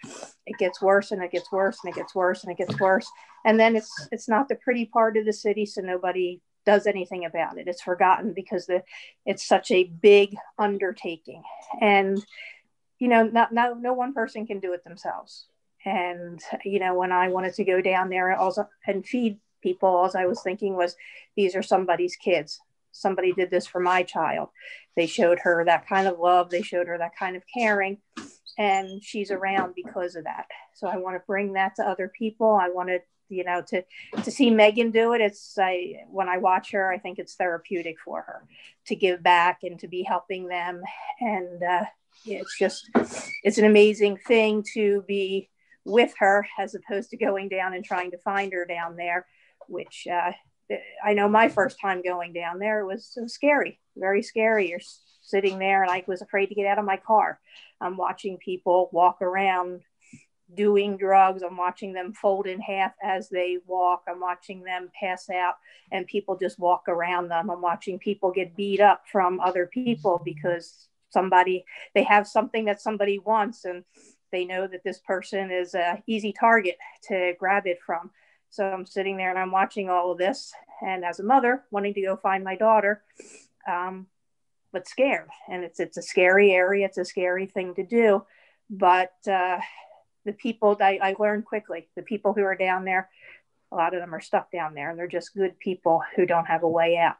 It 0.46 0.58
gets 0.58 0.82
worse 0.82 1.12
and 1.12 1.22
it 1.22 1.32
gets 1.32 1.52
worse 1.52 1.80
and 1.84 1.94
it 1.94 1.98
gets 1.98 2.16
worse 2.16 2.44
and 2.44 2.52
it 2.52 2.58
gets 2.58 2.80
worse. 2.80 3.08
And 3.44 3.60
then 3.60 3.76
it's 3.76 4.08
it's 4.12 4.30
not 4.30 4.48
the 4.48 4.56
pretty 4.56 4.86
part 4.86 5.18
of 5.18 5.26
the 5.26 5.34
city 5.34 5.66
so 5.66 5.82
nobody 5.82 6.42
does 6.66 6.88
anything 6.88 7.26
about 7.26 7.58
it. 7.58 7.68
It's 7.68 7.82
forgotten 7.82 8.34
because 8.34 8.66
the 8.66 8.84
it's 9.26 9.46
such 9.46 9.72
a 9.72 9.84
big 9.84 10.36
undertaking. 10.58 11.44
And 11.82 12.24
you 13.00 13.08
know 13.08 13.24
not, 13.24 13.54
not 13.54 13.82
no 13.82 13.94
one 13.94 14.14
person 14.14 14.48
can 14.48 14.60
do 14.60 14.74
it 14.74 14.84
themselves. 14.84 15.48
And 15.84 16.42
you 16.64 16.80
know 16.80 16.96
when 16.96 17.12
i 17.12 17.28
wanted 17.28 17.54
to 17.56 17.64
go 17.64 17.80
down 17.82 18.10
there 18.10 18.36
also 18.36 18.68
and 18.88 19.06
feed 19.06 19.38
people 19.62 19.90
all 19.90 20.12
i 20.16 20.26
was 20.26 20.42
thinking 20.42 20.76
was 20.76 20.96
these 21.36 21.56
are 21.56 21.62
somebody's 21.62 22.16
kids 22.16 22.60
somebody 22.96 23.34
did 23.34 23.52
this 23.52 23.68
for 23.68 23.80
my 23.80 24.04
child. 24.04 24.50
They 24.96 25.08
showed 25.08 25.40
her 25.40 25.64
that 25.66 25.88
kind 25.88 26.08
of 26.08 26.20
love, 26.20 26.50
they 26.50 26.62
showed 26.62 26.88
her 26.88 26.98
that 26.98 27.16
kind 27.18 27.36
of 27.36 27.44
caring, 27.54 27.98
and 28.58 29.04
she's 29.04 29.32
around 29.32 29.74
because 29.76 30.16
of 30.16 30.24
that. 30.24 30.46
So 30.74 30.88
I 30.88 30.98
want 30.98 31.16
to 31.16 31.24
bring 31.28 31.54
that 31.54 31.76
to 31.76 31.84
other 31.84 32.12
people. 32.18 32.56
I 32.56 32.70
wanted, 32.70 33.02
you 33.30 33.44
know, 33.44 33.62
to 33.70 33.84
to 34.24 34.32
see 34.32 34.50
Megan 34.50 34.92
do 34.92 35.14
it. 35.14 35.22
It's 35.22 35.58
I 35.60 36.06
when 36.08 36.30
I 36.30 36.38
watch 36.38 36.72
her, 36.72 36.92
I 36.92 36.98
think 36.98 37.20
it's 37.20 37.36
therapeutic 37.36 37.98
for 38.04 38.22
her 38.22 38.48
to 38.88 38.96
give 38.96 39.22
back 39.22 39.60
and 39.64 39.80
to 39.80 39.88
be 39.88 40.04
helping 40.04 40.48
them, 40.48 40.82
and 41.20 41.62
uh, 41.62 41.86
it's 42.26 42.58
just 42.58 42.90
it's 43.44 43.58
an 43.58 43.66
amazing 43.66 44.18
thing 44.18 44.64
to 44.74 45.04
be 45.08 45.50
with 45.84 46.14
her 46.18 46.48
as 46.58 46.76
opposed 46.76 47.12
to 47.12 47.18
going 47.18 47.48
down 47.50 47.74
and 47.74 47.86
trying 47.86 48.12
to 48.12 48.18
find 48.18 48.54
her 48.54 48.66
down 48.66 48.96
there, 48.96 49.26
which 49.68 50.08
uh, 50.12 50.32
I 51.04 51.14
know 51.14 51.28
my 51.28 51.50
first 51.50 51.80
time 51.80 52.02
going 52.02 52.34
down 52.34 52.60
there 52.60 52.80
it 52.80 52.86
was, 52.86 53.18
scary, 53.28 53.80
very 53.96 54.24
scary. 54.24 54.70
You're 54.70 54.80
sitting 55.22 55.60
there, 55.60 55.84
and 55.84 55.92
I 55.92 56.04
was 56.08 56.22
afraid 56.22 56.48
to 56.48 56.56
get 56.56 56.68
out 56.68 56.80
of 56.80 56.86
my 56.86 56.98
car. 56.98 57.40
I'm 57.82 57.98
watching 57.98 58.38
people 58.38 58.90
walk 58.92 59.22
around 59.22 59.82
doing 60.54 60.98
drugs. 60.98 61.42
I'm 61.42 61.58
watching 61.58 61.94
them 61.94 62.14
fold 62.14 62.48
in 62.48 62.62
half 62.62 62.94
as 63.04 63.30
they 63.30 63.58
walk. 63.66 64.04
I'm 64.08 64.20
watching 64.20 64.64
them 64.64 64.90
pass 65.00 65.30
out, 65.30 65.56
and 65.92 66.08
people 66.08 66.38
just 66.38 66.60
walk 66.60 66.84
around 66.88 67.30
them. 67.30 67.50
I'm 67.50 67.62
watching 67.62 68.00
people 68.00 68.32
get 68.32 68.56
beat 68.56 68.80
up 68.80 69.04
from 69.12 69.40
other 69.40 69.66
people 69.68 70.22
because 70.24 70.88
somebody 71.10 71.66
they 71.94 72.04
have 72.04 72.28
something 72.28 72.66
that 72.66 72.82
somebody 72.82 73.20
wants, 73.20 73.66
and 73.66 73.84
they 74.32 74.46
know 74.46 74.68
that 74.68 74.84
this 74.84 75.00
person 75.00 75.52
is 75.52 75.74
a 75.76 76.02
easy 76.08 76.34
target 76.34 76.78
to 77.08 77.34
grab 77.40 77.68
it 77.68 77.80
from. 77.86 78.12
So 78.56 78.66
I'm 78.66 78.86
sitting 78.86 79.18
there 79.18 79.32
and 79.32 79.38
I'm 79.38 79.52
watching 79.52 79.90
all 79.90 80.14
of 80.14 80.18
this, 80.18 80.54
and 80.82 81.04
as 81.04 81.20
a 81.20 81.24
mother, 81.24 81.66
wanting 81.72 81.94
to 81.96 82.02
go 82.02 82.16
find 82.16 82.42
my 82.42 82.56
daughter, 82.56 83.04
um, 83.70 84.08
but 84.72 84.88
scared. 84.88 85.28
And 85.50 85.66
it's 85.66 85.82
it's 85.82 85.98
a 85.98 86.02
scary 86.02 86.54
area. 86.54 86.86
It's 86.86 86.98
a 86.98 87.04
scary 87.04 87.48
thing 87.48 87.76
to 87.76 87.84
do, 87.84 88.24
but 88.70 89.12
uh, 89.30 89.60
the 90.24 90.32
people 90.32 90.78
I, 90.80 91.00
I 91.04 91.16
learned 91.20 91.44
quickly. 91.44 91.90
The 91.98 92.02
people 92.02 92.32
who 92.32 92.44
are 92.44 92.56
down 92.56 92.86
there, 92.86 93.10
a 93.74 93.76
lot 93.76 93.94
of 93.94 94.00
them 94.00 94.16
are 94.16 94.22
stuck 94.22 94.50
down 94.54 94.74
there, 94.74 94.90
and 94.90 94.98
they're 94.98 95.06
just 95.06 95.36
good 95.36 95.60
people 95.60 96.02
who 96.16 96.26
don't 96.26 96.48
have 96.48 96.64
a 96.64 96.70
way 96.70 96.96
out. 96.96 97.18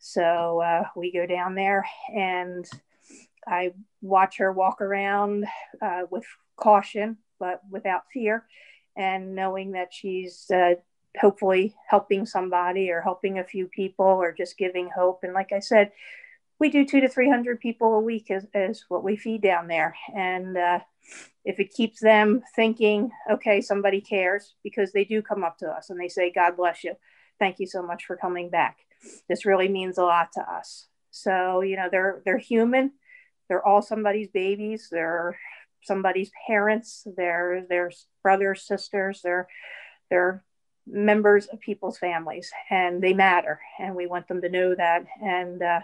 So 0.00 0.62
uh, 0.62 0.84
we 0.96 1.12
go 1.12 1.26
down 1.26 1.54
there, 1.54 1.84
and 2.16 2.64
I 3.46 3.74
watch 4.00 4.38
her 4.38 4.50
walk 4.50 4.80
around 4.80 5.44
uh, 5.82 6.04
with 6.08 6.24
caution, 6.56 7.18
but 7.38 7.60
without 7.70 8.04
fear 8.10 8.46
and 8.98 9.34
knowing 9.34 9.72
that 9.72 9.94
she's 9.94 10.50
uh, 10.50 10.74
hopefully 11.18 11.74
helping 11.88 12.26
somebody 12.26 12.90
or 12.90 13.00
helping 13.00 13.38
a 13.38 13.44
few 13.44 13.66
people 13.66 14.04
or 14.04 14.32
just 14.32 14.58
giving 14.58 14.90
hope. 14.90 15.20
And 15.22 15.32
like 15.32 15.52
I 15.52 15.60
said, 15.60 15.92
we 16.58 16.68
do 16.68 16.84
two 16.84 17.00
to 17.00 17.08
300 17.08 17.60
people 17.60 17.94
a 17.94 18.00
week 18.00 18.26
is, 18.30 18.44
is 18.52 18.84
what 18.88 19.04
we 19.04 19.16
feed 19.16 19.40
down 19.40 19.68
there. 19.68 19.94
And 20.14 20.56
uh, 20.58 20.80
if 21.44 21.60
it 21.60 21.72
keeps 21.72 22.00
them 22.00 22.42
thinking, 22.56 23.12
okay, 23.30 23.60
somebody 23.60 24.00
cares, 24.00 24.54
because 24.64 24.92
they 24.92 25.04
do 25.04 25.22
come 25.22 25.44
up 25.44 25.58
to 25.58 25.68
us 25.68 25.90
and 25.90 26.00
they 26.00 26.08
say, 26.08 26.32
God 26.32 26.56
bless 26.56 26.82
you. 26.82 26.94
Thank 27.38 27.60
you 27.60 27.66
so 27.68 27.82
much 27.82 28.04
for 28.04 28.16
coming 28.16 28.50
back. 28.50 28.78
This 29.28 29.46
really 29.46 29.68
means 29.68 29.98
a 29.98 30.02
lot 30.02 30.32
to 30.34 30.40
us. 30.40 30.88
So, 31.12 31.60
you 31.60 31.76
know, 31.76 31.88
they're, 31.90 32.20
they're 32.24 32.38
human. 32.38 32.92
They're 33.48 33.64
all 33.64 33.80
somebody's 33.80 34.28
babies. 34.28 34.88
They're 34.90 35.38
somebody's 35.82 36.30
parents, 36.46 37.06
their 37.16 37.64
their 37.68 37.90
brothers, 38.22 38.62
sisters, 38.62 39.20
their 39.22 39.48
their 40.10 40.44
members 40.86 41.46
of 41.46 41.60
people's 41.60 41.98
families, 41.98 42.50
and 42.70 43.02
they 43.02 43.12
matter, 43.12 43.60
and 43.78 43.94
we 43.94 44.06
want 44.06 44.28
them 44.28 44.40
to 44.40 44.48
know 44.48 44.74
that. 44.74 45.04
And 45.22 45.62
uh, 45.62 45.80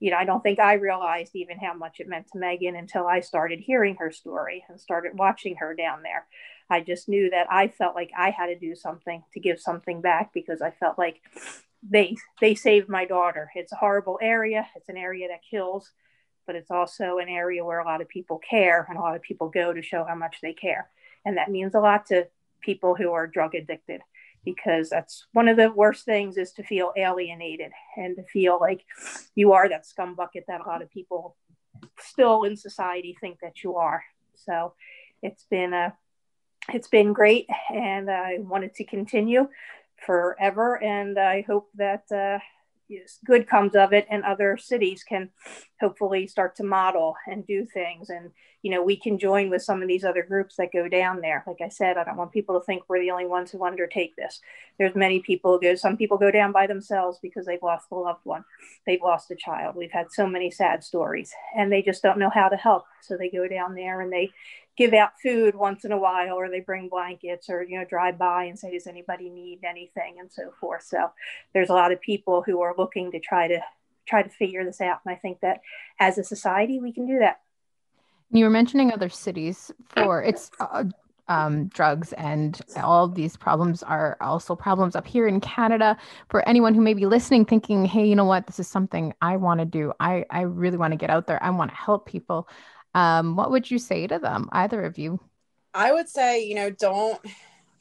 you 0.00 0.10
know, 0.10 0.16
I 0.16 0.24
don't 0.24 0.42
think 0.42 0.58
I 0.58 0.74
realized 0.74 1.34
even 1.34 1.58
how 1.58 1.74
much 1.74 2.00
it 2.00 2.08
meant 2.08 2.26
to 2.32 2.38
Megan 2.38 2.76
until 2.76 3.06
I 3.06 3.20
started 3.20 3.60
hearing 3.60 3.96
her 3.96 4.10
story 4.10 4.64
and 4.68 4.80
started 4.80 5.18
watching 5.18 5.56
her 5.56 5.74
down 5.74 6.02
there. 6.02 6.26
I 6.68 6.80
just 6.80 7.08
knew 7.08 7.30
that 7.30 7.46
I 7.50 7.68
felt 7.68 7.94
like 7.94 8.10
I 8.16 8.30
had 8.30 8.46
to 8.46 8.58
do 8.58 8.74
something 8.74 9.22
to 9.32 9.40
give 9.40 9.60
something 9.60 10.00
back 10.00 10.32
because 10.34 10.60
I 10.60 10.70
felt 10.72 10.98
like 10.98 11.20
they 11.88 12.16
they 12.40 12.54
saved 12.54 12.88
my 12.88 13.04
daughter. 13.04 13.50
It's 13.54 13.72
a 13.72 13.76
horrible 13.76 14.18
area. 14.20 14.66
It's 14.74 14.88
an 14.88 14.96
area 14.96 15.28
that 15.28 15.40
kills, 15.48 15.90
but 16.46 16.56
it's 16.56 16.70
also 16.70 17.18
an 17.18 17.28
area 17.28 17.64
where 17.64 17.80
a 17.80 17.84
lot 17.84 18.00
of 18.00 18.08
people 18.08 18.38
care 18.38 18.86
and 18.88 18.98
a 18.98 19.00
lot 19.00 19.16
of 19.16 19.22
people 19.22 19.48
go 19.48 19.72
to 19.72 19.82
show 19.82 20.04
how 20.04 20.14
much 20.14 20.36
they 20.42 20.52
care. 20.52 20.88
And 21.24 21.36
that 21.36 21.50
means 21.50 21.74
a 21.74 21.80
lot 21.80 22.06
to 22.06 22.28
people 22.60 22.94
who 22.94 23.12
are 23.12 23.26
drug 23.26 23.54
addicted 23.54 24.00
because 24.44 24.90
that's 24.90 25.26
one 25.32 25.48
of 25.48 25.56
the 25.56 25.72
worst 25.72 26.04
things 26.04 26.36
is 26.36 26.52
to 26.52 26.62
feel 26.62 26.92
alienated 26.96 27.72
and 27.96 28.16
to 28.16 28.22
feel 28.24 28.58
like 28.60 28.84
you 29.34 29.52
are 29.52 29.68
that 29.68 29.86
scum 29.86 30.14
bucket 30.14 30.44
that 30.48 30.60
a 30.60 30.68
lot 30.68 30.82
of 30.82 30.90
people 30.90 31.36
still 31.98 32.44
in 32.44 32.56
society 32.56 33.16
think 33.20 33.38
that 33.40 33.62
you 33.62 33.76
are. 33.76 34.02
So 34.34 34.74
it's 35.22 35.44
been 35.44 35.72
a 35.72 35.94
it's 36.72 36.88
been 36.88 37.12
great 37.12 37.46
and 37.70 38.10
I 38.10 38.38
wanted 38.38 38.74
to 38.76 38.84
continue 38.84 39.48
forever 40.04 40.82
and 40.82 41.18
I 41.18 41.42
hope 41.42 41.68
that 41.74 42.04
uh, 42.10 42.38
good 43.24 43.48
comes 43.48 43.74
of 43.74 43.92
it 43.92 44.06
and 44.10 44.22
other 44.24 44.56
cities 44.56 45.02
can 45.02 45.30
hopefully 45.80 46.26
start 46.26 46.56
to 46.56 46.64
model 46.64 47.16
and 47.26 47.46
do 47.46 47.66
things. 47.66 48.10
And 48.10 48.30
you 48.62 48.70
know 48.70 48.82
we 48.82 48.96
can 48.96 49.18
join 49.18 49.50
with 49.50 49.62
some 49.62 49.82
of 49.82 49.88
these 49.88 50.04
other 50.04 50.22
groups 50.22 50.56
that 50.56 50.72
go 50.72 50.88
down 50.88 51.20
there. 51.20 51.44
Like 51.46 51.60
i 51.62 51.68
said 51.68 51.96
i 51.96 52.04
don't 52.04 52.16
want 52.16 52.32
people 52.32 52.58
to 52.58 52.64
think 52.64 52.82
we're 52.88 53.00
the 53.00 53.10
only 53.10 53.26
ones 53.26 53.50
who 53.50 53.64
undertake 53.64 54.16
this. 54.16 54.40
There's 54.78 54.94
many 54.94 55.20
people 55.20 55.58
go 55.58 55.74
some 55.74 55.96
people 55.96 56.18
go 56.18 56.30
down 56.30 56.52
by 56.52 56.66
themselves 56.66 57.18
because 57.22 57.46
they've 57.46 57.62
lost 57.62 57.86
a 57.90 57.94
loved 57.94 58.24
one. 58.24 58.44
They've 58.86 59.02
lost 59.02 59.30
a 59.30 59.36
child. 59.36 59.76
We've 59.76 59.92
had 59.92 60.06
so 60.10 60.26
many 60.26 60.50
sad 60.50 60.82
stories 60.82 61.32
and 61.56 61.70
they 61.70 61.82
just 61.82 62.02
don't 62.02 62.18
know 62.18 62.30
how 62.30 62.48
to 62.48 62.56
help. 62.56 62.84
So 63.02 63.16
they 63.16 63.28
go 63.28 63.46
down 63.48 63.74
there 63.74 64.00
and 64.00 64.12
they 64.12 64.30
give 64.76 64.92
out 64.92 65.12
food 65.22 65.54
once 65.54 65.84
in 65.84 65.92
a 65.92 65.98
while 65.98 66.34
or 66.34 66.50
they 66.50 66.60
bring 66.60 66.88
blankets 66.88 67.48
or 67.48 67.62
you 67.62 67.78
know 67.78 67.84
drive 67.84 68.18
by 68.18 68.44
and 68.44 68.58
say 68.58 68.72
does 68.72 68.86
anybody 68.86 69.30
need 69.30 69.60
anything 69.64 70.16
and 70.18 70.32
so 70.32 70.52
forth 70.60 70.82
so 70.82 71.10
there's 71.52 71.70
a 71.70 71.74
lot 71.74 71.92
of 71.92 72.00
people 72.00 72.42
who 72.42 72.60
are 72.60 72.74
looking 72.76 73.10
to 73.10 73.20
try 73.20 73.48
to 73.48 73.60
try 74.06 74.22
to 74.22 74.30
figure 74.30 74.64
this 74.64 74.80
out 74.80 75.00
and 75.04 75.14
i 75.14 75.18
think 75.18 75.40
that 75.40 75.60
as 76.00 76.18
a 76.18 76.24
society 76.24 76.80
we 76.80 76.92
can 76.92 77.06
do 77.06 77.18
that 77.18 77.40
you 78.30 78.44
were 78.44 78.50
mentioning 78.50 78.92
other 78.92 79.08
cities 79.08 79.70
for 79.88 80.22
it's 80.22 80.50
uh, 80.60 80.84
um, 81.28 81.68
drugs 81.68 82.12
and 82.14 82.60
all 82.76 83.08
these 83.08 83.36
problems 83.36 83.82
are 83.82 84.16
also 84.20 84.54
problems 84.54 84.94
up 84.94 85.06
here 85.06 85.26
in 85.26 85.40
Canada. 85.40 85.96
For 86.28 86.46
anyone 86.46 86.74
who 86.74 86.82
may 86.82 86.92
be 86.94 87.06
listening, 87.06 87.46
thinking, 87.46 87.86
"Hey, 87.86 88.06
you 88.06 88.14
know 88.14 88.26
what? 88.26 88.46
This 88.46 88.60
is 88.60 88.68
something 88.68 89.14
I 89.22 89.36
want 89.36 89.60
to 89.60 89.64
do. 89.64 89.92
I 90.00 90.26
I 90.30 90.42
really 90.42 90.76
want 90.76 90.92
to 90.92 90.98
get 90.98 91.10
out 91.10 91.26
there. 91.26 91.42
I 91.42 91.50
want 91.50 91.70
to 91.70 91.76
help 91.76 92.06
people." 92.06 92.46
Um, 92.94 93.36
what 93.36 93.50
would 93.50 93.70
you 93.70 93.78
say 93.78 94.06
to 94.06 94.18
them, 94.18 94.48
either 94.52 94.84
of 94.84 94.98
you? 94.98 95.20
I 95.74 95.92
would 95.92 96.08
say, 96.08 96.44
you 96.44 96.54
know, 96.54 96.70
don't 96.70 97.20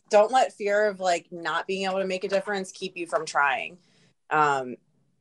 don't 0.10 0.32
let 0.32 0.54
fear 0.54 0.88
of 0.88 1.00
like 1.00 1.28
not 1.32 1.68
being 1.68 1.86
able 1.86 2.00
to 2.00 2.06
make 2.06 2.24
a 2.24 2.28
difference 2.28 2.72
keep 2.72 2.98
you 2.98 3.08
from 3.08 3.26
trying. 3.26 3.78
Um, 4.30 4.76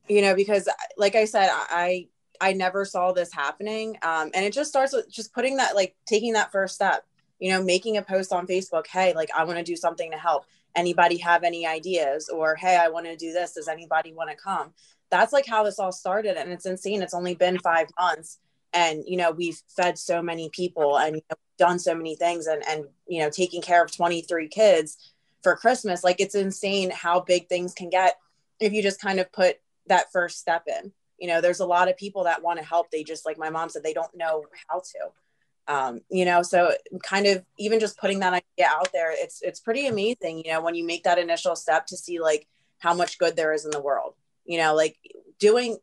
you 0.07 0.21
know, 0.21 0.35
because 0.35 0.67
like 0.97 1.15
I 1.15 1.25
said, 1.25 1.49
I 1.51 2.07
I 2.41 2.53
never 2.53 2.83
saw 2.83 3.11
this 3.11 3.31
happening. 3.31 3.97
Um, 4.01 4.31
and 4.33 4.43
it 4.43 4.53
just 4.53 4.69
starts 4.69 4.93
with 4.93 5.09
just 5.09 5.33
putting 5.33 5.57
that 5.57 5.75
like 5.75 5.95
taking 6.05 6.33
that 6.33 6.51
first 6.51 6.75
step, 6.75 7.05
you 7.39 7.51
know, 7.51 7.63
making 7.63 7.97
a 7.97 8.01
post 8.01 8.33
on 8.33 8.47
Facebook, 8.47 8.87
hey, 8.87 9.13
like 9.13 9.29
I 9.35 9.43
want 9.45 9.59
to 9.59 9.63
do 9.63 9.75
something 9.75 10.11
to 10.11 10.17
help. 10.17 10.45
Anybody 10.75 11.17
have 11.17 11.43
any 11.43 11.67
ideas? 11.67 12.29
Or 12.29 12.55
hey, 12.55 12.77
I 12.77 12.89
want 12.89 13.05
to 13.05 13.15
do 13.15 13.31
this. 13.31 13.53
Does 13.53 13.67
anybody 13.67 14.13
want 14.13 14.31
to 14.31 14.35
come? 14.35 14.73
That's 15.11 15.31
like 15.31 15.45
how 15.45 15.63
this 15.63 15.77
all 15.77 15.91
started. 15.91 16.35
And 16.35 16.51
it's 16.51 16.65
insane. 16.65 17.03
It's 17.03 17.13
only 17.13 17.35
been 17.35 17.59
five 17.59 17.87
months 17.99 18.39
and 18.73 19.03
you 19.07 19.17
know 19.17 19.31
we've 19.31 19.61
fed 19.75 19.97
so 19.97 20.21
many 20.21 20.49
people 20.49 20.97
and 20.97 21.15
you 21.15 21.21
know, 21.29 21.37
done 21.57 21.79
so 21.79 21.95
many 21.95 22.15
things 22.15 22.47
and 22.47 22.63
and 22.67 22.85
you 23.07 23.21
know 23.21 23.29
taking 23.29 23.61
care 23.61 23.83
of 23.83 23.95
23 23.95 24.47
kids 24.47 24.97
for 25.43 25.55
christmas 25.55 26.03
like 26.03 26.19
it's 26.19 26.35
insane 26.35 26.89
how 26.89 27.19
big 27.19 27.47
things 27.47 27.73
can 27.73 27.89
get 27.89 28.15
if 28.59 28.73
you 28.73 28.81
just 28.81 29.01
kind 29.01 29.19
of 29.19 29.31
put 29.31 29.57
that 29.87 30.11
first 30.11 30.39
step 30.39 30.63
in. 30.67 30.91
You 31.19 31.27
know 31.27 31.41
there's 31.41 31.59
a 31.59 31.65
lot 31.65 31.89
of 31.89 31.97
people 31.97 32.25
that 32.25 32.41
want 32.41 32.59
to 32.59 32.65
help 32.65 32.91
they 32.91 33.03
just 33.03 33.25
like 33.25 33.37
my 33.37 33.49
mom 33.49 33.69
said 33.69 33.83
they 33.83 33.93
don't 33.93 34.15
know 34.15 34.45
how 34.67 34.79
to. 34.79 35.73
Um, 35.73 36.01
you 36.09 36.25
know 36.25 36.41
so 36.43 36.73
kind 37.03 37.25
of 37.25 37.45
even 37.57 37.79
just 37.79 37.97
putting 37.97 38.19
that 38.19 38.33
idea 38.33 38.67
out 38.67 38.91
there 38.91 39.13
it's 39.13 39.41
it's 39.41 39.61
pretty 39.61 39.87
amazing 39.87 40.39
you 40.43 40.51
know 40.51 40.61
when 40.61 40.75
you 40.75 40.85
make 40.85 41.03
that 41.05 41.17
initial 41.17 41.55
step 41.55 41.85
to 41.85 41.95
see 41.95 42.19
like 42.19 42.47
how 42.79 42.93
much 42.93 43.17
good 43.17 43.37
there 43.37 43.53
is 43.53 43.63
in 43.63 43.71
the 43.71 43.81
world. 43.81 44.15
You 44.45 44.57
know 44.57 44.75
like 44.75 44.97
doing 45.39 45.77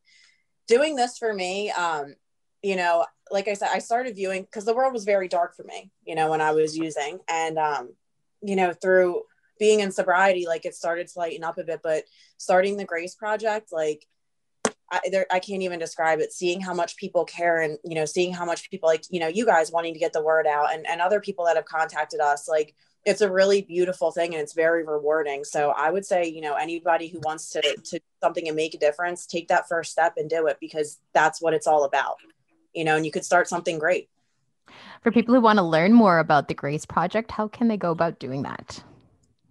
doing 0.67 0.97
this 0.97 1.19
for 1.19 1.33
me 1.33 1.71
um 1.71 2.15
you 2.63 2.77
know, 2.77 3.07
like 3.31 3.49
I 3.49 3.55
said, 3.55 3.71
I 3.73 3.79
started 3.79 4.17
viewing 4.17 4.43
because 4.43 4.65
the 4.65 4.75
world 4.75 4.93
was 4.93 5.05
very 5.05 5.29
dark 5.29 5.57
for 5.57 5.65
me, 5.65 5.91
you 6.05 6.15
know, 6.15 6.31
when 6.31 6.41
I 6.41 6.53
was 6.53 6.77
using. 6.77 7.21
And, 7.29 7.59
um, 7.59 7.95
you 8.43 8.57
know, 8.57 8.73
through 8.73 9.23
being 9.59 9.81
in 9.81 9.93
sobriety, 9.93 10.47
like 10.47 10.65
it 10.65 10.75
started 10.75 11.07
to 11.09 11.19
lighten 11.19 11.45
up 11.45 11.59
a 11.59 11.65
bit. 11.65 11.81
But 11.83 12.05
starting 12.37 12.77
the 12.77 12.85
Grace 12.85 13.15
Project, 13.15 13.73
like, 13.73 14.07
I, 14.93 15.01
there, 15.11 15.27
I 15.31 15.39
can't 15.39 15.63
even 15.63 15.79
describe 15.79 16.19
it. 16.19 16.33
Seeing 16.33 16.61
how 16.61 16.75
much 16.75 16.97
people 16.97 17.25
care 17.25 17.61
and, 17.61 17.79
you 17.85 17.95
know, 17.95 18.05
seeing 18.05 18.33
how 18.33 18.45
much 18.45 18.69
people 18.71 18.89
like, 18.89 19.05
you 19.11 19.21
know, 19.21 19.29
you 19.29 19.47
guys 19.47 19.71
wanting 19.71 19.95
to 19.95 20.01
get 20.01 20.13
the 20.13 20.23
word 20.23 20.47
out 20.47 20.75
and, 20.75 20.85
and 20.87 21.01
other 21.01 21.21
people 21.21 21.45
that 21.45 21.57
have 21.57 21.65
contacted 21.65 22.21
us, 22.21 22.49
like, 22.49 22.75
it's 23.07 23.23
a 23.23 23.31
really 23.31 23.63
beautiful 23.63 24.11
thing 24.11 24.35
and 24.35 24.43
it's 24.43 24.53
very 24.53 24.85
rewarding. 24.85 25.45
So 25.45 25.71
I 25.71 25.91
would 25.91 26.05
say, 26.05 26.27
you 26.27 26.43
know, 26.43 26.55
anybody 26.57 27.09
who 27.09 27.21
wants 27.21 27.49
to, 27.51 27.63
to 27.63 28.01
something 28.23 28.47
and 28.47 28.57
make 28.57 28.75
a 28.75 28.79
difference, 28.79 29.25
take 29.25 29.49
that 29.49 29.69
first 29.69 29.93
step 29.93 30.15
and 30.19 30.29
do 30.29 30.49
it 30.49 30.59
because 30.61 30.99
that's 31.15 31.41
what 31.41 31.55
it's 31.55 31.67
all 31.67 31.85
about 31.85 32.17
you 32.75 32.85
know, 32.85 32.97
and 32.97 33.05
you 33.05 33.13
could 33.13 33.25
start 33.25 33.49
something 33.49 33.79
great. 33.79 34.09
For 35.03 35.11
people 35.11 35.35
who 35.35 35.41
want 35.41 35.59
to 35.59 35.65
learn 35.65 35.93
more 35.93 36.19
about 36.19 36.49
the 36.49 36.55
Grace 36.55 36.85
Project, 36.85 37.31
how 37.31 37.49
can 37.49 37.69
they 37.69 37.77
go 37.77 37.91
about 37.91 38.19
doing 38.19 38.43
that? 38.43 38.83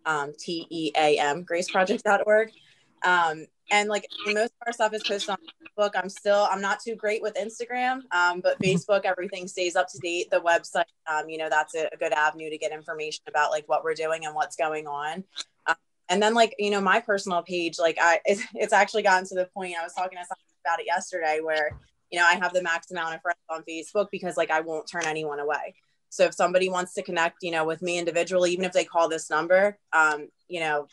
um, 0.07 0.33
T 0.38 0.66
E 0.71 0.90
A 0.97 1.18
M, 1.18 1.44
graceproject.org. 1.44 2.53
Um, 3.05 3.47
and 3.71 3.89
like 3.89 4.07
most 4.27 4.53
of 4.61 4.67
our 4.67 4.73
stuff 4.73 4.95
is 4.95 5.03
posted 5.07 5.31
on 5.31 5.39
Facebook. 5.63 5.91
I'm 5.95 6.09
still, 6.09 6.49
I'm 6.51 6.61
not 6.61 6.81
too 6.81 6.97
great 6.97 7.21
with 7.21 7.35
Instagram, 7.35 8.01
um, 8.13 8.41
but 8.41 8.59
mm-hmm. 8.59 8.65
Facebook, 8.65 9.05
everything 9.05 9.47
stays 9.47 9.77
up 9.77 9.89
to 9.93 9.99
date. 9.99 10.31
The 10.31 10.41
website, 10.41 10.85
um, 11.07 11.29
you 11.29 11.37
know, 11.37 11.49
that's 11.51 11.75
a, 11.75 11.89
a, 11.93 11.97
good 11.99 12.13
avenue 12.13 12.49
to 12.49 12.57
get 12.57 12.73
information 12.73 13.25
about 13.29 13.51
like 13.51 13.69
what 13.69 13.85
we're 13.85 13.95
doing 13.95 14.25
and 14.25 14.35
what's 14.35 14.57
going 14.57 14.87
on 14.87 15.25
and 16.09 16.23
then 16.23 16.35
like 16.35 16.55
you 16.59 16.71
know 16.71 16.81
my 16.81 17.01
personal 17.01 17.43
page 17.43 17.79
like 17.79 17.99
i 18.01 18.21
it's, 18.25 18.43
it's 18.55 18.73
actually 18.73 19.03
gotten 19.03 19.27
to 19.27 19.35
the 19.35 19.49
point 19.55 19.75
i 19.79 19.83
was 19.83 19.95
talking 19.95 20.19
to 20.19 20.25
someone 20.25 20.65
about 20.65 20.81
it 20.81 20.87
yesterday 20.87 21.41
where 21.43 21.71
you 22.11 22.19
know 22.19 22.27
i 22.27 22.35
have 22.35 22.53
the 22.53 22.63
max 22.63 22.91
amount 22.91 23.15
of 23.15 23.23
friends 23.23 23.39
on 23.51 23.63
facebook 23.69 24.07
because 24.11 24.37
like 24.37 24.51
i 24.51 24.61
won't 24.61 24.89
turn 24.91 25.05
anyone 25.05 25.41
away 25.41 25.75
so 26.11 26.25
if 26.25 26.35
somebody 26.35 26.69
wants 26.69 26.95
to 26.95 27.03
connect 27.03 27.37
you 27.43 27.51
know 27.51 27.65
with 27.65 27.83
me 27.83 27.99
individually 27.99 28.53
even 28.53 28.65
if 28.65 28.73
they 28.73 28.85
call 28.85 29.09
this 29.09 29.31
number 29.31 29.79
um 29.93 30.29
you 30.49 30.61
know 30.61 30.87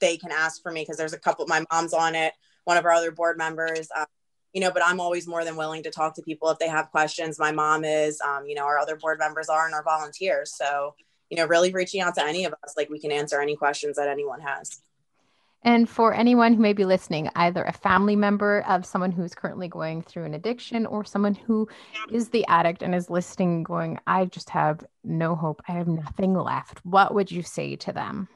they 0.00 0.16
can 0.16 0.32
ask 0.32 0.62
for 0.62 0.72
me 0.72 0.82
because 0.82 0.96
there's 0.96 1.12
a 1.12 1.18
couple 1.18 1.42
of 1.42 1.48
my 1.48 1.64
mom's 1.72 1.92
on 1.92 2.14
it 2.14 2.32
one 2.64 2.76
of 2.76 2.84
our 2.84 2.92
other 2.92 3.10
board 3.10 3.38
members 3.38 3.88
um, 3.96 4.06
you 4.52 4.60
know 4.60 4.70
but 4.70 4.82
i'm 4.84 5.00
always 5.00 5.26
more 5.26 5.44
than 5.44 5.56
willing 5.56 5.82
to 5.82 5.90
talk 5.90 6.14
to 6.14 6.22
people 6.22 6.48
if 6.50 6.58
they 6.58 6.68
have 6.68 6.90
questions 6.90 7.38
my 7.38 7.52
mom 7.52 7.84
is 7.84 8.20
um, 8.20 8.46
you 8.46 8.54
know 8.54 8.64
our 8.64 8.78
other 8.78 8.96
board 8.96 9.18
members 9.18 9.48
are 9.48 9.66
and 9.66 9.74
our 9.74 9.84
volunteers 9.84 10.54
so 10.54 10.94
you 11.30 11.36
know, 11.36 11.46
really 11.46 11.72
reaching 11.72 12.00
out 12.00 12.14
to 12.14 12.24
any 12.24 12.44
of 12.44 12.54
us, 12.64 12.74
like 12.76 12.88
we 12.88 13.00
can 13.00 13.12
answer 13.12 13.40
any 13.40 13.56
questions 13.56 13.96
that 13.96 14.08
anyone 14.08 14.40
has. 14.40 14.80
And 15.62 15.88
for 15.88 16.14
anyone 16.14 16.54
who 16.54 16.62
may 16.62 16.74
be 16.74 16.84
listening, 16.84 17.28
either 17.34 17.64
a 17.64 17.72
family 17.72 18.14
member 18.14 18.60
of 18.68 18.86
someone 18.86 19.10
who's 19.10 19.34
currently 19.34 19.66
going 19.66 20.02
through 20.02 20.24
an 20.24 20.34
addiction 20.34 20.86
or 20.86 21.04
someone 21.04 21.34
who 21.34 21.66
is 22.12 22.28
the 22.28 22.46
addict 22.46 22.82
and 22.82 22.94
is 22.94 23.10
listening, 23.10 23.64
going, 23.64 23.98
I 24.06 24.26
just 24.26 24.50
have 24.50 24.84
no 25.02 25.34
hope. 25.34 25.62
I 25.66 25.72
have 25.72 25.88
nothing 25.88 26.34
left. 26.34 26.84
What 26.84 27.14
would 27.14 27.32
you 27.32 27.42
say 27.42 27.74
to 27.76 27.92
them? 27.92 28.28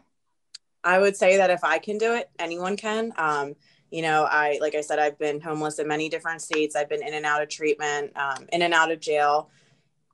I 0.83 0.99
would 0.99 1.17
say 1.17 1.37
that 1.37 1.51
if 1.51 1.63
I 1.65 1.79
can 1.79 1.99
do 1.99 2.15
it, 2.15 2.31
anyone 2.39 2.77
can. 2.77 3.13
Um, 3.17 3.55
you 3.91 4.03
know, 4.03 4.25
I, 4.25 4.59
like 4.61 4.75
I 4.75 4.81
said, 4.83 4.99
I've 4.99 5.19
been 5.19 5.41
homeless 5.41 5.79
in 5.79 5.89
many 5.89 6.09
different 6.09 6.43
states. 6.43 6.77
I've 6.77 6.89
been 6.89 7.03
in 7.07 7.15
and 7.15 7.27
out 7.27 7.43
of 7.43 7.49
treatment, 7.49 8.17
um, 8.17 8.47
in 8.53 8.63
and 8.63 8.73
out 8.73 8.93
of 8.93 9.01
jail. 9.01 9.51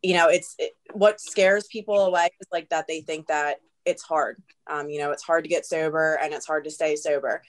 You 0.03 0.15
know 0.15 0.29
it's 0.29 0.55
it, 0.59 0.77
what 0.93 1.21
scares 1.21 1.67
people 1.67 2.05
away 2.05 2.29
is 2.41 2.47
like 2.53 2.69
that 2.69 2.87
they 2.87 3.01
think 3.01 3.27
that 3.27 3.61
it's 3.85 4.03
hard. 4.03 4.41
Um, 4.67 4.89
you 4.89 4.99
know 4.99 5.11
it's 5.11 5.23
hard 5.23 5.45
to 5.45 5.51
get 5.51 5.67
sober 5.67 6.19
and 6.23 6.33
it's 6.33 6.47
hard 6.47 6.65
to 6.65 6.71
stay 6.71 6.97
sober. 6.97 7.43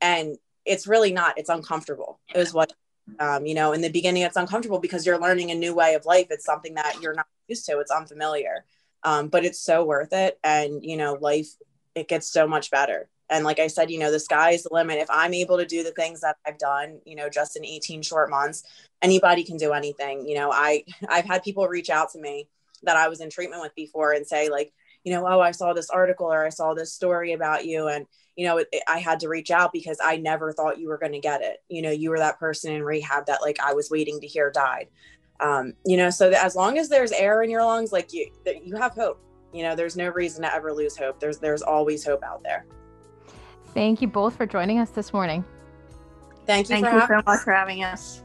And 0.00 0.36
it's 0.64 0.86
really 0.86 1.12
not 1.12 1.38
it's 1.38 1.48
uncomfortable 1.48 2.20
is 2.34 2.52
what 2.52 2.72
um, 3.18 3.46
you 3.46 3.54
know 3.54 3.72
in 3.72 3.80
the 3.80 3.88
beginning 3.88 4.22
it's 4.22 4.36
uncomfortable 4.36 4.78
because 4.78 5.06
you're 5.06 5.18
learning 5.18 5.50
a 5.50 5.54
new 5.54 5.74
way 5.74 5.94
of 5.94 6.06
life. 6.06 6.26
It's 6.30 6.44
something 6.44 6.74
that 6.74 7.00
you're 7.00 7.14
not 7.14 7.26
used 7.48 7.66
to. 7.66 7.78
It's 7.78 7.90
unfamiliar. 7.90 8.64
Um, 9.02 9.28
but 9.28 9.44
it's 9.44 9.60
so 9.60 9.84
worth 9.84 10.12
it. 10.12 10.38
And 10.44 10.84
you 10.84 10.96
know 10.96 11.14
life 11.14 11.48
it 11.94 12.08
gets 12.08 12.28
so 12.28 12.46
much 12.46 12.70
better 12.70 13.08
and 13.30 13.44
like 13.44 13.58
i 13.58 13.66
said 13.66 13.90
you 13.90 13.98
know 13.98 14.10
the 14.10 14.20
sky 14.20 14.50
is 14.50 14.62
the 14.62 14.72
limit 14.72 14.98
if 14.98 15.08
i'm 15.10 15.34
able 15.34 15.58
to 15.58 15.66
do 15.66 15.82
the 15.82 15.92
things 15.92 16.20
that 16.20 16.36
i've 16.46 16.58
done 16.58 17.00
you 17.04 17.16
know 17.16 17.28
just 17.28 17.56
in 17.56 17.64
18 17.64 18.02
short 18.02 18.30
months 18.30 18.62
anybody 19.02 19.44
can 19.44 19.56
do 19.56 19.72
anything 19.72 20.26
you 20.26 20.34
know 20.34 20.50
i 20.52 20.84
i've 21.08 21.24
had 21.24 21.42
people 21.42 21.66
reach 21.66 21.90
out 21.90 22.10
to 22.10 22.20
me 22.20 22.48
that 22.82 22.96
i 22.96 23.08
was 23.08 23.20
in 23.20 23.30
treatment 23.30 23.62
with 23.62 23.74
before 23.74 24.12
and 24.12 24.26
say 24.26 24.48
like 24.48 24.72
you 25.04 25.12
know, 25.12 25.26
oh, 25.26 25.40
I 25.40 25.52
saw 25.52 25.72
this 25.72 25.90
article 25.90 26.26
or 26.26 26.44
I 26.44 26.50
saw 26.50 26.74
this 26.74 26.92
story 26.92 27.32
about 27.32 27.64
you. 27.64 27.88
And, 27.88 28.06
you 28.36 28.46
know, 28.46 28.58
it, 28.58 28.68
it, 28.72 28.82
I 28.88 28.98
had 28.98 29.20
to 29.20 29.28
reach 29.28 29.50
out 29.50 29.72
because 29.72 29.98
I 30.04 30.16
never 30.16 30.52
thought 30.52 30.78
you 30.78 30.88
were 30.88 30.98
going 30.98 31.12
to 31.12 31.18
get 31.18 31.40
it. 31.42 31.62
You 31.68 31.82
know, 31.82 31.90
you 31.90 32.10
were 32.10 32.18
that 32.18 32.38
person 32.38 32.72
in 32.72 32.82
rehab 32.82 33.26
that 33.26 33.42
like 33.42 33.58
I 33.60 33.72
was 33.72 33.90
waiting 33.90 34.20
to 34.20 34.26
hear 34.26 34.50
died. 34.50 34.88
Um, 35.40 35.74
you 35.86 35.96
know, 35.96 36.10
so 36.10 36.30
as 36.30 36.56
long 36.56 36.78
as 36.78 36.88
there's 36.88 37.12
air 37.12 37.42
in 37.42 37.50
your 37.50 37.64
lungs, 37.64 37.92
like 37.92 38.12
you, 38.12 38.30
you 38.62 38.76
have 38.76 38.92
hope. 38.92 39.20
You 39.52 39.62
know, 39.62 39.74
there's 39.74 39.96
no 39.96 40.08
reason 40.08 40.42
to 40.42 40.54
ever 40.54 40.72
lose 40.72 40.96
hope. 40.96 41.20
There's, 41.20 41.38
there's 41.38 41.62
always 41.62 42.04
hope 42.04 42.22
out 42.22 42.42
there. 42.42 42.66
Thank 43.74 44.02
you 44.02 44.08
both 44.08 44.36
for 44.36 44.46
joining 44.46 44.78
us 44.78 44.90
this 44.90 45.12
morning. 45.12 45.44
Thank 46.46 46.68
you, 46.68 46.76
Thank 46.76 46.86
for 46.86 46.92
you 46.92 47.00
having 47.00 47.18
so 47.18 47.22
much 47.30 47.40
for 47.40 47.52
having 47.52 47.84
us. 47.84 48.22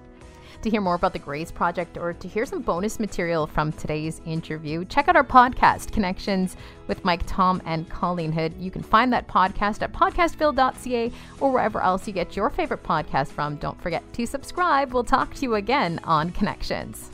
To 0.63 0.69
hear 0.69 0.79
more 0.79 0.95
about 0.95 1.11
the 1.11 1.19
Grace 1.19 1.51
Project 1.51 1.97
or 1.97 2.13
to 2.13 2.27
hear 2.27 2.45
some 2.45 2.61
bonus 2.61 2.97
material 2.97 3.45
from 3.45 3.73
today's 3.73 4.21
interview, 4.25 4.85
check 4.85 5.09
out 5.09 5.17
our 5.17 5.23
podcast, 5.23 5.91
Connections 5.91 6.55
with 6.87 7.03
Mike 7.03 7.23
Tom 7.27 7.61
and 7.65 7.89
Colleen 7.89 8.31
Hood. 8.31 8.53
You 8.57 8.71
can 8.71 8.81
find 8.81 9.11
that 9.11 9.27
podcast 9.27 9.81
at 9.81 9.91
podcastville.ca 9.91 11.11
or 11.41 11.51
wherever 11.51 11.81
else 11.81 12.07
you 12.07 12.13
get 12.13 12.37
your 12.37 12.49
favorite 12.49 12.81
podcast 12.81 13.27
from. 13.27 13.57
Don't 13.57 13.81
forget 13.81 14.03
to 14.13 14.25
subscribe. 14.25 14.93
We'll 14.93 15.03
talk 15.03 15.33
to 15.35 15.41
you 15.41 15.55
again 15.55 15.99
on 16.05 16.31
Connections. 16.31 17.11